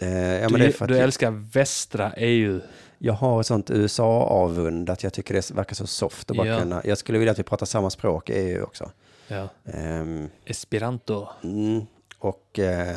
[0.00, 2.60] Eh, ja, du du jag, älskar västra EU.
[2.98, 6.58] jag har ett sånt USA-avund att jag tycker det verkar så soft att bara Ja.
[6.58, 6.82] kunna.
[6.84, 8.90] Jag skulle vilja att vi pratar samma språk i EU också.
[9.28, 9.48] Ja.
[9.64, 11.26] Ehm, Esperanto.
[11.44, 11.86] mm,
[12.18, 12.96] och eh,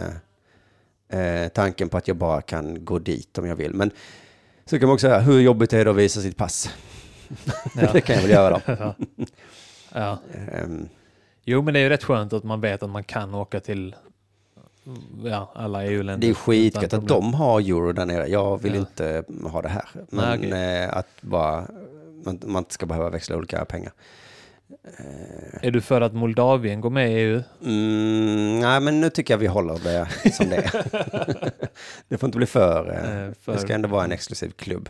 [1.09, 3.73] eh, tanken på att jag bara kan gå dit om jag vill.
[3.73, 3.91] Men
[4.65, 6.69] så kan man också säga, hur jobbigt är det att visa sitt pass?
[7.81, 7.89] Ja.
[7.93, 8.61] det kan jag väl göra.
[8.67, 8.95] Ja.
[9.93, 10.17] ja.
[10.53, 10.89] Ehm,
[11.43, 13.95] Jo, men det är ju rätt skönt att man vet att man kan åka till
[15.23, 16.27] ja, alla EU-länder.
[16.27, 18.27] Det är skitgött att de har euro där nere.
[18.27, 18.79] Jag vill Ja.
[18.79, 19.85] inte ha det här.
[19.93, 20.83] Men Nej, okej.
[20.83, 21.67] eh, att bara,
[22.23, 23.91] man, man inte ska behöva växla olika pengar.
[25.61, 27.41] Är du för att Moldavien går med i EU?
[27.63, 30.71] Mm, nej, men nu tycker jag vi håller det som det är.
[32.07, 34.89] det får inte bli för, eh, Eh, för- Det ska ändå vara en exklusiv klubb.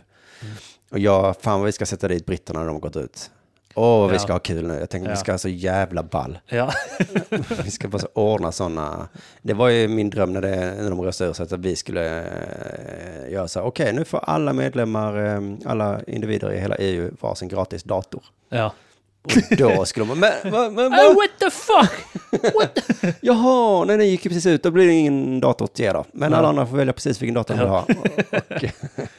[0.90, 3.30] Och jag, fan vad vi ska sätta dit britterna när de har gått ut.
[3.74, 4.20] Åh, vad vi Ja.
[4.20, 4.74] ska ha kul nu.
[4.74, 5.14] Jag tänker Ja.
[5.14, 6.38] vi ska ha så jävla ball.
[6.46, 6.72] Ja.
[7.64, 9.08] Vi ska bara så ordna sådana.
[9.42, 12.18] Det var ju min dröm när, det, när de röstade ur sig att vi skulle
[12.20, 13.66] eh, göra så här.
[13.66, 18.22] Okej, nu får alla medlemmar, eh, alla individer i hela EU varsin gratis dator.
[18.48, 18.72] ja.
[19.22, 21.90] Och då skulle de men, men, men, Oh, what the fuck!
[23.20, 26.04] jaha, nej, den gick ju precis ut, då blir det ingen dator till er då.
[26.12, 26.38] Men Ja.
[26.38, 27.80] alla andra får välja precis vilken dator de vill ha.
[27.82, 28.64] Och,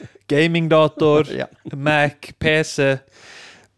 [0.26, 1.46] Gamingdator, ja,
[1.76, 2.98] Mac, PC.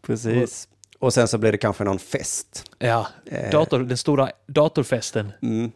[0.01, 0.67] precis.
[0.99, 2.71] Och sen så blir det kanske någon fest.
[2.79, 5.31] Ja, Eh, dator, den stora datorfesten.
[5.41, 5.71] Mm.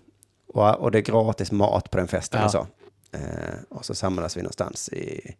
[0.54, 2.46] Och, och det är gratis mat på den festen Ja.
[2.46, 2.68] och så.
[3.12, 3.20] Eh,
[3.70, 5.36] och så samlas vi någonstans i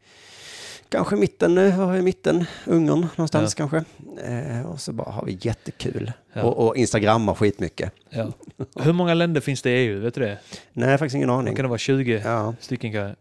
[0.90, 3.84] kanske mitten, var i mitten, Ungern någonstans kanske.
[4.24, 6.12] Eh, och så bara har vi jättekul.
[6.34, 6.44] Ja.
[6.44, 7.92] Och, och instagrammar skitmycket.
[8.10, 8.32] Ja.
[8.80, 10.00] Hur många länder finns det i EU?
[10.00, 10.38] Vet du det?
[10.74, 11.56] Nej, faktiskt ingen Det aning.
[11.56, 12.54] kan det vara 20 Ja.
[12.60, 13.16] stycken kanske.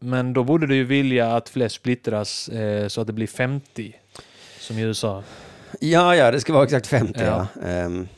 [0.00, 3.94] Men då borde du ju vilja att fler splittras eh, så att det blir 50.
[4.60, 5.22] Som i USA.
[5.80, 7.20] ja, ja, det ska vara exakt 50.
[7.24, 7.46] Ja.
[7.62, 7.68] Ja.
[7.68, 8.08] Ehm,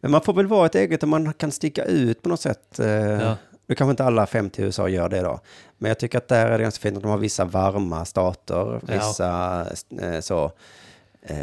[0.00, 2.78] men man får väl vara ett eget och man kan sticka ut på något sätt.
[2.78, 3.36] Eh, Ja.
[3.66, 5.40] Nu kanske inte alla 50 i USA gör det då.
[5.78, 8.80] Men jag tycker att där är det ganska fint att de har vissa varma stater,
[8.88, 8.94] Ja.
[8.94, 9.66] vissa
[10.00, 10.52] eh, så.
[11.22, 11.36] Eh,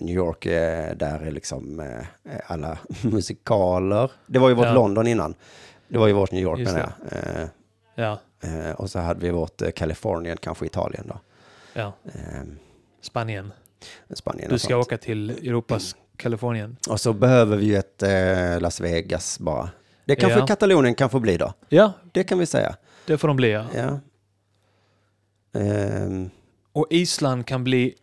[0.00, 2.06] New York, eh, där är liksom eh,
[2.46, 4.10] alla musikaler.
[4.26, 4.72] Det var ju vårt Ja.
[4.74, 5.34] London innan.
[5.88, 7.18] Det var ju vårt New York Just menar jag.
[7.40, 7.46] Eh,
[7.96, 11.20] Ja, eh, och så hade vi vårt Kalifornien, kanske Italien då.
[11.72, 11.92] ja.
[12.04, 12.42] Eh,
[13.02, 13.52] Spanien.
[14.14, 16.76] Spanien Du ska åka till Europas Kalifornien.
[16.88, 18.02] Och så behöver vi ju ett
[18.62, 19.70] Las Vegas bara.
[20.04, 20.46] Det kanske Ja.
[20.46, 21.52] Katalonien kan få bli då.
[21.68, 22.76] Ja, Det kan vi säga.
[23.06, 23.50] det får de bli.
[23.50, 23.64] Ja.
[23.74, 24.00] Ja.
[25.60, 26.30] Ehm,
[26.72, 27.94] Och Island kan bli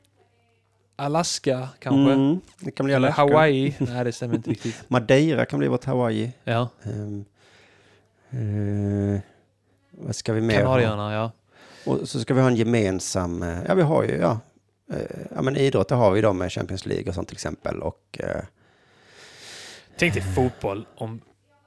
[0.96, 2.14] Alaska kanske.
[2.14, 3.22] Mm, det kan bli Eller Alaska.
[3.22, 3.76] Hawaii.
[3.80, 4.90] Nej, det stämmer inte riktigt.
[4.90, 6.32] Madeira kan bli vårt Hawaii.
[6.44, 7.26] Ja, Ehm,
[8.30, 9.22] eh,
[9.92, 10.62] vad ska vi mer ha?
[10.62, 11.32] Kanarieöarna, ja.
[11.86, 14.40] Och så ska vi ha en gemensam, eh, ja vi har ju, ja,
[14.94, 14.98] eh,
[15.36, 17.82] ja men idrott det har vi då med Champions League och sånt till exempel.
[17.82, 18.42] Och eh,
[19.98, 21.22] Tänk dig fotboll om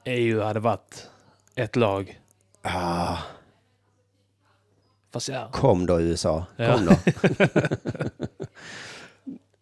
[0.05, 1.09] EU hade varit
[1.55, 2.21] ett lag.
[2.61, 3.17] ah,
[5.11, 6.73] Fast ja, kom då USA, Ja.
[6.73, 6.95] kom då.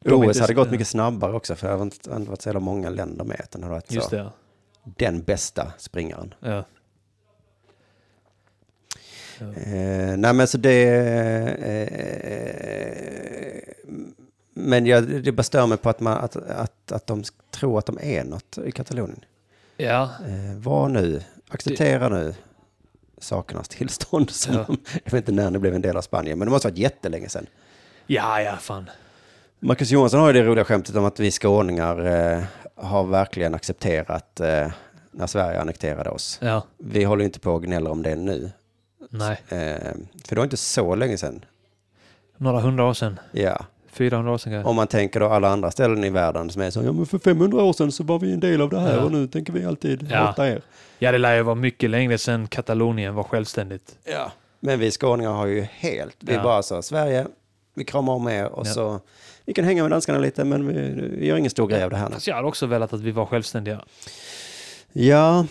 [0.15, 3.25] OS hade gått mycket snabbare också för det hade inte, varit så jävla många länder
[3.25, 3.41] med.
[3.43, 4.31] Utan det varit just så, det.
[4.83, 6.33] den bästa springaren.
[6.39, 6.63] Ja.
[9.39, 10.83] Eh, nej men så det...
[11.59, 12.83] Eh,
[14.55, 17.85] men jag, det bara stör mig på att, man, att, att, att de tror att
[17.85, 19.25] de är något i Katalonien.
[19.77, 22.33] Ja, Eh, var nu, acceptera nu
[23.17, 24.29] sakernas tillstånd.
[24.31, 24.65] Som Ja.
[25.03, 26.77] jag vet inte när ni blev en del av Spanien, men det måste ha varit
[26.79, 27.45] jättelänge sedan.
[28.07, 28.89] Ja, ja, fan.
[29.59, 32.43] Marcus Johansson har ju det roliga skämtet om att vi skåningar eh,
[32.75, 34.71] har verkligen accepterat eh,
[35.11, 36.39] när Sverige annekterade oss.
[36.41, 38.51] Ja, Vi håller inte på och gnäller om det nu.
[39.09, 39.41] nej.
[39.49, 39.91] Eh,
[40.25, 41.45] för det var inte så länge sedan.
[42.37, 43.19] Några hundra år sedan.
[43.31, 43.65] Ja.
[43.93, 44.69] 400 år sedan kanske.
[44.69, 47.19] Om man tänker då alla andra ställen i världen som är så, ja men för
[47.19, 49.03] 500 år sedan så var vi en del av det här Ja.
[49.03, 50.17] och nu tänker vi alltid Ja.
[50.17, 50.61] hata er.
[50.99, 53.95] Ja, det lär ju vara mycket längre sedan Katalonien var självständigt.
[54.03, 54.31] Ja.
[54.59, 56.43] Men vi skåningar har ju helt, vi Ja.
[56.43, 57.27] bara så, Sverige,
[57.73, 58.73] vi kramar om er och Ja.
[58.73, 58.99] så,
[59.45, 60.73] vi kan hänga med danskarna lite men vi,
[61.17, 62.13] vi gör ingen stor grej av det här nu.
[62.13, 63.81] Fast jag hade också velat att vi var självständiga.
[64.93, 65.45] Ja,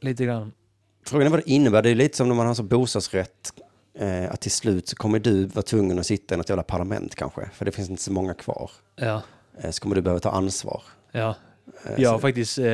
[0.00, 0.52] Lite grann.
[1.06, 1.82] frågan är vad det innebär.
[1.82, 3.52] Det är lite som när man har så bostadsrätt,
[3.98, 7.14] eh, att till slut så kommer du vara tvungen att sitta i något jävla parlament
[7.14, 8.70] kanske, för det finns inte så många kvar.
[8.96, 9.22] Ja,
[9.62, 10.82] Eh, så kommer du behöva ta ansvar.
[11.12, 11.34] ja.
[11.86, 12.58] Eh, Jag har faktiskt...
[12.58, 12.64] Eh,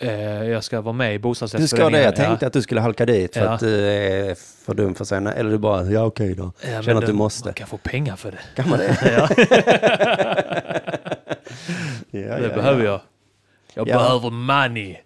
[0.00, 0.10] eh,
[0.44, 1.92] jag ska vara med i Du ska bostadsrättsföreningen.
[1.92, 3.50] det, jag tänkte att du skulle halka dit för Ja.
[3.50, 4.34] att du är
[4.64, 5.34] för dum för att säga nej.
[5.36, 6.52] Eller du bara, ja okej då.
[6.62, 7.44] Ja, ja, Känner att du måste.
[7.48, 8.38] Man kan få pengar för det.
[8.56, 8.98] Kan man det?
[9.16, 9.28] ja,
[12.10, 13.00] ja, det behöver jag.
[13.74, 13.98] Jag Ja.
[13.98, 14.96] behöver money.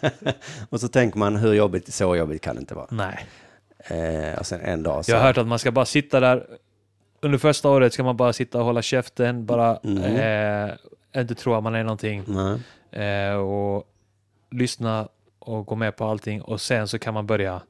[0.68, 2.86] Och så tänker man, hur jobbigt, så jobbigt kan det inte vara.
[2.90, 3.26] Nej.
[3.90, 5.10] Eh, och sen en dag så...
[5.10, 6.46] Jag har hört att man ska bara sitta där.
[7.22, 9.46] Under första året ska man bara sitta och hålla käften.
[9.46, 10.68] Bara Mm.
[11.14, 12.24] eh, inte tro att man är någonting.
[12.92, 13.84] Eh, och
[14.50, 15.08] lyssna
[15.38, 16.42] och gå med på allting.
[16.42, 17.60] Och sen så kan man börja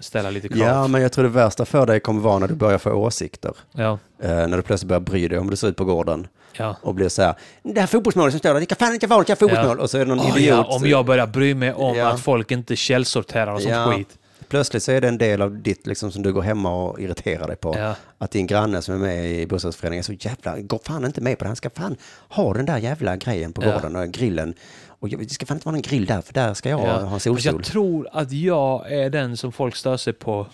[0.00, 0.58] ställa lite krav.
[0.58, 3.52] Ja, men jag tror det värsta för dig kommer vara när du börjar få åsikter.
[3.72, 3.98] ja.
[4.22, 6.26] Eh, när du plötsligt börjar bry dig om det ser ut på gården.
[6.56, 6.76] ja.
[6.82, 9.18] Och blir så här, det här fotbollsmålet som står där, det kan fan inte vara
[9.18, 9.80] något fotbollsmål.
[9.80, 10.66] Och så är det någon Åh, idiot.
[10.68, 12.08] ja, om jag börjar bry mig om Ja.
[12.08, 13.92] att folk inte källsorterar och sånt Ja.
[13.96, 14.18] skit.
[14.52, 17.46] Plötsligt så är det en del av ditt liksom, som du går hemma och irriterar
[17.46, 17.74] dig på.
[17.78, 17.94] Ja.
[18.18, 21.38] Att din granne som är med i bostadsrättsföreningen är så jävla, går fan inte med
[21.38, 21.48] på det.
[21.48, 21.96] Han ska fan
[22.28, 23.72] ha den där jävla grejen på Ja.
[23.72, 24.54] gården och grillen.
[24.88, 27.00] Och det ska fan inte vara någon grill där, för där ska jag Ja.
[27.00, 27.54] ha solstol.
[27.56, 30.46] jag tror att jag är den som folk stör sig på.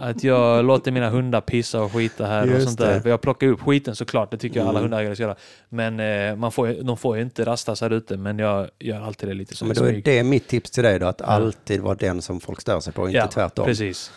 [0.00, 3.00] Att jag låter mina hundar pissa och skita här och Just sånt där.
[3.00, 3.10] det.
[3.10, 4.90] Jag plockar upp skiten såklart, det tycker jag alla Mm.
[4.90, 5.36] hundägare ska göra.
[5.68, 9.28] Men eh, man får, de får ju inte rastas här ute, men jag gör alltid
[9.28, 11.80] det lite som Men en då är det mitt tips till dig då, att alltid
[11.80, 13.64] vara den som folk stör sig på, inte ja, tvärtom.
[13.64, 14.12] precis.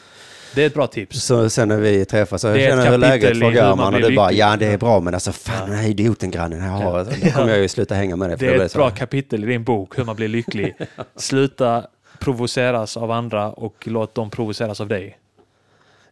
[0.56, 1.24] Det är ett bra tips.
[1.24, 4.02] Så sen när vi träffas så Det ett känner jag hur läget frågar man och
[4.02, 5.66] du bara, ja det är bra men alltså fan Ja.
[5.66, 8.38] den här idioten grannen jag har, då kommer jag ju sluta hänga med dig.
[8.40, 10.76] Det då är ett bra kapitel i din bok, hur man blir lycklig.
[11.16, 11.88] Sluta
[12.20, 15.18] provoceras av andra och låt dem provoceras av dig.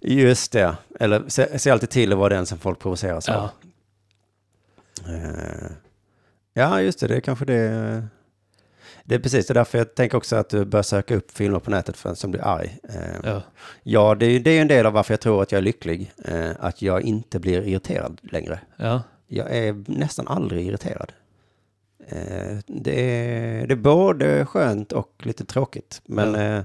[0.01, 3.49] Just det, eller se, se alltid till att vara den som folk provoceras av.
[5.05, 5.13] Ja.
[5.13, 5.71] Eh,
[6.53, 8.03] Ja, just det, det är kanske det.
[9.03, 11.59] Det är precis det är därför jag tänker också att du bör söka upp filmer
[11.59, 12.77] på nätet för som blir arg.
[12.89, 13.41] Eh, Ja.
[13.83, 16.11] Ja, det är det är en del av varför jag tror att jag är lycklig.
[16.25, 18.59] eh, Att jag inte blir irriterad längre.
[18.77, 19.01] Ja.
[19.27, 21.11] Jag är nästan aldrig irriterad.
[22.67, 26.01] Det är, det är både skönt och lite tråkigt.
[26.05, 26.63] Men Ja.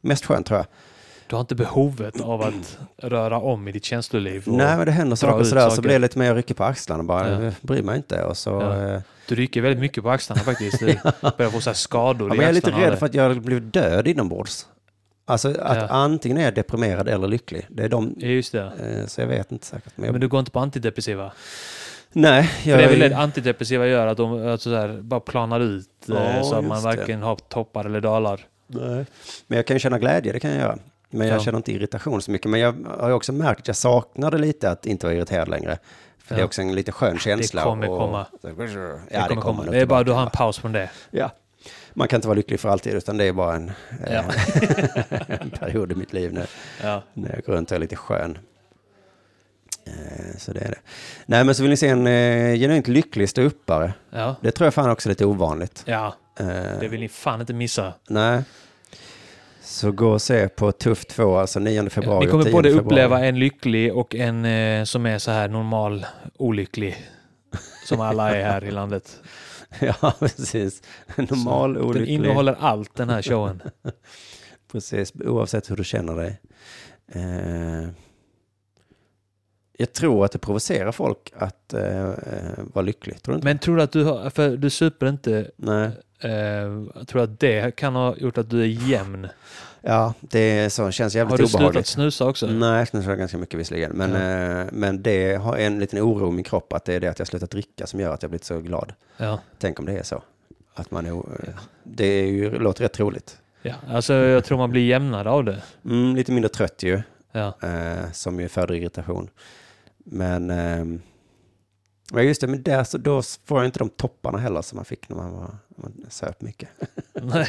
[0.00, 0.66] mest skönt tror jag.
[1.34, 4.42] Du har inte behovet av att röra om i ditt känsloliv.
[4.46, 5.82] Nej, men det händer saker sådär så saker.
[5.82, 7.30] blir det lite mer rycker på axlarna bara.
[7.30, 7.42] Ja.
[7.42, 8.24] Jag bryr mig inte.
[8.24, 8.94] Och så, Ja.
[8.94, 10.78] eh, Du rycker väldigt mycket på axlarna faktiskt.
[10.80, 10.86] Du
[11.38, 14.06] börjar få så skador ja, men jag är lite rädd för att jag blir död
[14.08, 14.66] inombords.
[15.26, 15.86] Alltså att Ja.
[15.88, 17.66] antingen är jag deprimerad eller lycklig.
[17.68, 18.62] Det är de, Ja, just det.
[19.00, 19.92] eh, så jag vet inte säkert.
[19.96, 21.32] Men jag, Men du går inte på antidepressiva?
[22.12, 25.20] nej, För jag, det är väl det antidepressiva gör, att de alltså så här, bara
[25.20, 26.96] planar ut Ja, eh, så att man just det.
[26.96, 28.40] varken har toppar eller dalar.
[28.66, 29.06] nej.
[29.46, 30.78] men jag kan ju känna glädje, det kan jag göra.
[31.18, 31.40] Men jag Ja.
[31.40, 32.50] känner inte irritation så mycket.
[32.50, 35.78] Men jag har också märkt att jag saknade lite att inte vara irriterad längre.
[36.18, 36.46] För det är Ja.
[36.46, 37.62] också en lite skön känsla.
[37.62, 38.26] kommer och, komma.
[38.32, 39.64] Ja, Det, det kommer komma.
[39.64, 40.90] det är bara att du har en paus från det.
[41.10, 41.30] Ja.
[41.94, 43.68] Man kan inte vara lycklig för alltid, utan det är bara en,
[44.06, 44.22] eh, Ja.
[45.28, 46.46] en period i mitt liv nu.
[46.82, 47.02] Ja.
[47.14, 48.38] När jag går runt och är lite skön.
[49.86, 50.78] Eh, Så det är det.
[51.26, 53.92] Nej, men så vill ni se en eh, genuint lycklig ståuppare.
[54.10, 54.36] Ja.
[54.40, 55.82] Det tror jag fan också är lite ovanligt.
[55.86, 56.46] ja, Eh,
[56.80, 57.92] det vill ni fan inte missa.
[58.08, 58.42] Nej.
[59.64, 62.68] Så gå och se på Tuff 2, alltså 9 februari Ni och kommer 10 både
[62.68, 62.86] februari.
[62.86, 66.06] uppleva en lycklig och en eh, som är så här normal
[66.38, 66.96] olycklig.
[67.86, 69.20] Som alla är här i landet.
[69.80, 70.82] Ja, precis.
[71.16, 72.14] Normal, Den olycklig.
[72.14, 73.62] innehåller allt den här showen.
[74.72, 76.40] Precis, oavsett hur du känner dig.
[77.12, 77.88] Eh,
[79.78, 82.14] jag tror att det provocerar folk att eh, eh,
[82.74, 83.22] vara lycklig.
[83.22, 83.44] Tror du inte?
[83.44, 85.90] Men tror du att du har, för du super inte, Nej.
[86.24, 86.32] Eh,
[86.94, 89.28] jag tror att det kan ha gjort att du är jämn.
[89.80, 91.86] Ja, det så, känns Har jävligt du slutat obehagligt.
[91.86, 92.46] snusa också?
[92.46, 93.92] Nej, jag snusar ganska mycket visserligen.
[93.92, 94.60] Men, Ja.
[94.60, 97.18] eh, men det har en liten oro i min kropp att det är det att
[97.18, 98.92] jag slutat dricka som gör att jag blivit så glad.
[99.16, 99.40] Ja.
[99.58, 100.22] Tänk om det är så.
[100.74, 101.28] Att man är, o-
[101.82, 103.38] det är ju, låter rätt troligt.
[103.62, 103.74] ja.
[103.90, 105.62] Alltså jag tror man blir jämnare av det.
[105.84, 107.02] Mm, lite mindre trött ju,
[107.32, 107.52] Ja.
[107.62, 109.28] eh, som ju föder irritation.
[110.04, 111.02] Men, ehm,
[112.12, 114.84] ja just det, men där, så, då får jag inte de topparna heller som man
[114.84, 116.68] fick när man, var, man söp mycket.
[117.12, 117.48] Nej.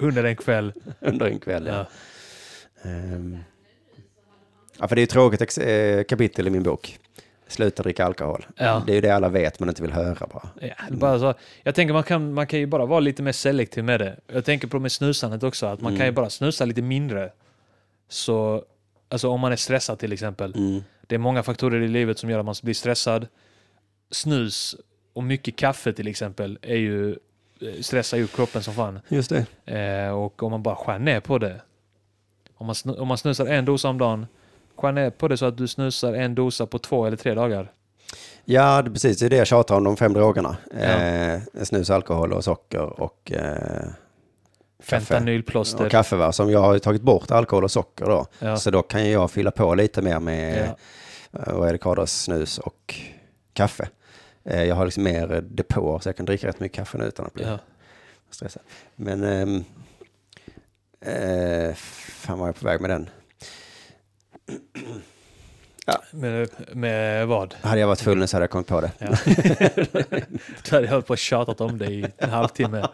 [0.00, 0.72] Under en kväll.
[1.00, 1.86] Under en kväll, ja.
[2.82, 2.90] Ja.
[2.90, 3.38] Ehm,
[4.78, 6.98] Ja, för det är ett tråkigt eh, kapitel i min bok.
[7.48, 8.46] Sluta dricka alkohol.
[8.56, 8.82] Ja.
[8.86, 10.48] Det är ju det alla vet men inte vill höra bara.
[10.60, 13.84] Ja, bara så, jag tänker man kan, man kan ju bara vara lite mer selektiv
[13.84, 14.16] med det.
[14.26, 15.98] Jag tänker på med snusandet också, att man Mm.
[15.98, 17.32] kan ju bara snusa lite mindre.
[18.08, 18.64] Så,
[19.08, 20.54] alltså om man är stressad till exempel.
[20.56, 20.82] Mm.
[21.06, 23.26] Det är många faktorer i livet som gör att man blir stressad.
[24.10, 24.76] Snus
[25.12, 29.00] och mycket kaffe till exempel är ju, eh, stressar ju kroppen som fan.
[29.08, 29.32] Just
[29.64, 29.74] det.
[30.06, 31.60] Eh, och om man bara skär ner på det.
[32.56, 34.26] Om man, snu- om man snusar en dosa om dagen,
[34.76, 37.72] skär ner på det så att du snusar en dosa på två eller tre dagar.
[38.44, 39.18] Ja, det, precis.
[39.18, 40.56] Det är det jag tjatar om, de fem drogerna.
[40.72, 40.78] Ja.
[40.78, 43.88] Eh, snus, alkohol och socker och eh.
[44.78, 45.84] Fentanylplåster.
[45.84, 48.26] Och kaffe va, som jag har tagit bort alkohol och socker då.
[48.38, 48.56] Ja.
[48.56, 50.74] Så då kan jag fylla på lite mer med,
[51.30, 51.38] Ja.
[51.46, 52.94] eh, vad är det, Cardos snus och
[53.56, 53.88] kaffe.
[54.44, 57.26] Eh, jag har liksom mer depåer så jag kan dricka rätt mycket kaffe nu utan
[57.26, 57.58] att bli Ja.
[58.30, 58.62] stressad.
[58.96, 59.24] Men,
[61.00, 63.08] eh, fan var jag på väg med den?
[66.10, 67.54] Med, med vad?
[67.60, 68.90] Hade jag varit full nu så hade jag kommit på det.
[68.98, 69.06] Ja.
[70.70, 72.88] Då hade jag hållit på och tjatat om det i en halvtimme.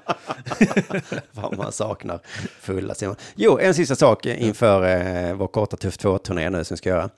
[1.33, 2.21] Fan man saknar
[2.61, 3.17] fulla Simon.
[3.35, 7.11] Jo, en sista sak inför eh, vår korta Tuff 2-turné nu som vi ska göra.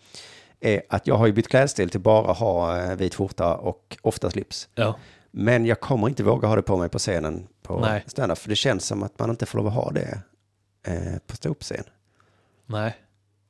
[0.65, 4.31] Är att jag har ju bytt klädstil till bara ha eh, vit skjorta och ofta
[4.31, 4.69] slips.
[4.75, 4.97] Ja.
[5.31, 8.05] Men jag kommer inte våga ha det på mig på scenen på Nej.
[8.07, 8.39] stand-up.
[8.39, 10.21] För det känns som att man inte får lov att ha det
[10.87, 11.85] eh, på ståuppscen.
[12.67, 12.97] Nej.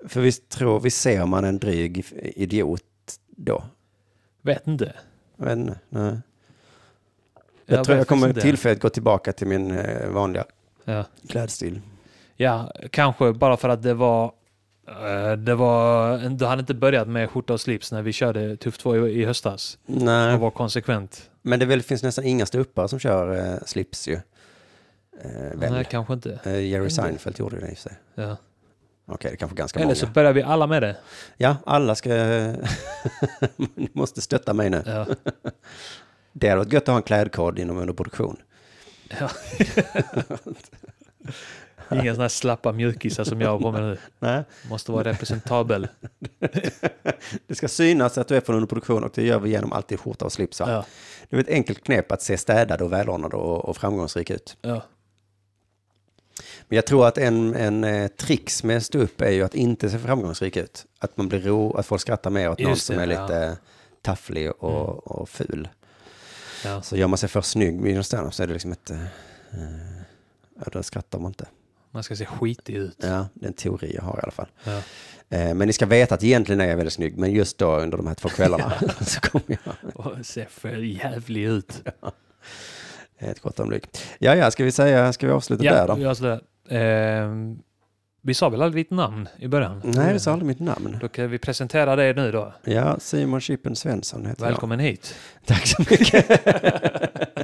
[0.08, 2.04] För visst, tror, visst ser man en dryg
[2.36, 2.82] idiot
[3.28, 3.64] då?
[4.42, 4.92] Vet inte.
[5.36, 6.16] Men, nej.
[7.66, 10.44] Jag, Jag tror vet jag kommer tillfälligt gå tillbaka till min eh, vanliga
[10.84, 11.04] Ja.
[11.28, 11.80] klädstil.
[12.36, 14.32] ja, kanske bara för att det var...
[14.88, 16.18] eh, Det var...
[16.28, 19.24] Du hade inte börjat med skjorta och slips när vi körde Tuff 2 i, i
[19.24, 19.78] höstas.
[19.86, 20.34] Nej.
[20.34, 21.30] Och var konsekvent.
[21.42, 24.14] Men det väl, finns nästan inga ståuppare som kör eh, slips ju.
[25.22, 25.72] Eh, väl.
[25.72, 26.38] Nej, kanske inte.
[26.44, 27.92] Eh, Jerry Seinfeld gjorde det i sig.
[28.14, 28.36] Ja.
[29.06, 29.94] Okej, det kanske ganska Eller många.
[29.94, 30.96] så börjar vi alla med det.
[31.36, 32.08] Ja, alla ska...
[33.56, 34.82] Ni måste stötta mig nu.
[34.86, 35.06] Ja.
[36.32, 38.36] Det hade varit gött att ha en klädkod inom underproduktion.
[39.20, 39.30] Ja.
[41.92, 43.98] Inga sådana här slappa mjukisar som jag har på mig nu.
[44.18, 44.42] Nej.
[44.68, 45.88] Måste vara representabel.
[47.46, 50.24] Det ska synas att du är från underproduktion och det gör vi genom alltid skjorta
[50.24, 50.60] och slips.
[50.60, 50.70] va?
[50.70, 50.84] Ja.
[51.28, 54.56] Det är ett enkelt knep att se städad och välordnad och, och framgångsrik ut.
[54.62, 54.82] Ja.
[56.68, 59.90] Men jag tror att en, en eh, trix med stå upp är ju att inte
[59.90, 60.86] se framgångsrik ut.
[60.98, 63.22] Att man blir ro, att folk skrattar mer åt någon Just som det, är ja.
[63.22, 63.56] lite
[64.02, 64.98] tafflig och, Mm.
[64.98, 65.68] och ful.
[66.64, 66.82] Ja.
[66.82, 68.90] Så gör man sig för snygg vid en standup så är det liksom ett...
[68.90, 68.98] eh,
[70.56, 71.46] ja, då skrattar man inte.
[71.94, 72.96] Man ska se skitig ut.
[73.02, 74.46] Ja, det är en teori jag har i alla fall.
[74.64, 74.76] Ja.
[75.36, 77.96] Eh, men ni ska veta att egentligen är jag väldigt snygg, men just då under
[77.96, 81.82] de här två kvällarna så kommer jag Och se för jävlig ut.
[83.18, 83.86] ett gott ögonblick.
[84.18, 85.94] Ja, ja, ska vi säga, ska vi avsluta där då?
[85.94, 86.40] vi avslutar.
[86.68, 87.58] Ehm,
[88.22, 89.80] vi sa väl aldrig ditt namn i början?
[89.84, 90.98] Nej, det sa aldrig mitt namn.
[91.00, 92.54] Då kan vi presentera det nu då.
[92.64, 95.14] Ja, Simon Chippen Svensson heter Välkommen hit.
[95.34, 95.46] jag.
[95.56, 96.40] Tack så mycket.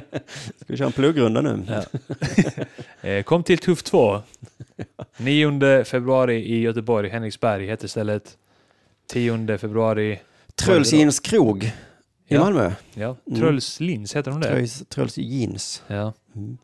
[0.55, 1.63] ska vi köra en pluggrunda nu?
[1.67, 1.83] Ja.
[3.09, 4.21] Eh, Kom till Tuff 2.
[5.17, 8.37] 9 februari i Göteborg, Henriksberg heter stället.
[9.07, 10.19] 10 februari,
[10.55, 11.71] Truls Jeans krog i
[12.27, 12.39] Ja.
[12.39, 12.71] Malmö.
[12.93, 13.39] ja, Mm.
[13.39, 14.47] Truls Lins heter de det?
[14.47, 15.83] Truls, Truls Jeans.
[15.87, 16.13] Ja.
[16.35, 16.57] Mm.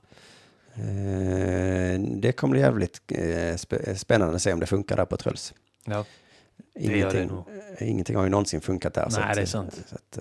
[0.75, 3.17] Eh, det kommer bli jävligt eh,
[3.55, 5.53] sp- spännande att se om det funkar där på Truls.
[5.85, 6.05] ja.
[6.79, 7.31] Ingenting,
[7.79, 9.07] ingenting har ju någonsin funkat där.
[9.11, 9.81] Nej, att, det är sant.
[9.89, 10.19] Så att,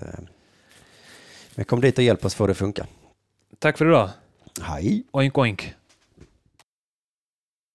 [1.55, 2.87] men kom dit och hjälp oss få det att funka.
[3.59, 4.09] Tack för idag.
[4.61, 5.03] Hej!
[5.11, 5.73] Oink oink.